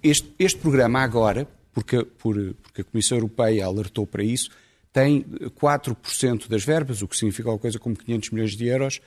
este, 0.00 0.32
este 0.38 0.60
programa 0.60 1.00
agora, 1.00 1.48
porque, 1.72 2.04
por, 2.04 2.36
porque 2.62 2.82
a 2.82 2.84
Comissão 2.84 3.18
Europeia 3.18 3.66
alertou 3.66 4.06
para 4.06 4.22
isso, 4.22 4.50
tem 4.92 5.24
4% 5.60 6.48
das 6.48 6.62
verbas, 6.62 7.02
o 7.02 7.08
que 7.08 7.16
significa 7.16 7.48
alguma 7.48 7.60
coisa 7.60 7.78
como 7.80 7.96
500 7.96 8.30
milhões 8.30 8.56
de 8.56 8.66
euros, 8.66 9.00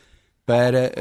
para 0.45 0.91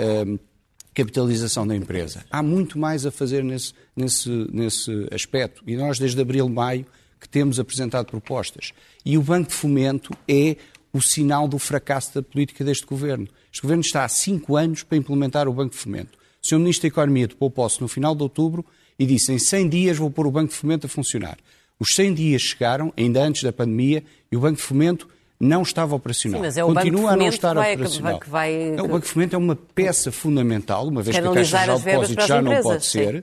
capitalização 0.94 1.66
da 1.66 1.74
empresa. 1.74 2.24
Há 2.30 2.42
muito 2.42 2.78
mais 2.78 3.06
a 3.06 3.10
fazer 3.10 3.44
nesse, 3.44 3.72
nesse, 3.96 4.28
nesse 4.52 5.08
aspecto. 5.12 5.62
E 5.66 5.76
nós, 5.76 5.98
desde 5.98 6.20
abril, 6.20 6.48
maio, 6.48 6.86
que 7.20 7.28
temos 7.28 7.60
apresentado 7.60 8.06
propostas. 8.06 8.72
E 9.04 9.16
o 9.16 9.22
Banco 9.22 9.50
de 9.50 9.54
Fomento 9.54 10.16
é 10.26 10.56
o 10.92 11.00
sinal 11.00 11.46
do 11.46 11.58
fracasso 11.58 12.14
da 12.14 12.22
política 12.22 12.64
deste 12.64 12.86
governo. 12.86 13.28
Este 13.52 13.62
governo 13.62 13.82
está 13.82 14.04
há 14.04 14.08
cinco 14.08 14.56
anos 14.56 14.82
para 14.82 14.98
implementar 14.98 15.48
o 15.48 15.52
Banco 15.52 15.72
de 15.74 15.80
Fomento. 15.80 16.18
O 16.42 16.46
Sr. 16.46 16.58
Ministro 16.58 16.82
da 16.82 16.88
Economia 16.88 17.28
tomou 17.28 17.50
posse 17.50 17.80
no 17.80 17.88
final 17.88 18.14
de 18.14 18.22
outubro 18.22 18.64
e 18.98 19.06
disse 19.06 19.32
em 19.32 19.38
100 19.38 19.68
dias 19.68 19.98
vou 19.98 20.10
pôr 20.10 20.26
o 20.26 20.30
Banco 20.30 20.50
de 20.50 20.56
Fomento 20.56 20.86
a 20.86 20.88
funcionar. 20.90 21.38
Os 21.78 21.94
100 21.94 22.14
dias 22.14 22.42
chegaram, 22.42 22.92
ainda 22.96 23.22
antes 23.22 23.42
da 23.42 23.52
pandemia, 23.52 24.04
e 24.30 24.36
o 24.36 24.40
Banco 24.40 24.56
de 24.56 24.62
Fomento 24.62 25.08
não 25.40 25.62
estava 25.62 25.96
operacional. 25.96 26.38
Sim, 26.40 26.46
mas 26.46 26.56
é 26.58 26.64
o 26.64 26.74
Continua 26.74 27.12
a 27.12 27.16
não 27.16 27.26
estar 27.28 27.54
vai, 27.54 27.74
operacional. 27.74 28.20
Que 28.20 28.28
vai... 28.28 28.72
Não, 28.76 28.84
o 28.84 28.88
Banco 28.88 29.06
de 29.06 29.12
Fomento 29.12 29.34
é 29.34 29.38
uma 29.38 29.56
peça 29.56 30.12
fundamental, 30.12 30.86
uma 30.86 31.02
vez 31.02 31.18
que 31.18 31.26
a 31.26 31.32
Caixa 31.32 31.58
de 31.78 31.82
Depósitos 31.82 32.26
já 32.26 32.42
não 32.42 32.60
pode 32.62 32.84
ser, 32.84 33.14
sim. 33.16 33.22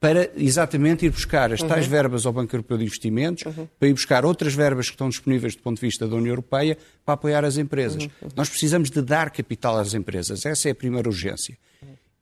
para 0.00 0.30
exatamente 0.34 1.04
ir 1.04 1.10
buscar 1.10 1.52
as 1.52 1.62
tais 1.62 1.84
uhum. 1.84 1.90
verbas 1.90 2.24
ao 2.24 2.32
Banco 2.32 2.56
Europeu 2.56 2.78
de 2.78 2.84
Investimentos, 2.84 3.44
uhum. 3.44 3.68
para 3.78 3.88
ir 3.88 3.92
buscar 3.92 4.24
outras 4.24 4.54
verbas 4.54 4.86
que 4.86 4.94
estão 4.94 5.10
disponíveis 5.10 5.54
do 5.54 5.62
ponto 5.62 5.76
de 5.76 5.86
vista 5.86 6.08
da 6.08 6.16
União 6.16 6.32
Europeia 6.32 6.78
para 7.04 7.14
apoiar 7.14 7.44
as 7.44 7.58
empresas. 7.58 8.04
Uhum. 8.04 8.28
Nós 8.34 8.48
precisamos 8.48 8.90
de 8.90 9.02
dar 9.02 9.30
capital 9.30 9.76
às 9.76 9.92
empresas. 9.92 10.46
Essa 10.46 10.68
é 10.68 10.72
a 10.72 10.74
primeira 10.74 11.08
urgência. 11.08 11.56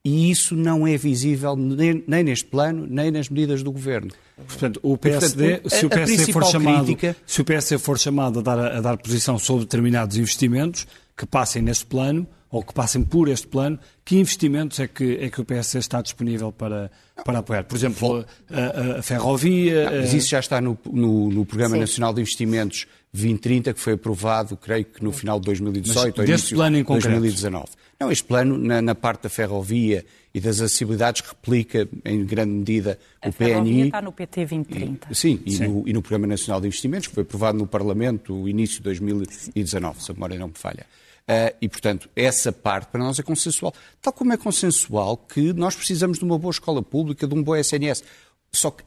E 0.08 0.30
isso 0.30 0.54
não 0.54 0.86
é 0.86 0.96
visível 0.96 1.56
nem, 1.56 2.04
nem 2.06 2.22
neste 2.22 2.44
plano, 2.44 2.86
nem 2.88 3.10
nas 3.10 3.28
medidas 3.28 3.64
do 3.64 3.72
Governo. 3.72 4.12
Portanto, 4.46 4.78
o 4.80 4.96
PSD, 4.96 5.56
Portanto, 5.58 5.74
se, 5.74 5.84
o 5.84 5.90
PSD 5.90 6.32
for 6.32 6.44
chamado, 6.44 6.84
crítica... 6.84 7.16
se 7.26 7.40
o 7.40 7.44
PSD 7.44 7.78
for 7.78 7.98
chamado 7.98 8.38
a 8.38 8.42
dar, 8.42 8.58
a 8.76 8.80
dar 8.80 8.96
posição 8.98 9.36
sobre 9.36 9.64
determinados 9.64 10.16
investimentos 10.16 10.86
que 11.16 11.26
passem 11.26 11.60
neste 11.60 11.86
plano, 11.86 12.24
ou 12.50 12.62
que 12.62 12.72
passem 12.72 13.02
por 13.02 13.28
este 13.28 13.46
plano, 13.46 13.78
que 14.04 14.16
investimentos 14.16 14.78
é 14.78 14.86
que, 14.86 15.18
é 15.20 15.28
que 15.28 15.40
o 15.40 15.44
PSD 15.44 15.78
está 15.78 16.00
disponível 16.00 16.52
para, 16.52 16.90
para 17.24 17.40
apoiar? 17.40 17.64
Por 17.64 17.76
exemplo, 17.76 18.24
a, 18.50 18.60
a, 18.60 18.98
a 18.98 19.02
ferrovia... 19.02 19.90
Não, 19.90 19.98
mas 19.98 20.14
isso 20.14 20.28
já 20.28 20.40
está 20.40 20.60
no, 20.60 20.78
no, 20.90 21.30
no 21.30 21.44
Programa 21.44 21.74
Sim. 21.74 21.80
Nacional 21.80 22.14
de 22.14 22.20
Investimentos 22.20 22.86
2030, 23.12 23.74
que 23.74 23.80
foi 23.80 23.94
aprovado, 23.94 24.56
creio 24.56 24.84
que 24.84 25.02
no 25.02 25.10
final 25.10 25.40
de 25.40 25.46
2018 25.46 26.14
mas 26.16 26.18
ou 26.18 26.24
início 26.24 26.56
plano 26.56 26.76
em 26.76 26.82
de 26.82 26.86
2019. 26.86 27.66
Não, 27.98 28.12
este 28.12 28.24
plano, 28.24 28.58
na, 28.58 28.82
na, 28.82 28.94
parte 28.94 29.22
da 29.22 29.28
ferrovia 29.30 30.04
e 30.34 30.40
das 30.40 30.60
acessibilidades, 30.60 31.22
replica 31.22 31.88
em 32.04 32.24
grande 32.26 32.52
medida 32.52 32.98
a 33.22 33.28
o 33.30 33.32
PNI. 33.32 33.44
A 33.44 33.54
ferrovia 33.54 33.84
está 33.86 34.02
no 34.02 34.12
PT 34.12 34.40
2030. 34.40 35.08
E, 35.10 35.14
sim, 35.14 35.40
e, 35.46 35.52
sim. 35.52 35.66
No, 35.66 35.88
e, 35.88 35.92
No, 35.94 36.02
Programa 36.02 36.26
Nacional 36.26 36.60
de 36.60 36.66
Investimentos, 36.66 37.08
que 37.08 37.14
foi 37.14 37.22
aprovado 37.22 37.56
no 37.56 37.66
Parlamento 37.66 38.34
no 38.34 38.48
início 38.48 38.76
de 38.76 38.82
2019, 38.82 40.02
se 40.02 40.10
a 40.10 40.14
memória 40.14 40.38
não 40.38 40.48
me 40.48 40.54
falha. 40.54 40.84
Uh, 41.28 41.56
e, 41.60 41.68
portanto, 41.68 42.08
essa 42.14 42.52
parte 42.52 42.88
para 42.90 43.02
nós 43.02 43.18
é 43.18 43.22
consensual. 43.22 43.74
Tal 44.00 44.12
como 44.12 44.32
é 44.32 44.36
consensual 44.36 45.16
que 45.16 45.52
nós 45.52 45.74
precisamos 45.74 46.18
de 46.18 46.24
uma 46.24 46.38
boa 46.38 46.52
escola 46.52 46.82
pública, 46.82 47.26
de 47.26 47.34
um 47.34 47.42
bom 47.42 47.56
SNS. 47.56 48.04
Só 48.52 48.70
que 48.70 48.84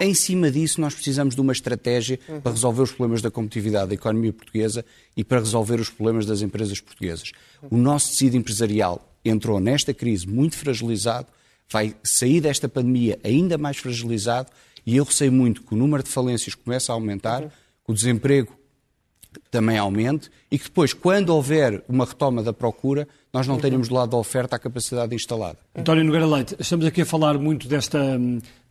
Em 0.00 0.14
cima 0.14 0.48
disso, 0.48 0.80
nós 0.80 0.94
precisamos 0.94 1.34
de 1.34 1.40
uma 1.40 1.52
estratégia 1.52 2.20
uhum. 2.28 2.40
para 2.40 2.52
resolver 2.52 2.82
os 2.82 2.90
problemas 2.90 3.20
da 3.20 3.30
competitividade 3.30 3.88
da 3.88 3.94
economia 3.94 4.32
portuguesa 4.32 4.84
e 5.16 5.24
para 5.24 5.40
resolver 5.40 5.80
os 5.80 5.90
problemas 5.90 6.24
das 6.24 6.40
empresas 6.40 6.80
portuguesas. 6.80 7.32
O 7.68 7.76
nosso 7.76 8.10
tecido 8.10 8.36
empresarial 8.36 9.12
entrou 9.24 9.58
nesta 9.58 9.92
crise 9.92 10.26
muito 10.26 10.56
fragilizado, 10.56 11.26
vai 11.68 11.96
sair 12.04 12.40
desta 12.40 12.68
pandemia 12.68 13.18
ainda 13.24 13.58
mais 13.58 13.76
fragilizado 13.76 14.50
e 14.86 14.96
eu 14.96 15.04
receio 15.04 15.32
muito 15.32 15.62
que 15.62 15.74
o 15.74 15.76
número 15.76 16.02
de 16.02 16.10
falências 16.10 16.54
comece 16.54 16.90
a 16.90 16.94
aumentar, 16.94 17.42
uhum. 17.42 17.48
que 17.48 17.92
o 17.92 17.94
desemprego 17.94 18.57
também 19.50 19.78
aumente 19.78 20.30
e 20.50 20.58
que 20.58 20.64
depois, 20.64 20.92
quando 20.92 21.30
houver 21.30 21.82
uma 21.88 22.04
retoma 22.04 22.42
da 22.42 22.52
procura, 22.52 23.06
nós 23.32 23.46
não 23.46 23.58
tenhamos 23.58 23.88
do 23.88 23.94
lado 23.94 24.10
da 24.10 24.16
oferta 24.16 24.56
a 24.56 24.58
capacidade 24.58 25.14
instalada. 25.14 25.58
António 25.74 26.04
Nogueira 26.04 26.26
Leite, 26.26 26.56
estamos 26.58 26.86
aqui 26.86 27.02
a 27.02 27.06
falar 27.06 27.38
muito 27.38 27.68
desta, 27.68 28.18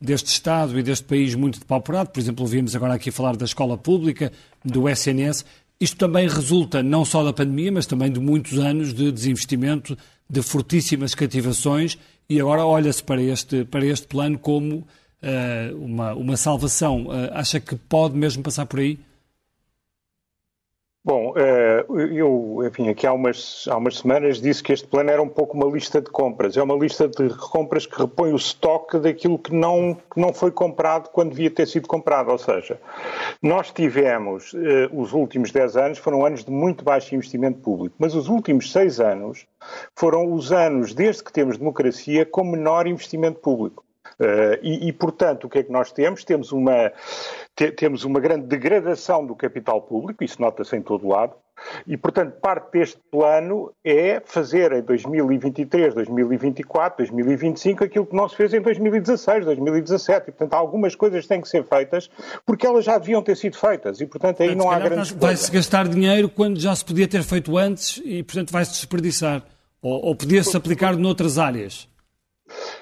deste 0.02 0.28
Estado 0.28 0.78
e 0.80 0.84
deste 0.84 1.06
país 1.06 1.36
muito 1.36 1.60
depauperado. 1.60 2.10
Por 2.10 2.20
exemplo, 2.20 2.44
ouvimos 2.44 2.76
agora 2.76 2.94
aqui 2.94 3.12
falar 3.12 3.36
da 3.36 3.46
escola 3.46 3.78
pública, 3.78 4.32
do 4.64 4.90
SNS. 4.90 5.46
Isto 5.80 5.98
também 5.98 6.28
resulta 6.28 6.82
não 6.82 7.06
só 7.06 7.24
da 7.24 7.32
pandemia, 7.32 7.72
mas 7.72 7.86
também 7.86 8.12
de 8.12 8.20
muitos 8.20 8.58
anos 8.58 8.94
de 8.94 9.12
desinvestimento, 9.12 9.98
de 10.30 10.42
fortíssimas 10.42 11.14
cativações 11.14 11.98
e 12.30 12.42
agora 12.42 12.66
olha-se 12.66 13.04
para 13.04 13.22
este, 13.22 13.64
para 13.64 13.86
este 13.86 14.08
plano 14.08 14.38
como 14.38 14.78
uh, 14.78 15.78
uma, 15.78 16.14
uma 16.14 16.36
salvação. 16.36 17.06
Uh, 17.06 17.30
acha 17.32 17.60
que 17.60 17.76
pode 17.76 18.18
mesmo 18.18 18.44
passar 18.44 18.66
por 18.66 18.80
aí? 18.80 19.00
Bom, 21.08 21.34
eh, 21.38 21.86
eu, 21.88 22.60
enfim, 22.68 22.90
aqui 22.90 23.08
há 23.08 23.14
umas, 23.14 23.66
há 23.70 23.78
umas 23.78 24.00
semanas 24.00 24.42
disse 24.42 24.62
que 24.62 24.74
este 24.74 24.86
plano 24.86 25.10
era 25.10 25.24
um 25.24 25.30
pouco 25.30 25.56
uma 25.56 25.66
lista 25.66 26.02
de 26.02 26.10
compras. 26.10 26.58
É 26.58 26.62
uma 26.62 26.76
lista 26.76 27.08
de 27.08 27.30
compras 27.50 27.86
que 27.86 27.98
repõe 27.98 28.34
o 28.34 28.36
estoque 28.36 29.00
daquilo 29.00 29.40
que 29.40 29.56
não, 29.56 29.94
que 29.94 30.20
não 30.20 30.34
foi 30.34 30.52
comprado 30.52 31.08
quando 31.08 31.30
devia 31.30 31.50
ter 31.50 31.66
sido 31.66 31.88
comprado. 31.88 32.30
Ou 32.30 32.38
seja, 32.38 32.78
nós 33.42 33.72
tivemos, 33.72 34.54
eh, 34.54 34.90
os 34.92 35.14
últimos 35.14 35.50
10 35.50 35.78
anos 35.78 35.98
foram 35.98 36.26
anos 36.26 36.44
de 36.44 36.52
muito 36.52 36.84
baixo 36.84 37.16
investimento 37.16 37.60
público, 37.62 37.96
mas 37.98 38.14
os 38.14 38.28
últimos 38.28 38.70
6 38.74 39.00
anos 39.00 39.48
foram 39.96 40.34
os 40.34 40.52
anos, 40.52 40.94
desde 40.94 41.24
que 41.24 41.32
temos 41.32 41.58
democracia, 41.58 42.26
com 42.26 42.44
menor 42.44 42.86
investimento 42.86 43.40
público. 43.40 43.86
Uh, 44.20 44.58
e, 44.62 44.88
e, 44.88 44.94
portanto, 44.94 45.46
o 45.46 45.50
que 45.50 45.60
é 45.60 45.64
que 45.64 45.72
nós 45.72 45.92
temos? 45.92 46.24
Temos 46.24 46.52
uma, 46.52 46.92
te, 47.58 47.72
temos 47.72 48.06
uma 48.06 48.20
grande 48.20 48.46
degradação 48.46 49.26
do 49.26 49.36
capital 49.36 49.82
público, 49.82 50.24
isso 50.24 50.40
nota-se 50.40 50.78
em 50.78 50.82
todo 50.82 51.08
lado, 51.08 51.34
e, 51.88 51.98
portanto, 51.98 52.34
parte 52.40 52.72
deste 52.72 53.00
plano 53.12 53.72
é 53.84 54.22
fazer 54.24 54.72
em 54.74 54.82
2023, 54.84 55.96
2024, 55.96 56.98
2025 56.98 57.84
aquilo 57.84 58.06
que 58.06 58.16
não 58.16 58.30
se 58.30 58.36
fez 58.36 58.54
em 58.54 58.62
2016, 58.62 59.44
2017. 59.44 60.30
E, 60.30 60.32
portanto, 60.32 60.54
algumas 60.54 60.96
coisas 60.96 61.26
têm 61.26 61.42
que 61.42 61.50
ser 61.50 61.64
feitas 61.64 62.12
porque 62.46 62.68
elas 62.68 62.86
já 62.86 63.00
deviam 63.00 63.24
ter 63.24 63.36
sido 63.36 63.58
feitas. 63.58 64.00
E, 64.00 64.06
portanto, 64.06 64.44
aí 64.44 64.54
não 64.54 64.70
há 64.70 64.78
grande 64.78 65.16
Vai-se 65.16 65.52
gastar 65.52 65.88
dinheiro 65.88 66.30
quando 66.30 66.60
já 66.60 66.76
se 66.76 66.86
podia 66.86 67.08
ter 67.08 67.24
feito 67.24 67.58
antes 67.58 68.00
e, 68.06 68.22
portanto, 68.22 68.52
vai-se 68.52 68.72
desperdiçar. 68.74 69.42
Ou, 69.82 70.06
ou 70.06 70.16
podia-se 70.16 70.56
aplicar 70.56 70.96
noutras 70.96 71.40
áreas. 71.40 71.90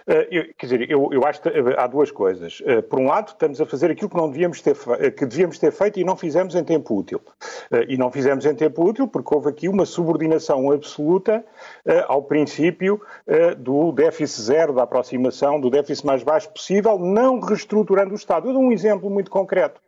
Uh, 0.07 0.27
eu, 0.31 0.53
quer 0.57 0.65
dizer, 0.65 0.89
eu, 0.89 1.09
eu 1.11 1.25
acho 1.25 1.41
que 1.41 1.49
eh, 1.49 1.75
há 1.77 1.87
duas 1.87 2.11
coisas. 2.11 2.59
Uh, 2.61 2.81
por 2.83 2.99
um 2.99 3.07
lado, 3.07 3.29
estamos 3.29 3.59
a 3.59 3.65
fazer 3.65 3.91
aquilo 3.91 4.09
que, 4.09 4.15
não 4.15 4.29
devíamos 4.29 4.61
ter, 4.61 4.75
que 5.15 5.25
devíamos 5.25 5.57
ter 5.57 5.71
feito 5.71 5.99
e 5.99 6.03
não 6.03 6.15
fizemos 6.15 6.55
em 6.55 6.63
tempo 6.63 6.95
útil. 6.95 7.21
E 7.87 7.97
não 7.97 8.11
fizemos 8.11 8.45
em 8.45 8.53
tempo 8.53 8.83
útil 8.83 9.07
porque 9.07 9.33
houve 9.33 9.49
aqui 9.49 9.67
uma 9.67 9.85
subordinação 9.85 10.71
absoluta 10.71 11.43
ao 12.07 12.23
princípio 12.23 13.01
do 13.57 13.91
déficit 13.91 14.41
zero, 14.41 14.73
da 14.73 14.83
aproximação 14.83 15.59
do 15.59 15.69
déficit 15.69 16.05
mais 16.05 16.23
baixo 16.23 16.49
possível, 16.51 16.97
não 16.99 17.39
reestruturando 17.39 18.11
o 18.11 18.15
Estado. 18.15 18.49
Eu 18.49 18.53
dou 18.53 18.61
um 18.61 18.71
exemplo 18.71 19.09
muito 19.09 19.31
concreto. 19.31 19.81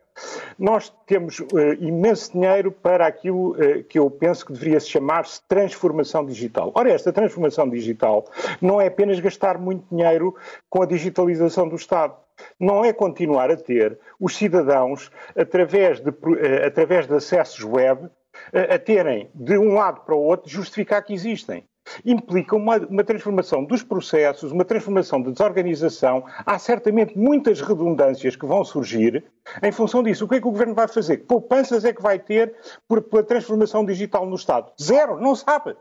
Nós 0.58 0.92
temos 1.06 1.40
uh, 1.40 1.46
imenso 1.80 2.32
dinheiro 2.32 2.72
para 2.72 3.06
aquilo 3.06 3.52
uh, 3.52 3.84
que 3.84 3.98
eu 3.98 4.10
penso 4.10 4.44
que 4.44 4.52
deveria 4.52 4.80
se 4.80 4.88
chamar-se 4.88 5.40
transformação 5.48 6.24
digital. 6.24 6.72
Ora, 6.74 6.90
esta 6.90 7.12
transformação 7.12 7.68
digital 7.68 8.24
não 8.60 8.80
é 8.80 8.86
apenas 8.86 9.20
gastar 9.20 9.58
muito 9.58 9.84
dinheiro 9.90 10.34
com 10.68 10.82
a 10.82 10.86
digitalização 10.86 11.68
do 11.68 11.76
Estado 11.76 12.14
não 12.58 12.84
é 12.84 12.92
continuar 12.92 13.50
a 13.50 13.56
ter 13.56 13.98
os 14.20 14.36
cidadãos, 14.36 15.10
através 15.36 15.98
de, 15.98 16.10
uh, 16.10 16.66
através 16.66 17.04
de 17.06 17.14
acessos 17.14 17.64
web, 17.64 18.08
a 18.52 18.78
terem 18.78 19.28
de 19.34 19.58
um 19.58 19.74
lado 19.74 20.02
para 20.02 20.14
o 20.14 20.22
outro 20.22 20.48
justificar 20.48 21.02
que 21.02 21.12
existem 21.12 21.64
implica 22.04 22.56
uma, 22.56 22.76
uma, 22.78 23.04
transformação 23.04 23.64
dos 23.64 23.82
processos, 23.82 24.52
uma 24.52 24.64
transformação 24.64 25.22
de 25.22 25.32
desorganização. 25.32 26.24
Há 26.44 26.58
certamente 26.58 27.16
muitas 27.16 27.60
redundâncias 27.60 28.36
que 28.36 28.46
vão 28.46 28.64
surgir 28.64 29.24
em 29.62 29.72
função 29.72 30.02
disso. 30.02 30.24
O 30.24 30.28
que 30.28 30.36
é 30.36 30.40
que 30.40 30.48
o 30.48 30.50
Governo 30.50 30.74
vai 30.74 30.88
fazer? 30.88 31.18
Que 31.18 31.24
poupanças 31.24 31.84
é 31.84 31.92
que 31.92 32.02
vai 32.02 32.18
ter 32.18 32.54
por, 32.86 33.02
pela 33.02 33.22
transformação 33.22 33.84
digital 33.84 34.26
no 34.26 34.36
Estado? 34.36 34.70
Zero, 34.80 35.20
não 35.20 35.34
sabe. 35.34 35.76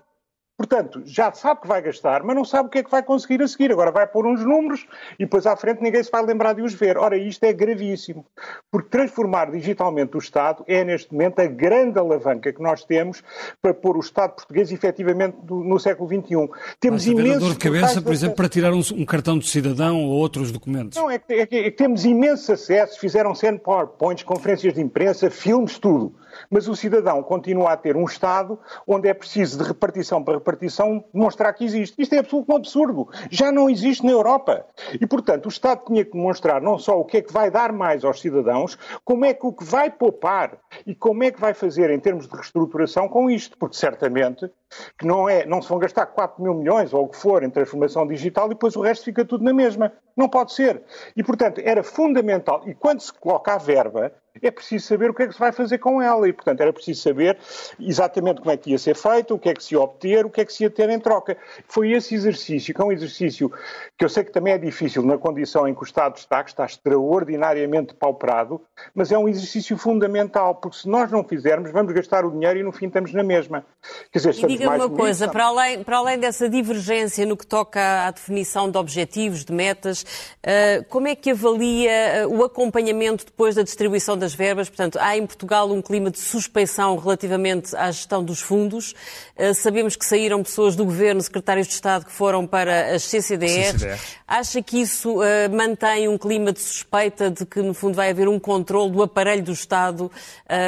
Portanto, 0.57 1.03
já 1.05 1.31
sabe 1.31 1.61
que 1.61 1.67
vai 1.67 1.79
gastar, 1.83 2.23
mas 2.23 2.35
não 2.35 2.43
sabe 2.43 2.67
o 2.67 2.71
que 2.71 2.79
é 2.79 2.83
que 2.83 2.89
vai 2.89 3.03
conseguir 3.03 3.43
a 3.43 3.47
seguir. 3.47 3.71
Agora 3.71 3.91
vai 3.91 4.07
pôr 4.07 4.25
uns 4.25 4.43
números 4.43 4.87
e 5.19 5.23
depois 5.23 5.45
à 5.45 5.55
frente 5.55 5.83
ninguém 5.83 6.03
se 6.03 6.09
vai 6.09 6.25
lembrar 6.25 6.53
de 6.53 6.63
os 6.63 6.73
ver. 6.73 6.97
Ora, 6.97 7.15
isto 7.15 7.43
é 7.43 7.53
gravíssimo, 7.53 8.25
porque 8.71 8.89
transformar 8.89 9.51
digitalmente 9.51 10.17
o 10.17 10.19
Estado 10.19 10.63
é 10.67 10.83
neste 10.83 11.13
momento 11.13 11.39
a 11.39 11.45
grande 11.45 11.99
alavanca 11.99 12.51
que 12.51 12.59
nós 12.59 12.83
temos 12.83 13.23
para 13.61 13.71
pôr 13.71 13.95
o 13.97 13.99
Estado 13.99 14.33
português 14.33 14.71
efetivamente 14.71 15.37
no 15.47 15.77
século 15.79 16.09
XXI. 16.09 16.49
Temos 16.79 17.05
imensos. 17.05 17.39
dor 17.39 17.53
de 17.53 17.59
cabeça, 17.59 18.01
por 18.01 18.11
exemplo, 18.11 18.35
para 18.35 18.49
tirar 18.49 18.73
um, 18.73 18.81
um, 18.95 19.05
cartão 19.05 19.37
de 19.37 19.47
cidadão 19.47 20.03
ou 20.03 20.09
outros 20.09 20.51
documentos. 20.51 20.97
Não, 20.97 21.11
é 21.11 21.19
que, 21.19 21.33
é 21.33 21.45
que, 21.45 21.55
é 21.55 21.63
que 21.65 21.77
temos 21.77 22.03
imensos 22.03 22.49
acessos, 22.49 22.97
fizeram-se 22.97 23.47
PowerPoints, 23.59 24.23
conferências 24.23 24.73
de 24.73 24.81
imprensa, 24.81 25.29
filmes, 25.29 25.77
tudo 25.77 26.15
mas 26.49 26.67
o 26.67 26.75
cidadão 26.75 27.21
continua 27.23 27.71
a 27.71 27.77
ter 27.77 27.95
um 27.95 28.05
Estado 28.05 28.59
onde 28.85 29.07
é 29.07 29.13
preciso 29.13 29.57
de 29.57 29.63
repartição 29.63 30.23
para 30.23 30.35
repartição 30.35 31.03
demonstrar 31.13 31.53
que 31.53 31.65
existe. 31.65 32.01
Isto 32.01 32.13
é 32.15 32.19
absoluto 32.19 32.51
um 32.51 32.55
absurdo. 32.55 33.09
Já 33.29 33.51
não 33.51 33.69
existe 33.69 34.05
na 34.05 34.11
Europa. 34.11 34.65
E, 34.99 35.05
portanto, 35.05 35.45
o 35.45 35.49
Estado 35.49 35.85
tinha 35.85 36.03
que 36.03 36.11
demonstrar 36.11 36.61
não 36.61 36.77
só 36.77 36.99
o 36.99 37.05
que 37.05 37.17
é 37.17 37.21
que 37.21 37.33
vai 37.33 37.49
dar 37.51 37.71
mais 37.71 38.03
aos 38.03 38.21
cidadãos, 38.21 38.77
como 39.03 39.25
é 39.25 39.33
que 39.33 39.45
o 39.45 39.53
que 39.53 39.63
vai 39.63 39.89
poupar 39.89 40.57
e 40.85 40.95
como 40.95 41.23
é 41.23 41.31
que 41.31 41.39
vai 41.39 41.53
fazer 41.53 41.89
em 41.89 41.99
termos 41.99 42.27
de 42.27 42.35
reestruturação 42.35 43.07
com 43.07 43.29
isto. 43.29 43.57
Porque 43.57 43.75
certamente 43.75 44.49
que 44.97 45.05
não, 45.05 45.29
é, 45.29 45.45
não 45.45 45.61
se 45.61 45.69
vão 45.69 45.79
gastar 45.79 46.05
4 46.07 46.41
mil 46.41 46.53
milhões 46.53 46.93
ou 46.93 47.05
o 47.05 47.07
que 47.07 47.17
for 47.17 47.43
em 47.43 47.49
transformação 47.49 48.05
digital 48.07 48.47
e 48.47 48.49
depois 48.49 48.75
o 48.75 48.81
resto 48.81 49.05
fica 49.05 49.23
tudo 49.25 49.43
na 49.43 49.53
mesma. 49.53 49.91
Não 50.15 50.27
pode 50.27 50.51
ser. 50.53 50.81
E, 51.15 51.23
portanto, 51.23 51.61
era 51.63 51.83
fundamental. 51.83 52.63
E 52.65 52.73
quando 52.73 53.01
se 53.01 53.13
coloca 53.13 53.53
a 53.53 53.57
verba, 53.57 54.11
é 54.41 54.51
preciso 54.51 54.87
saber 54.87 55.09
o 55.09 55.13
que 55.13 55.23
é 55.23 55.27
que 55.27 55.33
se 55.33 55.39
vai 55.39 55.51
fazer 55.51 55.77
com 55.77 56.01
ela. 56.01 56.27
E, 56.27 56.33
portanto, 56.33 56.61
era 56.61 56.73
preciso 56.73 57.01
saber 57.01 57.37
exatamente 57.79 58.41
como 58.41 58.51
é 58.51 58.57
que 58.57 58.71
ia 58.71 58.77
ser 58.77 58.95
feito, 58.95 59.35
o 59.35 59.39
que 59.39 59.49
é 59.49 59.53
que 59.53 59.63
se 59.63 59.75
ia 59.75 59.81
obter, 59.81 60.25
o 60.25 60.29
que 60.29 60.41
é 60.41 60.45
que 60.45 60.51
se 60.51 60.63
ia 60.63 60.69
ter 60.69 60.89
em 60.89 60.99
troca. 60.99 61.37
Foi 61.67 61.91
esse 61.91 62.15
exercício, 62.15 62.73
que 62.73 62.81
é 62.81 62.83
um 62.83 62.91
exercício 62.91 63.51
que 63.97 64.05
eu 64.05 64.09
sei 64.09 64.23
que 64.23 64.31
também 64.31 64.53
é 64.53 64.57
difícil 64.57 65.03
na 65.03 65.17
condição 65.17 65.67
em 65.67 65.73
que 65.73 65.81
o 65.81 65.83
Estado 65.83 66.17
está, 66.17 66.43
que 66.43 66.49
está 66.49 66.65
extraordinariamente 66.65 67.93
pauperado, 67.93 68.61
mas 68.93 69.11
é 69.11 69.17
um 69.17 69.27
exercício 69.27 69.77
fundamental, 69.77 70.55
porque 70.55 70.77
se 70.77 70.89
nós 70.89 71.11
não 71.11 71.23
fizermos, 71.23 71.71
vamos 71.71 71.93
gastar 71.93 72.25
o 72.25 72.31
dinheiro 72.31 72.59
e 72.59 72.63
no 72.63 72.71
fim 72.71 72.87
estamos 72.87 73.13
na 73.13 73.23
mesma. 73.23 73.65
Quer 74.11 74.19
dizer, 74.19 74.33
diga-me 74.57 74.77
uma 74.77 74.89
coisa, 74.89 75.27
para 75.27 75.45
além, 75.45 75.83
para 75.83 75.97
além 75.97 76.17
dessa 76.19 76.49
divergência 76.49 77.25
no 77.25 77.37
que 77.37 77.45
toca 77.45 78.07
à 78.07 78.11
definição 78.11 78.69
de 78.69 78.77
objetivos, 78.77 79.45
de 79.45 79.53
metas, 79.53 80.03
uh, 80.03 80.83
como 80.89 81.07
é 81.07 81.15
que 81.15 81.31
avalia 81.31 82.27
uh, 82.27 82.37
o 82.37 82.43
acompanhamento 82.43 83.25
depois 83.25 83.55
da 83.55 83.63
distribuição 83.63 84.17
das 84.17 84.33
verbas. 84.33 84.69
Portanto, 84.69 84.97
há 84.99 85.17
em 85.17 85.25
Portugal 85.25 85.71
um 85.71 85.81
clima 85.81 86.09
de 86.09 86.19
suspeição 86.19 86.97
relativamente 86.97 87.75
à 87.75 87.91
gestão 87.91 88.23
dos 88.23 88.41
fundos. 88.41 88.93
Uh, 89.37 89.53
sabemos 89.53 89.95
que 89.95 90.05
saíram 90.05 90.41
pessoas 90.43 90.75
do 90.75 90.85
Governo, 90.85 91.21
secretários 91.21 91.67
de 91.67 91.73
Estado, 91.73 92.05
que 92.05 92.11
foram 92.11 92.45
para 92.47 92.95
as 92.95 93.03
CCDR. 93.03 93.73
CCDR. 93.73 93.99
Acha 94.27 94.61
que 94.61 94.81
isso 94.81 95.21
uh, 95.21 95.55
mantém 95.55 96.07
um 96.07 96.17
clima 96.17 96.51
de 96.51 96.59
suspeita 96.59 97.29
de 97.29 97.45
que, 97.45 97.61
no 97.61 97.73
fundo, 97.73 97.95
vai 97.95 98.09
haver 98.09 98.27
um 98.27 98.39
controle 98.39 98.91
do 98.91 99.03
aparelho 99.03 99.43
do 99.43 99.51
Estado 99.51 100.11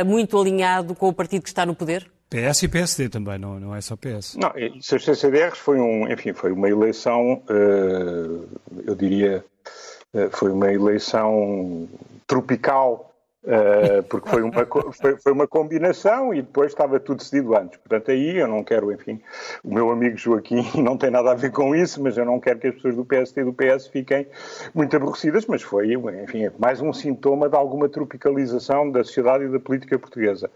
muito 0.06 0.40
alinhado 0.40 0.94
com 0.94 1.08
o 1.08 1.14
partido 1.14 1.44
que 1.44 1.50
está 1.50 1.66
no 1.66 1.74
poder? 1.74 2.10
PS 2.30 2.64
e 2.64 2.68
PSD 2.68 3.10
também, 3.10 3.40
não, 3.40 3.60
não 3.60 3.76
é 3.76 3.82
só 3.82 3.96
PS. 3.96 4.36
Não, 4.36 4.52
isso 4.56 4.96
as 4.96 5.04
CCDRs 5.04 5.58
foi 5.58 5.80
um, 5.80 6.12
enfim, 6.12 6.34
foi 6.34 6.52
uma 6.52 6.70
eleição, 6.70 7.42
eu 8.86 8.96
diria, 8.96 9.44
foi 10.32 10.52
uma 10.52 10.72
eleição 10.72 11.90
tropical 12.28 13.09
Uh, 13.42 14.04
porque 14.10 14.28
foi 14.28 14.42
uma, 14.42 14.52
foi, 14.92 15.18
foi, 15.18 15.32
uma 15.32 15.48
combinação 15.48 16.34
e 16.34 16.42
depois 16.42 16.74
estava 16.74 17.00
tudo 17.00 17.20
decidido 17.20 17.56
antes. 17.56 17.80
Portanto, 17.80 18.12
aí 18.12 18.38
eu 18.38 18.48
não 18.50 18.66
quero, 18.66 18.92
enfim, 18.92 19.22
o 19.64 19.74
meu 19.74 19.90
amigo 19.92 20.18
Joaquim 20.18 20.66
não 20.84 20.98
tem 20.98 21.10
nada 21.10 21.32
a 21.32 21.36
ver 21.36 21.52
com 21.52 21.74
isso, 21.74 22.04
mas 22.04 22.18
eu 22.18 22.26
não 22.26 22.38
quero 22.38 22.60
que 22.60 22.68
as 22.68 22.76
pessoas 22.76 22.96
do 22.98 23.06
PST 23.06 23.40
e 23.40 23.44
do 23.46 23.54
PS 23.54 23.88
fiquem 23.88 24.28
muito 24.76 24.94
aborrecidas, 24.94 25.46
mas 25.46 25.62
foi, 25.62 25.94
enfim, 26.22 26.50
mais 26.60 26.82
um 26.82 26.92
sintoma 26.92 27.48
de 27.48 27.56
alguma 27.56 27.88
tropicalização 27.88 28.92
da 28.92 29.06
sociedade 29.06 29.46
e 29.46 29.50
da 29.50 29.60
política 29.60 29.98
portuguesa. 29.98 30.52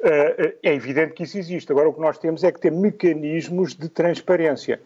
Uh, 0.00 0.52
é 0.64 0.74
evidente 0.74 1.12
que 1.12 1.22
isso 1.22 1.38
existe. 1.38 1.70
Agora, 1.70 1.88
o 1.88 1.94
que 1.94 2.00
nós 2.00 2.18
temos 2.18 2.42
é 2.42 2.50
que 2.50 2.60
ter 2.60 2.72
mecanismos 2.72 3.72
de 3.74 3.88
transparência. 3.88 4.80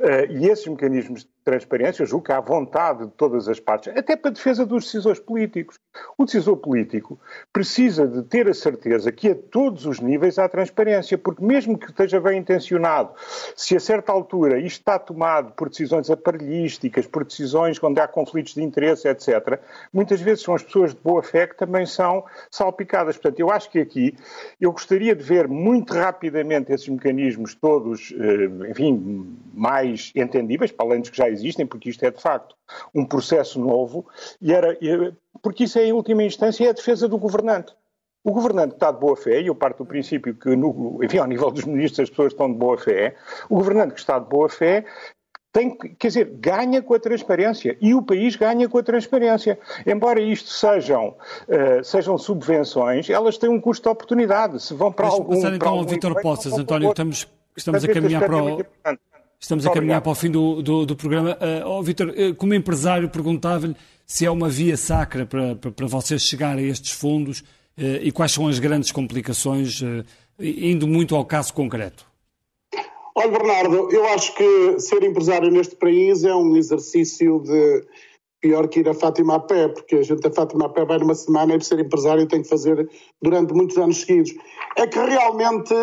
Uh, 0.00 0.30
e 0.30 0.48
esses 0.48 0.66
mecanismos 0.66 1.24
de 1.24 1.30
transparência, 1.48 2.04
julgo 2.04 2.26
que 2.26 2.32
há 2.32 2.40
vontade 2.40 3.06
de 3.06 3.12
todas 3.12 3.48
as 3.48 3.58
partes, 3.58 3.96
até 3.96 4.14
para 4.14 4.30
a 4.30 4.34
defesa 4.34 4.66
dos 4.66 4.84
decisores 4.84 5.18
políticos. 5.18 5.78
O 6.16 6.26
decisor 6.26 6.56
político 6.58 7.18
precisa 7.50 8.06
de 8.06 8.22
ter 8.22 8.46
a 8.48 8.54
certeza 8.54 9.10
que 9.10 9.30
a 9.30 9.34
todos 9.34 9.86
os 9.86 9.98
níveis 9.98 10.38
há 10.38 10.46
transparência, 10.46 11.16
porque 11.16 11.42
mesmo 11.42 11.78
que 11.78 11.86
esteja 11.86 12.20
bem 12.20 12.38
intencionado, 12.38 13.14
se 13.56 13.74
a 13.74 13.80
certa 13.80 14.12
altura 14.12 14.58
isto 14.58 14.80
está 14.80 14.98
tomado 14.98 15.52
por 15.52 15.70
decisões 15.70 16.10
aparelhísticas, 16.10 17.06
por 17.06 17.24
decisões 17.24 17.82
onde 17.82 17.98
há 17.98 18.06
conflitos 18.06 18.54
de 18.54 18.62
interesse, 18.62 19.08
etc., 19.08 19.58
muitas 19.90 20.20
vezes 20.20 20.44
são 20.44 20.54
as 20.54 20.62
pessoas 20.62 20.94
de 20.94 21.00
boa 21.00 21.22
fé 21.22 21.46
que 21.46 21.56
também 21.56 21.86
são 21.86 22.24
salpicadas. 22.50 23.16
Portanto, 23.16 23.40
eu 23.40 23.50
acho 23.50 23.70
que 23.70 23.78
aqui 23.78 24.14
eu 24.60 24.70
gostaria 24.70 25.16
de 25.16 25.22
ver 25.22 25.48
muito 25.48 25.94
rapidamente 25.94 26.72
esses 26.72 26.88
mecanismos 26.88 27.54
todos, 27.54 28.12
eh, 28.12 28.70
enfim, 28.70 29.34
mais 29.54 30.12
entendíveis, 30.14 30.70
para 30.70 30.86
além 30.86 31.00
dos 31.00 31.10
que 31.10 31.16
já 31.16 31.28
existem, 31.28 31.37
porque 31.66 31.90
isto 31.90 32.04
é 32.04 32.10
de 32.10 32.20
facto 32.20 32.54
um 32.94 33.04
processo 33.04 33.60
novo, 33.60 34.06
e 34.40 34.52
era, 34.52 34.76
porque 35.42 35.64
isso 35.64 35.78
é, 35.78 35.86
em 35.86 35.92
última 35.92 36.22
instância, 36.22 36.66
é 36.66 36.70
a 36.70 36.72
defesa 36.72 37.08
do 37.08 37.18
governante. 37.18 37.72
O 38.24 38.32
governante 38.32 38.74
está 38.74 38.90
de 38.90 38.98
boa 38.98 39.16
fé, 39.16 39.40
e 39.40 39.46
eu 39.46 39.54
parto 39.54 39.84
do 39.84 39.88
princípio 39.88 40.34
que, 40.34 40.54
no, 40.54 40.98
enfim, 41.02 41.18
ao 41.18 41.26
nível 41.26 41.50
dos 41.50 41.64
ministros 41.64 42.00
as 42.00 42.10
pessoas 42.10 42.32
estão 42.32 42.50
de 42.50 42.58
boa 42.58 42.76
fé, 42.76 43.14
o 43.48 43.56
governante 43.56 43.94
que 43.94 44.00
está 44.00 44.18
de 44.18 44.28
boa 44.28 44.48
fé 44.48 44.84
tem, 45.52 45.74
quer 45.74 46.08
dizer, 46.08 46.30
ganha 46.38 46.82
com 46.82 46.94
a 46.94 47.00
transparência 47.00 47.76
e 47.80 47.94
o 47.94 48.02
país 48.02 48.36
ganha 48.36 48.68
com 48.68 48.78
a 48.78 48.82
transparência. 48.82 49.58
Embora 49.86 50.20
isto 50.20 50.50
sejam, 50.50 51.16
uh, 51.48 51.82
sejam 51.82 52.18
subvenções, 52.18 53.08
elas 53.08 53.38
têm 53.38 53.48
um 53.48 53.60
custo 53.60 53.84
de 53.84 53.88
oportunidade. 53.88 54.62
Se 54.62 54.74
vão 54.74 54.92
para 54.92 55.06
Deixa 55.06 55.20
algum. 55.20 55.34
passar 55.34 55.54
então 55.54 55.68
ao 55.68 55.84
Vítor 55.84 56.20
Poças, 56.20 56.52
António, 56.52 56.90
estamos, 56.90 57.26
estamos 57.56 57.84
a 57.84 57.88
caminhar 57.88 58.24
para 58.24 58.36
o. 58.36 58.58
Estamos 59.40 59.66
a 59.66 59.70
caminhar 59.70 60.00
para 60.00 60.10
o 60.10 60.14
fim 60.14 60.30
do, 60.30 60.60
do, 60.62 60.84
do 60.84 60.96
programa. 60.96 61.32
Uh, 61.34 61.68
oh, 61.68 61.82
Vítor, 61.82 62.08
uh, 62.08 62.34
como 62.34 62.54
empresário, 62.54 63.08
perguntava-lhe 63.08 63.76
se 64.04 64.26
é 64.26 64.30
uma 64.30 64.48
via 64.48 64.76
sacra 64.76 65.24
para, 65.24 65.54
para, 65.54 65.70
para 65.70 65.86
vocês 65.86 66.22
chegar 66.22 66.58
a 66.58 66.62
estes 66.62 66.92
fundos 66.92 67.40
uh, 67.40 68.02
e 68.02 68.10
quais 68.10 68.32
são 68.32 68.48
as 68.48 68.58
grandes 68.58 68.90
complicações, 68.90 69.80
indo 70.40 70.86
muito 70.88 71.14
ao 71.14 71.24
caso 71.24 71.54
concreto. 71.54 72.04
Olha, 73.14 73.30
Bernardo, 73.30 73.90
eu 73.92 74.06
acho 74.08 74.34
que 74.34 74.80
ser 74.80 75.02
empresário 75.02 75.50
neste 75.50 75.76
país 75.76 76.24
é 76.24 76.34
um 76.34 76.56
exercício 76.56 77.40
de 77.40 77.84
pior 78.40 78.68
que 78.68 78.80
ir 78.80 78.88
a 78.88 78.94
Fátima 78.94 79.36
a 79.36 79.40
pé, 79.40 79.68
porque 79.68 79.96
a 79.96 80.02
gente 80.02 80.26
a 80.26 80.30
Fátima 80.30 80.66
a 80.66 80.68
pé 80.68 80.84
vai 80.84 80.98
numa 80.98 81.14
semana 81.14 81.56
e 81.56 81.64
ser 81.64 81.78
empresário 81.80 82.26
tem 82.26 82.42
que 82.42 82.48
fazer 82.48 82.88
durante 83.20 83.52
muitos 83.52 83.76
anos 83.76 83.98
seguidos. 83.98 84.34
É 84.76 84.86
que 84.86 84.98
realmente 84.98 85.74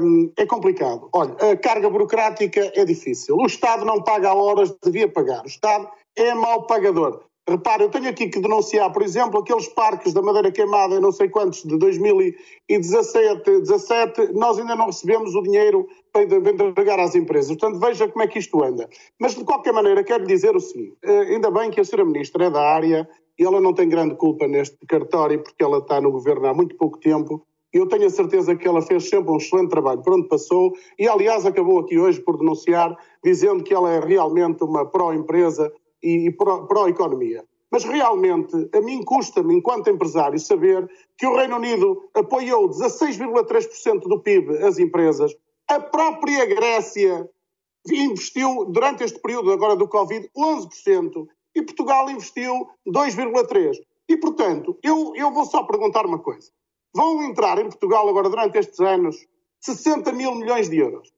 hum, 0.00 0.32
é 0.36 0.46
complicado. 0.46 1.08
Olha, 1.12 1.34
a 1.52 1.56
carga 1.56 1.90
burocrática 1.90 2.72
é 2.74 2.84
difícil. 2.84 3.36
O 3.36 3.46
Estado 3.46 3.84
não 3.84 4.02
paga 4.02 4.30
a 4.30 4.34
horas, 4.34 4.74
devia 4.82 5.08
pagar. 5.08 5.42
O 5.44 5.48
Estado 5.48 5.88
é 6.16 6.34
mau 6.34 6.66
pagador. 6.66 7.26
Repare, 7.48 7.84
eu 7.84 7.88
tenho 7.88 8.08
aqui 8.08 8.28
que 8.28 8.40
denunciar, 8.40 8.92
por 8.92 9.02
exemplo, 9.02 9.38
aqueles 9.38 9.68
parques 9.68 10.12
da 10.12 10.20
madeira 10.20 10.50
queimada, 10.50 11.00
não 11.00 11.12
sei 11.12 11.28
quantos, 11.28 11.62
de 11.62 11.78
2017, 11.78 13.60
17, 13.60 14.32
nós 14.32 14.58
ainda 14.58 14.74
não 14.74 14.86
recebemos 14.86 15.32
o 15.32 15.42
dinheiro 15.42 15.86
para 16.12 16.24
entregar 16.24 16.98
às 16.98 17.14
empresas. 17.14 17.56
Portanto, 17.56 17.78
veja 17.78 18.08
como 18.08 18.24
é 18.24 18.26
que 18.26 18.40
isto 18.40 18.64
anda. 18.64 18.88
Mas, 19.20 19.36
de 19.36 19.44
qualquer 19.44 19.72
maneira, 19.72 20.02
quero 20.02 20.26
dizer 20.26 20.56
o 20.56 20.60
seguinte: 20.60 20.96
eh, 21.04 21.34
ainda 21.34 21.48
bem 21.52 21.70
que 21.70 21.78
a 21.78 21.84
Sra. 21.84 22.04
Ministra 22.04 22.46
é 22.46 22.50
da 22.50 22.60
área 22.60 23.08
e 23.38 23.44
ela 23.44 23.60
não 23.60 23.72
tem 23.72 23.88
grande 23.88 24.16
culpa 24.16 24.48
neste 24.48 24.84
cartório, 24.84 25.40
porque 25.40 25.62
ela 25.62 25.78
está 25.78 26.00
no 26.00 26.10
governo 26.10 26.48
há 26.48 26.54
muito 26.54 26.74
pouco 26.76 26.98
tempo. 26.98 27.46
E 27.76 27.78
eu 27.78 27.86
tenho 27.86 28.06
a 28.06 28.10
certeza 28.10 28.56
que 28.56 28.66
ela 28.66 28.80
fez 28.80 29.06
sempre 29.06 29.30
um 29.30 29.36
excelente 29.36 29.68
trabalho 29.68 30.00
por 30.00 30.14
onde 30.14 30.28
passou 30.28 30.72
e, 30.98 31.06
aliás, 31.06 31.44
acabou 31.44 31.78
aqui 31.78 31.98
hoje 31.98 32.18
por 32.22 32.38
denunciar, 32.38 32.96
dizendo 33.22 33.62
que 33.62 33.74
ela 33.74 33.92
é 33.92 34.00
realmente 34.00 34.64
uma 34.64 34.86
pró-empresa 34.86 35.70
e, 36.02 36.30
pró-economia. 36.30 37.44
Mas 37.70 37.84
realmente, 37.84 38.56
a 38.72 38.80
mim 38.80 39.02
custa-me, 39.02 39.54
enquanto 39.54 39.90
empresário, 39.90 40.38
saber 40.38 40.90
que 41.18 41.26
o 41.26 41.36
Reino 41.36 41.56
Unido 41.56 42.08
apoiou 42.14 42.66
16,3% 42.66 44.08
do 44.08 44.22
PIB 44.22 44.56
às 44.64 44.78
empresas. 44.78 45.36
A 45.68 45.78
própria 45.78 46.46
Grécia 46.46 47.28
investiu, 47.92 48.64
durante 48.70 49.04
este 49.04 49.20
período 49.20 49.52
agora 49.52 49.76
do 49.76 49.86
Covid, 49.86 50.30
11%. 50.34 51.26
E 51.54 51.60
Portugal 51.60 52.08
investiu 52.08 52.70
2,3%. 52.88 53.74
E, 54.08 54.16
portanto, 54.16 54.78
eu, 54.82 55.12
eu 55.14 55.30
vou 55.30 55.44
só 55.44 55.62
perguntar 55.64 56.06
uma 56.06 56.20
coisa. 56.20 56.55
Vão 56.96 57.22
entrar 57.24 57.58
em 57.58 57.68
Portugal 57.68 58.08
agora, 58.08 58.30
durante 58.30 58.56
estes 58.56 58.80
anos, 58.80 59.16
60 59.60 60.12
mil 60.12 60.34
milhões 60.34 60.70
de 60.70 60.78
euros. 60.78 61.12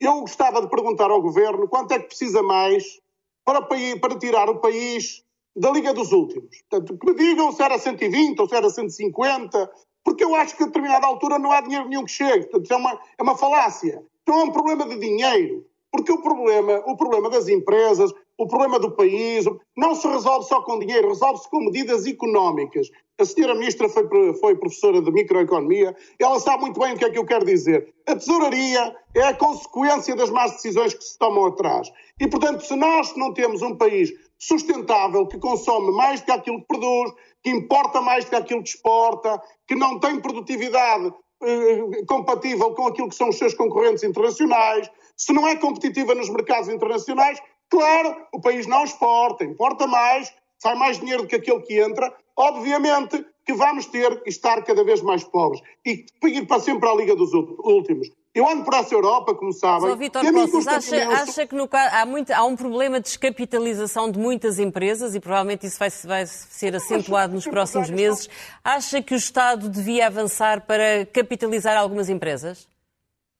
Eu 0.00 0.20
gostava 0.20 0.62
de 0.62 0.70
perguntar 0.70 1.10
ao 1.10 1.20
Governo 1.20 1.66
quanto 1.66 1.90
é 1.90 1.98
que 1.98 2.06
precisa 2.06 2.40
mais 2.40 3.00
para, 3.44 3.60
para 3.60 4.16
tirar 4.16 4.48
o 4.48 4.60
país 4.60 5.24
da 5.56 5.72
Liga 5.72 5.92
dos 5.92 6.12
Últimos. 6.12 6.56
Portanto, 6.70 6.96
que 6.96 7.06
me 7.06 7.16
digam 7.16 7.50
se 7.50 7.60
era 7.64 7.76
120 7.76 8.38
ou 8.38 8.48
se 8.48 8.54
era 8.54 8.70
150, 8.70 9.72
porque 10.04 10.22
eu 10.22 10.36
acho 10.36 10.56
que 10.56 10.62
a 10.62 10.66
determinada 10.66 11.04
altura 11.04 11.36
não 11.36 11.50
há 11.50 11.60
dinheiro 11.60 11.88
nenhum 11.88 12.04
que 12.04 12.12
chegue. 12.12 12.46
Portanto, 12.46 12.70
é 12.70 12.76
uma, 12.76 13.00
é 13.18 13.22
uma 13.24 13.36
falácia. 13.36 14.04
Então 14.22 14.40
é 14.40 14.44
um 14.44 14.52
problema 14.52 14.86
de 14.86 15.00
dinheiro. 15.00 15.66
Porque 15.90 16.12
o 16.12 16.22
problema, 16.22 16.80
o 16.86 16.96
problema 16.96 17.28
das 17.28 17.48
empresas, 17.48 18.12
o 18.36 18.46
problema 18.46 18.78
do 18.78 18.90
país, 18.90 19.44
não 19.76 19.94
se 19.94 20.06
resolve 20.08 20.46
só 20.48 20.60
com 20.62 20.78
dinheiro, 20.78 21.08
resolve-se 21.08 21.48
com 21.48 21.60
medidas 21.60 22.06
económicas. 22.06 22.88
A 23.18 23.24
senhora 23.24 23.54
ministra 23.54 23.88
foi, 23.88 24.08
foi 24.40 24.56
professora 24.56 25.00
de 25.00 25.10
microeconomia, 25.10 25.94
ela 26.18 26.40
sabe 26.40 26.62
muito 26.62 26.80
bem 26.80 26.94
o 26.94 26.98
que 26.98 27.04
é 27.04 27.10
que 27.10 27.18
eu 27.18 27.24
quero 27.24 27.44
dizer. 27.44 27.94
A 28.08 28.16
tesouraria 28.16 28.96
é 29.14 29.22
a 29.22 29.34
consequência 29.34 30.16
das 30.16 30.30
más 30.30 30.52
decisões 30.52 30.94
que 30.94 31.04
se 31.04 31.16
tomam 31.16 31.46
atrás. 31.46 31.92
E, 32.20 32.26
portanto, 32.26 32.62
se 32.62 32.74
nós 32.74 33.14
não 33.16 33.32
temos 33.32 33.62
um 33.62 33.76
país 33.76 34.12
sustentável, 34.36 35.26
que 35.28 35.38
consome 35.38 35.92
mais 35.92 36.20
do 36.20 36.26
que 36.26 36.32
aquilo 36.32 36.60
que 36.60 36.66
produz, 36.66 37.12
que 37.42 37.50
importa 37.50 38.00
mais 38.00 38.24
do 38.24 38.30
que 38.30 38.36
aquilo 38.36 38.62
que 38.62 38.70
exporta, 38.70 39.40
que 39.66 39.76
não 39.76 40.00
tem 40.00 40.20
produtividade 40.20 41.12
eh, 41.42 42.04
compatível 42.06 42.72
com 42.74 42.86
aquilo 42.86 43.08
que 43.08 43.14
são 43.14 43.28
os 43.28 43.38
seus 43.38 43.54
concorrentes 43.54 44.02
internacionais, 44.02 44.90
se 45.16 45.32
não 45.32 45.46
é 45.46 45.56
competitiva 45.56 46.14
nos 46.14 46.30
mercados 46.30 46.68
internacionais, 46.68 47.40
claro, 47.74 48.16
o 48.32 48.40
país 48.40 48.66
não 48.68 48.84
exporta, 48.84 49.44
importa 49.44 49.86
mais, 49.86 50.32
sai 50.58 50.76
mais 50.76 50.98
dinheiro 50.98 51.22
do 51.22 51.28
que 51.28 51.34
aquele 51.34 51.60
que 51.60 51.80
entra, 51.80 52.14
obviamente 52.36 53.26
que 53.44 53.52
vamos 53.52 53.86
ter 53.86 54.22
que 54.22 54.30
estar 54.30 54.62
cada 54.62 54.84
vez 54.84 55.02
mais 55.02 55.24
pobres 55.24 55.60
e 55.84 56.06
ir 56.24 56.46
para 56.46 56.60
sempre 56.60 56.88
à 56.88 56.94
Liga 56.94 57.14
dos 57.14 57.32
Últimos. 57.34 58.10
Eu 58.34 58.48
ando 58.48 58.64
para 58.64 58.78
essa 58.78 58.94
Europa, 58.94 59.34
como 59.34 59.52
sabem. 59.52 59.90
Só 59.90 59.96
Vitor 59.96 60.22
Poças, 60.32 60.66
acha, 60.66 61.08
acha, 61.08 61.46
que 61.46 61.54
no, 61.54 61.68
há, 61.70 62.06
muito, 62.06 62.32
há, 62.32 62.44
um 62.44 62.56
problema 62.56 62.98
de 62.98 63.04
descapitalização 63.04 64.10
de 64.10 64.18
muitas 64.18 64.58
empresas 64.58 65.14
e 65.14 65.20
provavelmente 65.20 65.66
isso 65.66 65.78
vai, 65.78 65.90
vai 66.04 66.26
ser 66.26 66.74
acentuado 66.74 67.34
nos 67.34 67.46
próximos 67.46 67.90
meses. 67.90 68.28
Acha 68.64 69.02
que 69.02 69.14
o 69.14 69.16
Estado 69.16 69.68
devia 69.68 70.06
avançar 70.06 70.62
para 70.62 71.06
capitalizar 71.12 71.76
algumas 71.76 72.08
empresas? 72.08 72.66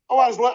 Oh, 0.09 0.21
Angela, 0.21 0.55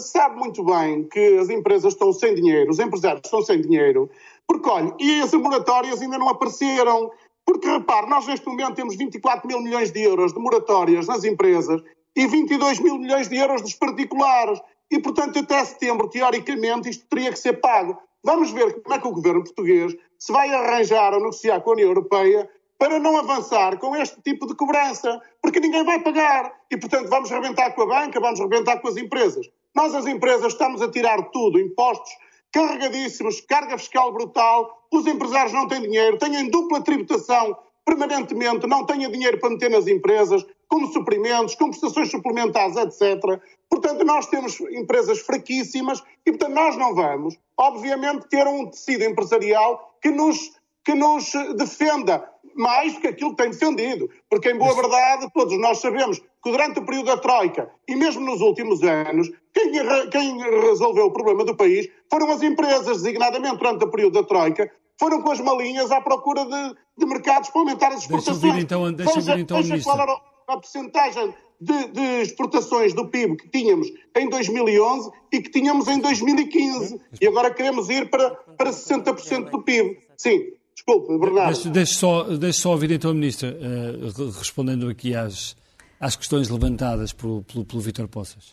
sabe 0.00 0.36
muito 0.36 0.62
bem 0.62 1.04
que 1.04 1.38
as 1.38 1.48
empresas 1.48 1.94
estão 1.94 2.12
sem 2.12 2.34
dinheiro, 2.34 2.70
os 2.70 2.78
empresários 2.78 3.22
estão 3.24 3.42
sem 3.42 3.60
dinheiro, 3.60 4.10
porque, 4.46 4.68
olha, 4.68 4.94
e 4.98 5.20
as 5.20 5.32
moratórias 5.32 6.02
ainda 6.02 6.18
não 6.18 6.28
apareceram. 6.28 7.10
Porque, 7.46 7.68
repare, 7.68 8.08
nós 8.08 8.26
neste 8.26 8.46
momento 8.46 8.74
temos 8.74 8.96
24 8.96 9.46
mil 9.48 9.60
milhões 9.60 9.90
de 9.90 10.02
euros 10.02 10.32
de 10.32 10.38
moratórias 10.38 11.06
nas 11.06 11.24
empresas 11.24 11.82
e 12.14 12.26
22 12.26 12.78
mil 12.80 12.98
milhões 12.98 13.28
de 13.28 13.36
euros 13.36 13.62
dos 13.62 13.74
particulares. 13.74 14.60
E, 14.90 15.00
portanto, 15.00 15.38
até 15.38 15.64
setembro, 15.64 16.08
teoricamente, 16.08 16.90
isto 16.90 17.06
teria 17.08 17.30
que 17.30 17.38
ser 17.38 17.60
pago. 17.60 17.98
Vamos 18.22 18.50
ver 18.50 18.82
como 18.82 18.94
é 18.94 18.98
que 18.98 19.08
o 19.08 19.12
governo 19.12 19.42
português 19.42 19.96
se 20.18 20.32
vai 20.32 20.50
arranjar 20.52 21.14
ou 21.14 21.20
negociar 21.20 21.60
com 21.60 21.70
a 21.70 21.72
União 21.72 21.88
Europeia 21.88 22.48
para 22.80 22.98
não 22.98 23.18
avançar 23.18 23.78
com 23.78 23.94
este 23.94 24.22
tipo 24.22 24.46
de 24.46 24.54
cobrança, 24.54 25.20
porque 25.42 25.60
ninguém 25.60 25.84
vai 25.84 26.00
pagar. 26.00 26.50
E, 26.70 26.78
portanto, 26.78 27.10
vamos 27.10 27.28
rebentar 27.30 27.74
com 27.74 27.82
a 27.82 27.86
banca, 27.86 28.18
vamos 28.18 28.40
rebentar 28.40 28.80
com 28.80 28.88
as 28.88 28.96
empresas. 28.96 29.46
Nós, 29.76 29.94
as 29.94 30.06
empresas, 30.06 30.54
estamos 30.54 30.80
a 30.80 30.90
tirar 30.90 31.30
tudo, 31.30 31.60
impostos 31.60 32.10
carregadíssimos, 32.50 33.42
carga 33.42 33.76
fiscal 33.76 34.10
brutal, 34.14 34.86
os 34.90 35.06
empresários 35.06 35.52
não 35.52 35.68
têm 35.68 35.82
dinheiro, 35.82 36.16
têm 36.16 36.48
dupla 36.48 36.82
tributação 36.82 37.54
permanentemente, 37.84 38.66
não 38.66 38.86
têm 38.86 39.10
dinheiro 39.10 39.38
para 39.38 39.50
meter 39.50 39.68
nas 39.68 39.86
empresas, 39.86 40.44
como 40.66 40.90
suprimentos, 40.90 41.54
como 41.56 41.72
prestações 41.72 42.10
suplementares, 42.10 42.76
etc. 42.76 43.40
Portanto, 43.68 44.04
nós 44.06 44.26
temos 44.26 44.58
empresas 44.58 45.20
fraquíssimas 45.20 46.02
e, 46.24 46.30
portanto, 46.30 46.54
nós 46.54 46.76
não 46.78 46.94
vamos, 46.94 47.36
obviamente, 47.58 48.26
ter 48.28 48.46
um 48.46 48.66
tecido 48.66 49.04
empresarial 49.04 49.94
que 50.00 50.10
nos, 50.10 50.52
que 50.82 50.94
nos 50.94 51.30
defenda 51.56 52.26
mais 52.54 52.94
do 52.94 53.00
que 53.00 53.08
aquilo 53.08 53.30
que 53.30 53.42
tem 53.42 53.50
defendido. 53.50 54.10
Porque, 54.28 54.50
em 54.50 54.58
boa 54.58 54.74
verdade, 54.74 55.28
todos 55.32 55.58
nós 55.58 55.78
sabemos 55.78 56.18
que 56.18 56.50
durante 56.50 56.78
o 56.78 56.84
período 56.84 57.06
da 57.06 57.16
Troika 57.16 57.70
e 57.88 57.96
mesmo 57.96 58.22
nos 58.24 58.40
últimos 58.40 58.82
anos, 58.82 59.30
quem, 59.52 59.72
quem 60.10 60.38
resolveu 60.60 61.06
o 61.06 61.12
problema 61.12 61.44
do 61.44 61.56
país 61.56 61.88
foram 62.10 62.30
as 62.30 62.42
empresas, 62.42 63.02
designadamente 63.02 63.56
durante 63.56 63.84
o 63.84 63.90
período 63.90 64.14
da 64.14 64.26
Troika, 64.26 64.70
foram 64.98 65.22
com 65.22 65.30
as 65.30 65.40
malinhas 65.40 65.90
à 65.90 66.00
procura 66.00 66.44
de, 66.44 66.76
de 66.98 67.06
mercados 67.06 67.48
para 67.48 67.60
aumentar 67.60 67.88
as 67.88 68.02
exportações. 68.02 68.38
Deixa 68.38 68.46
eu 68.46 68.52
vir 68.52 68.62
então, 68.62 68.92
deixa 68.92 69.20
vir, 69.20 69.38
então 69.38 69.62
veja 69.62 69.82
qual 69.82 70.00
era 70.00 70.12
a 70.46 70.56
porcentagem 70.56 71.34
de, 71.60 71.88
de, 71.88 72.22
exportações 72.22 72.94
do 72.94 73.08
PIB 73.08 73.36
que 73.36 73.48
tínhamos 73.48 73.90
em 74.16 74.28
2011 74.28 75.10
e 75.32 75.42
que 75.42 75.50
tínhamos 75.50 75.88
em 75.88 75.98
2015. 75.98 77.00
E 77.20 77.26
agora 77.26 77.52
queremos 77.52 77.88
ir 77.88 78.10
para, 78.10 78.30
para 78.30 78.70
60% 78.70 79.50
do 79.50 79.62
PIB. 79.62 79.98
Sim, 80.16 80.52
desculpe, 80.80 81.18
Bernardo. 81.18 81.52
Deixe, 81.52 81.68
deixe, 81.70 81.94
só, 81.94 82.24
deixe 82.24 82.60
só 82.60 82.70
ouvir 82.70 82.90
então 82.90 83.10
a 83.10 83.14
Ministra, 83.14 83.56
uh, 83.56 84.30
respondendo 84.38 84.88
aqui 84.88 85.14
às, 85.14 85.56
às 85.98 86.16
questões 86.16 86.48
levantadas 86.48 87.12
pelo, 87.12 87.42
pelo, 87.42 87.64
pelo 87.64 87.80
Vítor 87.80 88.08
Poças. 88.08 88.50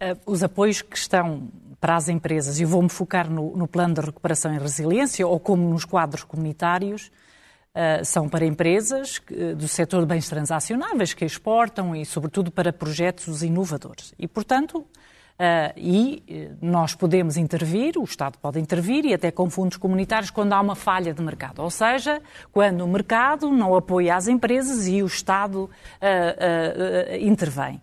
Uh, 0.00 0.18
os 0.26 0.42
apoios 0.42 0.82
que 0.82 0.96
estão 0.96 1.48
para 1.80 1.96
as 1.96 2.08
empresas, 2.08 2.60
e 2.60 2.64
vou-me 2.64 2.88
focar 2.88 3.30
no, 3.30 3.56
no 3.56 3.68
plano 3.68 3.94
de 3.94 4.00
recuperação 4.00 4.54
e 4.54 4.58
resiliência, 4.58 5.26
ou 5.26 5.38
como 5.38 5.68
nos 5.68 5.84
quadros 5.84 6.24
comunitários, 6.24 7.10
Uh, 7.74 8.04
são 8.04 8.28
para 8.28 8.44
empresas 8.44 9.16
uh, 9.30 9.56
do 9.56 9.66
setor 9.66 10.02
de 10.02 10.06
bens 10.06 10.28
transacionáveis 10.28 11.14
que 11.14 11.24
exportam 11.24 11.96
e, 11.96 12.04
sobretudo, 12.04 12.50
para 12.50 12.70
projetos 12.70 13.42
inovadores. 13.42 14.12
E, 14.18 14.28
portanto, 14.28 14.84
uh, 15.38 15.72
e 15.76 16.50
nós 16.60 16.94
podemos 16.94 17.36
intervir, 17.36 17.98
o 17.98 18.04
Estado 18.04 18.38
pode 18.38 18.58
intervir 18.60 19.04
e 19.04 19.14
até 19.14 19.30
com 19.30 19.48
fundos 19.50 19.76
comunitários 19.76 20.30
quando 20.30 20.52
há 20.52 20.60
uma 20.60 20.74
falha 20.74 21.12
de 21.12 21.22
mercado. 21.22 21.62
Ou 21.62 21.70
seja, 21.70 22.20
quando 22.52 22.84
o 22.84 22.88
mercado 22.88 23.50
não 23.50 23.74
apoia 23.74 24.16
as 24.16 24.28
empresas 24.28 24.86
e 24.86 25.02
o 25.02 25.06
Estado 25.06 25.68
intervém. 27.20 27.80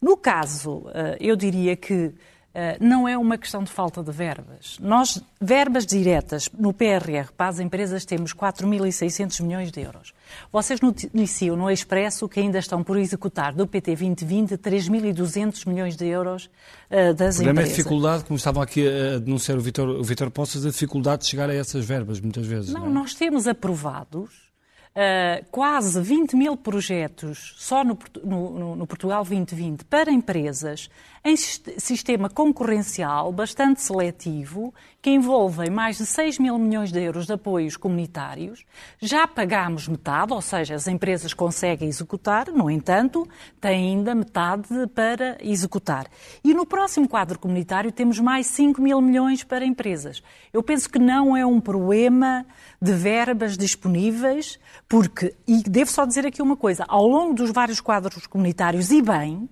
No 0.00 0.16
caso, 0.16 0.84
eu 1.20 1.36
diria 1.36 1.76
que 1.76 1.94
eh, 2.04 2.12
não 2.80 3.08
é 3.08 3.16
uma 3.16 3.38
questão 3.38 3.62
de 3.62 3.70
falta 3.70 4.02
de 4.02 4.10
verbas. 4.10 4.76
Nós, 4.80 5.22
verbas 5.40 5.86
diretas 5.86 6.48
no 6.58 6.72
PRR 6.72 7.30
para 7.36 7.48
as 7.48 7.60
empresas, 7.60 8.04
temos 8.04 8.34
4.600 8.34 9.42
milhões 9.42 9.70
de 9.70 9.80
euros. 9.80 10.12
Vocês 10.52 10.80
noticiam 10.80 11.56
no 11.56 11.70
Expresso 11.70 12.28
que 12.28 12.40
ainda 12.40 12.58
estão 12.58 12.82
por 12.82 12.98
executar 12.98 13.54
do 13.54 13.66
PT 13.66 13.94
2020 13.94 14.56
3.200 14.58 15.68
milhões 15.68 15.96
de 15.96 16.06
euros 16.06 16.46
uh, 16.90 17.14
das 17.14 17.36
empresas. 17.36 17.40
O 17.40 17.44
problema 17.44 17.60
é 17.60 17.64
a 17.64 17.68
dificuldade, 17.68 18.24
como 18.24 18.36
estavam 18.36 18.62
aqui 18.62 18.86
a 18.86 19.18
denunciar 19.18 19.58
o 19.58 19.60
Vitor, 19.60 19.88
o 19.88 20.02
Vitor 20.02 20.30
Poças, 20.30 20.64
a 20.64 20.70
dificuldade 20.70 21.22
de 21.22 21.28
chegar 21.28 21.50
a 21.50 21.54
essas 21.54 21.84
verbas, 21.84 22.20
muitas 22.20 22.46
vezes. 22.46 22.72
Não, 22.72 22.80
não 22.80 22.88
é? 22.88 22.90
nós 22.90 23.14
temos 23.14 23.46
aprovados 23.46 24.50
Uh, 24.90 25.46
quase 25.52 26.00
20 26.00 26.34
mil 26.34 26.56
projetos 26.56 27.54
só 27.58 27.84
no, 27.84 27.96
no, 28.24 28.74
no, 28.74 28.86
Portugal 28.88 29.22
2020 29.22 29.84
para 29.84 30.10
empresas 30.10 30.90
em 31.22 31.36
sistema 31.36 32.30
concorrencial 32.30 33.30
bastante 33.30 33.82
seletivo, 33.82 34.74
que 35.02 35.10
envolvem 35.10 35.70
mais 35.70 35.98
de 35.98 36.06
6 36.06 36.38
mil 36.38 36.58
milhões 36.58 36.90
de 36.90 36.98
euros 36.98 37.26
de 37.26 37.34
apoios 37.34 37.76
comunitários. 37.76 38.64
Já 39.00 39.28
pagámos 39.28 39.86
metade, 39.86 40.32
ou 40.32 40.40
seja, 40.40 40.74
as 40.74 40.86
empresas 40.86 41.34
conseguem 41.34 41.88
executar, 41.88 42.48
no 42.48 42.70
entanto, 42.70 43.28
têm 43.60 43.90
ainda 43.90 44.14
metade 44.14 44.86
para 44.94 45.36
executar. 45.42 46.06
E 46.42 46.54
no 46.54 46.64
próximo 46.64 47.06
quadro 47.06 47.38
comunitário 47.38 47.92
temos 47.92 48.18
mais 48.18 48.46
5 48.46 48.80
mil 48.80 49.00
milhões 49.02 49.44
para 49.44 49.64
empresas. 49.64 50.22
Eu 50.52 50.62
penso 50.62 50.88
que 50.88 50.98
não 50.98 51.36
é 51.36 51.44
um 51.44 51.60
problema 51.60 52.46
de 52.80 52.92
verbas 52.92 53.58
disponíveis, 53.58 54.58
porque, 54.88 55.34
e 55.46 55.62
devo 55.62 55.90
só 55.90 56.06
dizer 56.06 56.26
aqui 56.26 56.40
uma 56.40 56.56
coisa, 56.56 56.84
ao 56.88 57.06
longo 57.06 57.34
dos 57.34 57.50
vários 57.50 57.80
quadros 57.80 58.26
comunitários, 58.26 58.90
e 58.90 59.02
bem, 59.02 59.48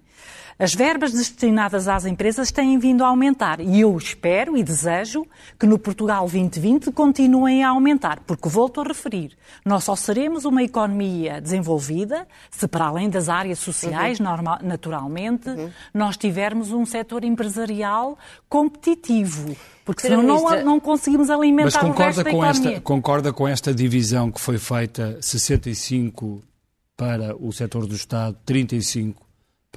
as 0.59 0.75
verbas 0.75 1.13
destinadas 1.13 1.87
às 1.87 2.05
empresas 2.05 2.51
têm 2.51 2.79
vindo 2.81 3.05
a 3.05 3.07
aumentar 3.07 3.61
e 3.61 3.81
eu 3.81 3.97
espero 3.97 4.57
e 4.57 4.63
desejo 4.65 5.25
que 5.59 5.67
no 5.67 5.79
Portugal 5.79 6.23
2020 6.29 6.91
continuem 6.91 7.63
a 7.63 7.69
aumentar, 7.69 8.21
porque 8.27 8.49
volto 8.49 8.81
a 8.81 8.85
referir, 8.85 9.37
nós 9.65 9.85
só 9.85 9.95
seremos 9.95 10.45
uma 10.45 10.63
economia 10.63 11.41
desenvolvida 11.41 12.27
se 12.51 12.67
para 12.67 12.87
além 12.87 13.09
das 13.09 13.29
áreas 13.29 13.61
sociais, 13.61 14.19
uhum. 14.19 14.27
normal, 14.27 14.59
naturalmente, 14.63 15.49
uhum. 15.49 15.71
nós 15.95 16.17
tivermos 16.17 16.73
um 16.73 16.85
setor 16.85 17.23
empresarial 17.23 18.19
competitivo. 18.49 19.57
Porque 19.85 20.03
senão 20.03 20.23
não, 20.23 20.65
não 20.65 20.81
conseguimos 20.81 21.31
alimentar 21.31 21.65
Mas 21.65 21.77
concorda 21.77 22.03
o 22.03 22.05
resto 22.05 22.25
da 22.25 22.31
com 22.31 22.45
economia. 22.45 22.71
Esta, 22.71 22.81
concorda 22.81 23.33
com 23.33 23.49
esta 23.49 23.73
divisão 23.73 24.31
que 24.31 24.41
foi 24.41 24.59
feita 24.59 25.19
65 25.21 26.43
para 26.97 27.37
o 27.37 27.53
setor 27.53 27.87
do 27.87 27.95
Estado, 27.95 28.37
35 28.45 29.28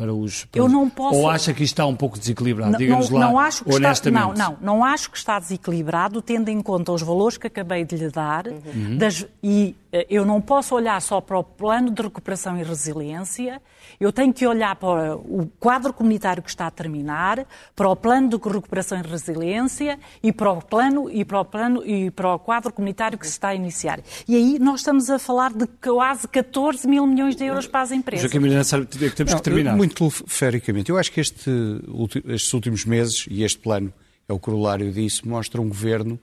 para 0.01 0.13
os. 0.13 0.45
Para 0.45 0.59
eu 0.59 0.67
não 0.67 0.89
posso. 0.89 1.19
Ou 1.19 1.29
acha 1.29 1.53
que 1.53 1.63
isto 1.63 1.73
está 1.73 1.85
um 1.85 1.95
pouco 1.95 2.17
desequilibrado? 2.17 2.75
Diga-nos 2.75 3.11
lá, 3.11 3.19
não 3.19 3.37
acho 3.37 3.63
que 3.63 3.75
honestamente. 3.75 4.31
Está... 4.31 4.43
Não, 4.43 4.57
não, 4.59 4.77
não 4.77 4.83
acho 4.83 5.11
que 5.11 5.17
está 5.17 5.37
desequilibrado, 5.37 6.21
tendo 6.23 6.49
em 6.49 6.59
conta 6.59 6.91
os 6.91 7.03
valores 7.03 7.37
que 7.37 7.45
acabei 7.45 7.85
de 7.85 7.95
lhe 7.95 8.09
dar 8.09 8.47
uhum. 8.47 8.97
das... 8.97 9.25
e 9.43 9.75
eu 10.09 10.25
não 10.25 10.39
posso 10.39 10.73
olhar 10.73 11.01
só 11.01 11.19
para 11.19 11.37
o 11.37 11.43
plano 11.43 11.91
de 11.91 12.01
recuperação 12.01 12.57
e 12.57 12.63
resiliência, 12.63 13.61
eu 13.99 14.11
tenho 14.11 14.33
que 14.33 14.47
olhar 14.47 14.75
para 14.75 15.17
o 15.17 15.51
quadro 15.59 15.91
comunitário 15.93 16.41
que 16.41 16.49
está 16.49 16.67
a 16.67 16.71
terminar, 16.71 17.45
para 17.75 17.89
o 17.89 17.95
plano 17.95 18.29
de 18.29 18.35
recuperação 18.37 18.97
e 18.99 19.01
resiliência 19.01 19.99
e 20.23 20.31
para 20.31 20.51
o 20.51 20.61
plano 20.61 21.09
e 21.11 21.25
para 21.25 21.41
o 21.41 21.45
plano 21.45 21.85
e 21.85 22.09
para 22.09 22.35
o 22.35 22.39
quadro 22.39 22.71
comunitário 22.71 23.17
que 23.17 23.25
se 23.25 23.33
está 23.33 23.49
a 23.49 23.55
iniciar. 23.55 23.99
E 24.27 24.35
aí 24.35 24.59
nós 24.59 24.79
estamos 24.79 25.09
a 25.09 25.19
falar 25.19 25.51
de 25.53 25.67
quase 25.67 26.25
14 26.27 26.87
mil 26.87 27.05
milhões 27.05 27.35
de 27.35 27.43
euros 27.43 27.67
para 27.67 27.81
as 27.81 27.91
empresas. 27.91 28.23
Joaquim 28.23 28.39
Miranda, 28.39 28.85
que 28.85 29.09
temos 29.09 29.33
não, 29.33 29.39
que 29.39 29.43
terminar. 29.43 29.75
Muito 29.75 30.09
telefericamente, 30.09 30.89
eu 30.89 30.97
acho 30.97 31.11
que 31.11 31.19
este, 31.19 31.51
estes 32.27 32.53
últimos 32.53 32.85
meses 32.85 33.25
e 33.29 33.43
este 33.43 33.59
plano 33.59 33.93
é 34.27 34.31
o 34.31 34.39
corolário 34.39 34.89
disso, 34.91 35.27
mostra 35.27 35.59
um 35.59 35.67
governo 35.67 36.17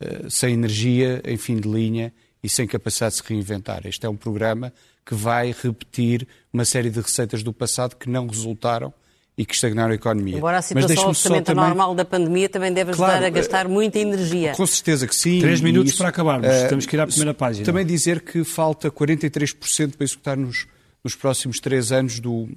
uh, 0.00 0.28
sem 0.28 0.54
energia, 0.54 1.22
em 1.24 1.36
fim 1.36 1.56
de 1.56 1.68
linha 1.68 2.12
e 2.42 2.48
sem 2.48 2.66
capacidade 2.66 3.16
de 3.16 3.22
se 3.22 3.28
reinventar. 3.28 3.86
Este 3.86 4.04
é 4.04 4.08
um 4.08 4.16
programa 4.16 4.72
que 5.06 5.14
vai 5.14 5.54
repetir 5.62 6.26
uma 6.52 6.64
série 6.64 6.90
de 6.90 7.00
receitas 7.00 7.42
do 7.42 7.52
passado 7.52 7.96
que 7.96 8.08
não 8.08 8.26
resultaram 8.26 8.92
e 9.36 9.46
que 9.46 9.54
estagnaram 9.54 9.92
a 9.92 9.94
economia. 9.94 10.36
Embora 10.36 10.58
a 10.58 10.62
situação 10.62 11.08
absolutamente 11.08 11.46
também... 11.46 11.64
normal 11.64 11.94
da 11.94 12.04
pandemia 12.04 12.48
também 12.48 12.72
deve 12.72 12.90
ajudar 12.90 13.06
claro, 13.06 13.26
a 13.26 13.30
gastar 13.30 13.68
muita 13.68 13.98
energia. 13.98 14.52
Com 14.52 14.66
certeza 14.66 15.06
que 15.06 15.16
sim. 15.16 15.40
Três 15.40 15.60
minutos 15.60 15.92
isso, 15.92 15.98
para 15.98 16.08
acabarmos. 16.08 16.46
Uh, 16.46 16.68
Temos 16.68 16.86
que 16.86 16.96
ir 16.96 17.00
à 17.00 17.06
primeira 17.06 17.32
página. 17.32 17.64
Também 17.64 17.86
dizer 17.86 18.20
que 18.20 18.44
falta 18.44 18.90
43% 18.90 19.96
para 19.96 20.04
executar 20.04 20.36
nos, 20.36 20.66
nos 21.02 21.14
próximos 21.14 21.60
três 21.60 21.90
anos 21.92 22.20
do, 22.20 22.48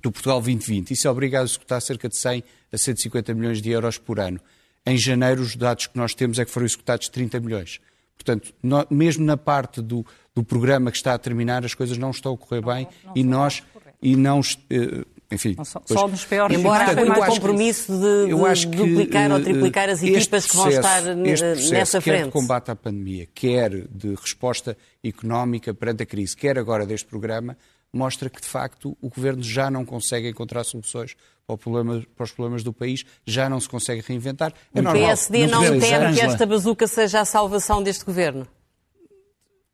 do 0.00 0.12
Portugal 0.12 0.40
2020. 0.40 0.92
Isso 0.92 1.08
é 1.08 1.10
obriga 1.10 1.40
a 1.40 1.44
executar 1.44 1.82
cerca 1.82 2.08
de 2.08 2.16
100 2.16 2.44
a 2.72 2.78
150 2.78 3.34
milhões 3.34 3.60
de 3.60 3.70
euros 3.70 3.98
por 3.98 4.20
ano. 4.20 4.40
Em 4.86 4.96
janeiro, 4.96 5.42
os 5.42 5.56
dados 5.56 5.88
que 5.88 5.96
nós 5.96 6.14
temos 6.14 6.38
é 6.38 6.44
que 6.44 6.50
foram 6.50 6.66
executados 6.66 7.08
30 7.08 7.40
milhões. 7.40 7.80
Portanto, 8.16 8.54
no, 8.62 8.86
mesmo 8.90 9.24
na 9.24 9.36
parte 9.36 9.82
do, 9.82 10.04
do, 10.34 10.42
programa 10.42 10.90
que 10.90 10.96
está 10.96 11.14
a 11.14 11.18
terminar, 11.18 11.64
as 11.64 11.74
coisas 11.74 11.98
não 11.98 12.10
estão 12.10 12.34
a 12.34 12.38
correr 12.38 12.60
não, 12.60 12.74
bem 12.74 12.88
não, 13.04 13.10
não 13.10 13.12
e 13.16 13.24
nós 13.24 13.62
e 14.00 14.16
não 14.16 14.40
uh, 14.40 15.14
enfim, 15.30 15.56
só, 15.64 15.80
pois, 15.80 16.00
só 16.00 16.06
nos 16.06 16.24
piores 16.24 16.56
Embora 16.56 16.84
haja 16.84 17.04
muito 17.04 17.26
compromisso 17.26 17.92
de, 17.92 18.26
de 18.26 18.66
que, 18.66 18.76
duplicar 18.76 19.30
ou 19.32 19.38
eh, 19.38 19.42
triplicar 19.42 19.88
as 19.88 20.02
equipas 20.02 20.46
que 20.46 20.56
vão 20.56 20.68
estar 20.68 21.02
nessa 21.16 22.00
frente. 22.00 22.18
Quer 22.18 22.24
de 22.26 22.30
combate 22.30 22.70
à 22.70 22.76
pandemia, 22.76 23.26
quer 23.34 23.70
de 23.88 24.14
resposta 24.14 24.76
económica 25.02 25.74
perante 25.74 26.02
a 26.02 26.06
crise, 26.06 26.36
quer 26.36 26.58
agora 26.58 26.86
deste 26.86 27.06
programa, 27.06 27.56
mostra 27.96 28.28
que 28.28 28.40
de 28.40 28.46
facto 28.46 28.96
o 29.00 29.08
governo 29.08 29.42
já 29.42 29.70
não 29.70 29.84
consegue 29.84 30.28
encontrar 30.28 30.64
soluções 30.64 31.16
para, 31.46 31.56
problema, 31.56 32.02
para, 32.16 32.24
os 32.24 32.32
problemas 32.32 32.62
do 32.62 32.72
país, 32.72 33.04
já 33.26 33.48
não 33.48 33.60
se 33.60 33.68
consegue 33.68 34.02
reinventar. 34.06 34.52
É 34.74 34.80
o 34.80 34.82
normal. 34.82 35.02
PSD 35.04 35.46
não, 35.46 35.62
não 35.62 35.78
teme 35.78 36.14
que 36.14 36.20
esta 36.20 36.46
bazuca 36.46 36.86
seja 36.86 37.20
a 37.20 37.24
salvação 37.24 37.82
deste 37.82 38.04
governo? 38.04 38.46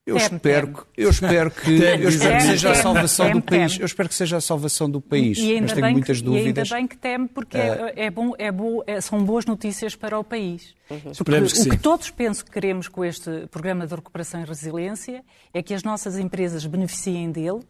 Eu 0.06 0.16
espero, 0.16 0.86
eu 0.96 1.10
espero 1.10 1.50
que, 1.50 1.70
eu 1.70 2.08
espero 2.08 2.36
que 2.36 2.42
seja 2.42 2.70
a 2.72 2.74
salvação 2.74 3.30
do 3.30 3.42
país. 3.42 3.78
Eu 3.78 3.86
espero 3.86 4.08
que 4.08 4.14
seja 4.14 4.36
a 4.38 4.40
salvação 4.40 4.90
do 4.90 5.00
país. 5.00 5.38
E 5.38 5.52
ainda, 5.52 5.60
mas 5.62 5.72
tenho 5.72 5.92
muitas 5.92 6.18
que, 6.18 6.24
dúvidas. 6.24 6.68
E 6.68 6.74
ainda 6.74 6.74
bem 6.74 6.86
que 6.88 6.96
teme, 6.96 7.28
porque 7.28 7.56
uh, 7.56 7.60
é, 7.60 8.06
é, 8.06 8.10
bom, 8.10 8.32
é 8.36 8.50
bom, 8.50 8.82
é, 8.86 9.00
são 9.00 9.22
boas 9.22 9.44
notícias 9.44 9.94
para 9.94 10.18
o 10.18 10.24
país. 10.24 10.74
Uhum. 10.90 11.12
que 11.12 11.68
o 11.68 11.70
que 11.70 11.76
todos 11.76 12.10
penso 12.10 12.44
que 12.44 12.50
queremos 12.50 12.88
com 12.88 13.04
este 13.04 13.46
programa 13.48 13.86
de 13.86 13.94
recuperação 13.94 14.40
e 14.40 14.44
resiliência 14.44 15.22
é 15.54 15.62
que 15.62 15.72
as 15.72 15.84
nossas 15.84 16.18
empresas 16.18 16.66
beneficiem 16.66 17.30
dele 17.30 17.60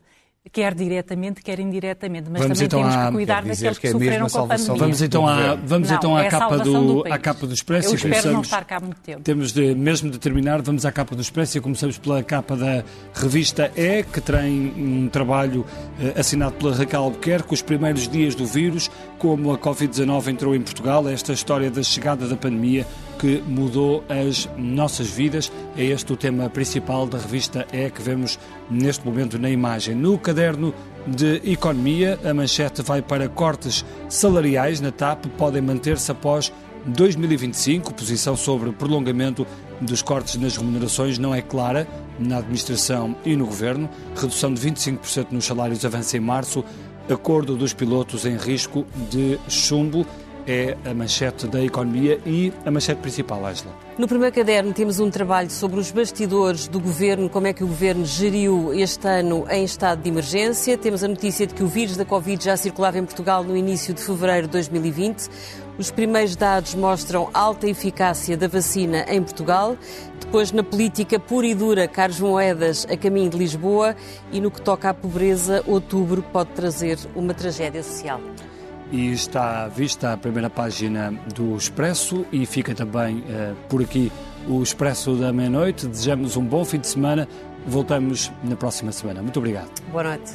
quer 0.48 0.74
diretamente, 0.74 1.42
quer 1.42 1.60
indiretamente, 1.60 2.30
mas 2.30 2.40
vamos 2.40 2.58
também 2.58 2.66
então 2.66 2.80
temos 2.80 2.94
a... 2.94 3.06
que 3.06 3.12
cuidar 3.12 3.44
daqueles 3.44 3.78
que, 3.78 3.80
que 3.82 3.86
é 3.86 3.90
sofreram 3.90 4.28
com 4.28 4.38
a 4.38 4.46
pandemia. 4.46 4.74
Vamos 4.76 5.02
então 5.02 5.28
à, 5.28 5.54
vamos 5.54 5.88
não, 5.90 5.96
então 5.96 6.16
à, 6.16 6.24
é 6.24 6.30
capa, 6.30 6.58
do, 6.58 7.04
à 7.12 7.18
capa 7.18 7.46
do 7.46 7.52
Expresso. 7.52 7.90
Eu 7.90 7.94
espero 7.94 8.32
não 8.32 8.40
estar 8.40 8.64
cá 8.64 8.80
muito 8.80 9.00
tempo. 9.00 9.20
Temos 9.20 9.52
de, 9.52 9.74
mesmo 9.74 10.10
de 10.10 10.18
terminar, 10.18 10.62
vamos 10.62 10.86
à 10.86 10.92
capa 10.92 11.14
do 11.14 11.20
Expresso 11.20 11.58
e 11.58 11.60
começamos 11.60 11.98
pela 11.98 12.22
capa 12.22 12.56
da 12.56 12.82
revista 13.14 13.70
E, 13.76 14.02
que 14.02 14.20
tem 14.20 14.72
um 14.76 15.08
trabalho 15.08 15.66
eh, 16.00 16.18
assinado 16.18 16.54
pela 16.54 16.74
Raquel 16.74 17.02
Albuquerque, 17.02 17.52
os 17.52 17.60
primeiros 17.60 18.08
dias 18.08 18.34
do 18.34 18.46
vírus, 18.46 18.90
como 19.18 19.52
a 19.52 19.58
Covid-19 19.58 20.28
entrou 20.28 20.54
em 20.54 20.62
Portugal, 20.62 21.06
esta 21.06 21.34
história 21.34 21.70
da 21.70 21.82
chegada 21.82 22.26
da 22.26 22.36
pandemia 22.36 22.86
que 23.20 23.42
mudou 23.46 24.02
as 24.08 24.48
nossas 24.56 25.10
vidas. 25.10 25.52
É 25.76 25.84
este 25.84 26.10
o 26.10 26.16
tema 26.16 26.48
principal 26.48 27.06
da 27.06 27.18
revista 27.18 27.66
É 27.70 27.90
que 27.90 28.00
vemos 28.00 28.38
neste 28.70 29.04
momento 29.04 29.38
na 29.38 29.50
imagem. 29.50 29.94
No 29.94 30.18
caderno 30.30 30.72
de 31.08 31.40
Economia, 31.44 32.16
a 32.24 32.32
manchete 32.32 32.82
vai 32.82 33.02
para 33.02 33.28
cortes 33.28 33.84
salariais 34.08 34.80
na 34.80 34.92
TAP, 34.92 35.26
podem 35.36 35.60
manter-se 35.60 36.12
após 36.12 36.52
2025. 36.86 37.92
Posição 37.92 38.36
sobre 38.36 38.70
prolongamento 38.70 39.44
dos 39.80 40.02
cortes 40.02 40.36
nas 40.36 40.56
remunerações 40.56 41.18
não 41.18 41.34
é 41.34 41.42
clara 41.42 41.88
na 42.16 42.38
administração 42.38 43.16
e 43.24 43.34
no 43.34 43.44
governo. 43.44 43.90
Redução 44.14 44.54
de 44.54 44.60
25% 44.60 45.32
nos 45.32 45.46
salários 45.46 45.84
avança 45.84 46.16
em 46.16 46.20
março. 46.20 46.64
Acordo 47.12 47.56
dos 47.56 47.74
pilotos 47.74 48.24
em 48.24 48.36
risco 48.36 48.86
de 49.10 49.36
chumbo 49.48 50.06
é 50.50 50.76
a 50.84 50.92
manchete 50.92 51.46
da 51.46 51.62
economia 51.62 52.18
e 52.26 52.52
a 52.66 52.70
manchete 52.72 53.00
principal, 53.00 53.46
Angela. 53.46 53.72
No 53.96 54.08
primeiro 54.08 54.34
caderno 54.34 54.72
temos 54.72 54.98
um 54.98 55.08
trabalho 55.08 55.48
sobre 55.48 55.78
os 55.78 55.92
bastidores 55.92 56.66
do 56.66 56.80
governo, 56.80 57.30
como 57.30 57.46
é 57.46 57.52
que 57.52 57.62
o 57.62 57.68
governo 57.68 58.04
geriu 58.04 58.74
este 58.74 59.06
ano 59.06 59.46
em 59.48 59.62
estado 59.62 60.02
de 60.02 60.08
emergência. 60.08 60.76
Temos 60.76 61.04
a 61.04 61.08
notícia 61.08 61.46
de 61.46 61.54
que 61.54 61.62
o 61.62 61.68
vírus 61.68 61.96
da 61.96 62.04
Covid 62.04 62.42
já 62.42 62.56
circulava 62.56 62.98
em 62.98 63.04
Portugal 63.04 63.44
no 63.44 63.56
início 63.56 63.94
de 63.94 64.02
fevereiro 64.02 64.48
de 64.48 64.52
2020. 64.54 65.28
Os 65.78 65.92
primeiros 65.92 66.34
dados 66.34 66.74
mostram 66.74 67.30
alta 67.32 67.68
eficácia 67.68 68.36
da 68.36 68.48
vacina 68.48 69.04
em 69.08 69.22
Portugal. 69.22 69.76
Depois, 70.18 70.50
na 70.50 70.64
política 70.64 71.18
pura 71.20 71.46
e 71.46 71.54
dura, 71.54 71.86
Carlos 71.86 72.18
Moedas 72.18 72.86
a 72.90 72.96
caminho 72.96 73.30
de 73.30 73.38
Lisboa. 73.38 73.94
E 74.32 74.40
no 74.40 74.50
que 74.50 74.60
toca 74.60 74.90
à 74.90 74.94
pobreza, 74.94 75.62
outubro 75.66 76.22
pode 76.22 76.50
trazer 76.50 76.98
uma 77.14 77.32
tragédia 77.34 77.84
social 77.84 78.20
e 78.90 79.12
está 79.12 79.68
vista 79.68 80.12
a 80.12 80.16
primeira 80.16 80.50
página 80.50 81.12
do 81.34 81.56
Expresso 81.56 82.26
e 82.32 82.44
fica 82.46 82.74
também 82.74 83.18
uh, 83.18 83.56
por 83.68 83.82
aqui 83.82 84.10
o 84.48 84.62
Expresso 84.62 85.14
da 85.16 85.32
meia-noite. 85.32 85.86
Desejamos 85.86 86.36
um 86.36 86.44
bom 86.44 86.64
fim 86.64 86.78
de 86.78 86.88
semana. 86.88 87.28
Voltamos 87.66 88.32
na 88.42 88.56
próxima 88.56 88.92
semana. 88.92 89.22
Muito 89.22 89.38
obrigado. 89.38 89.70
Boa 89.90 90.04
noite. 90.04 90.32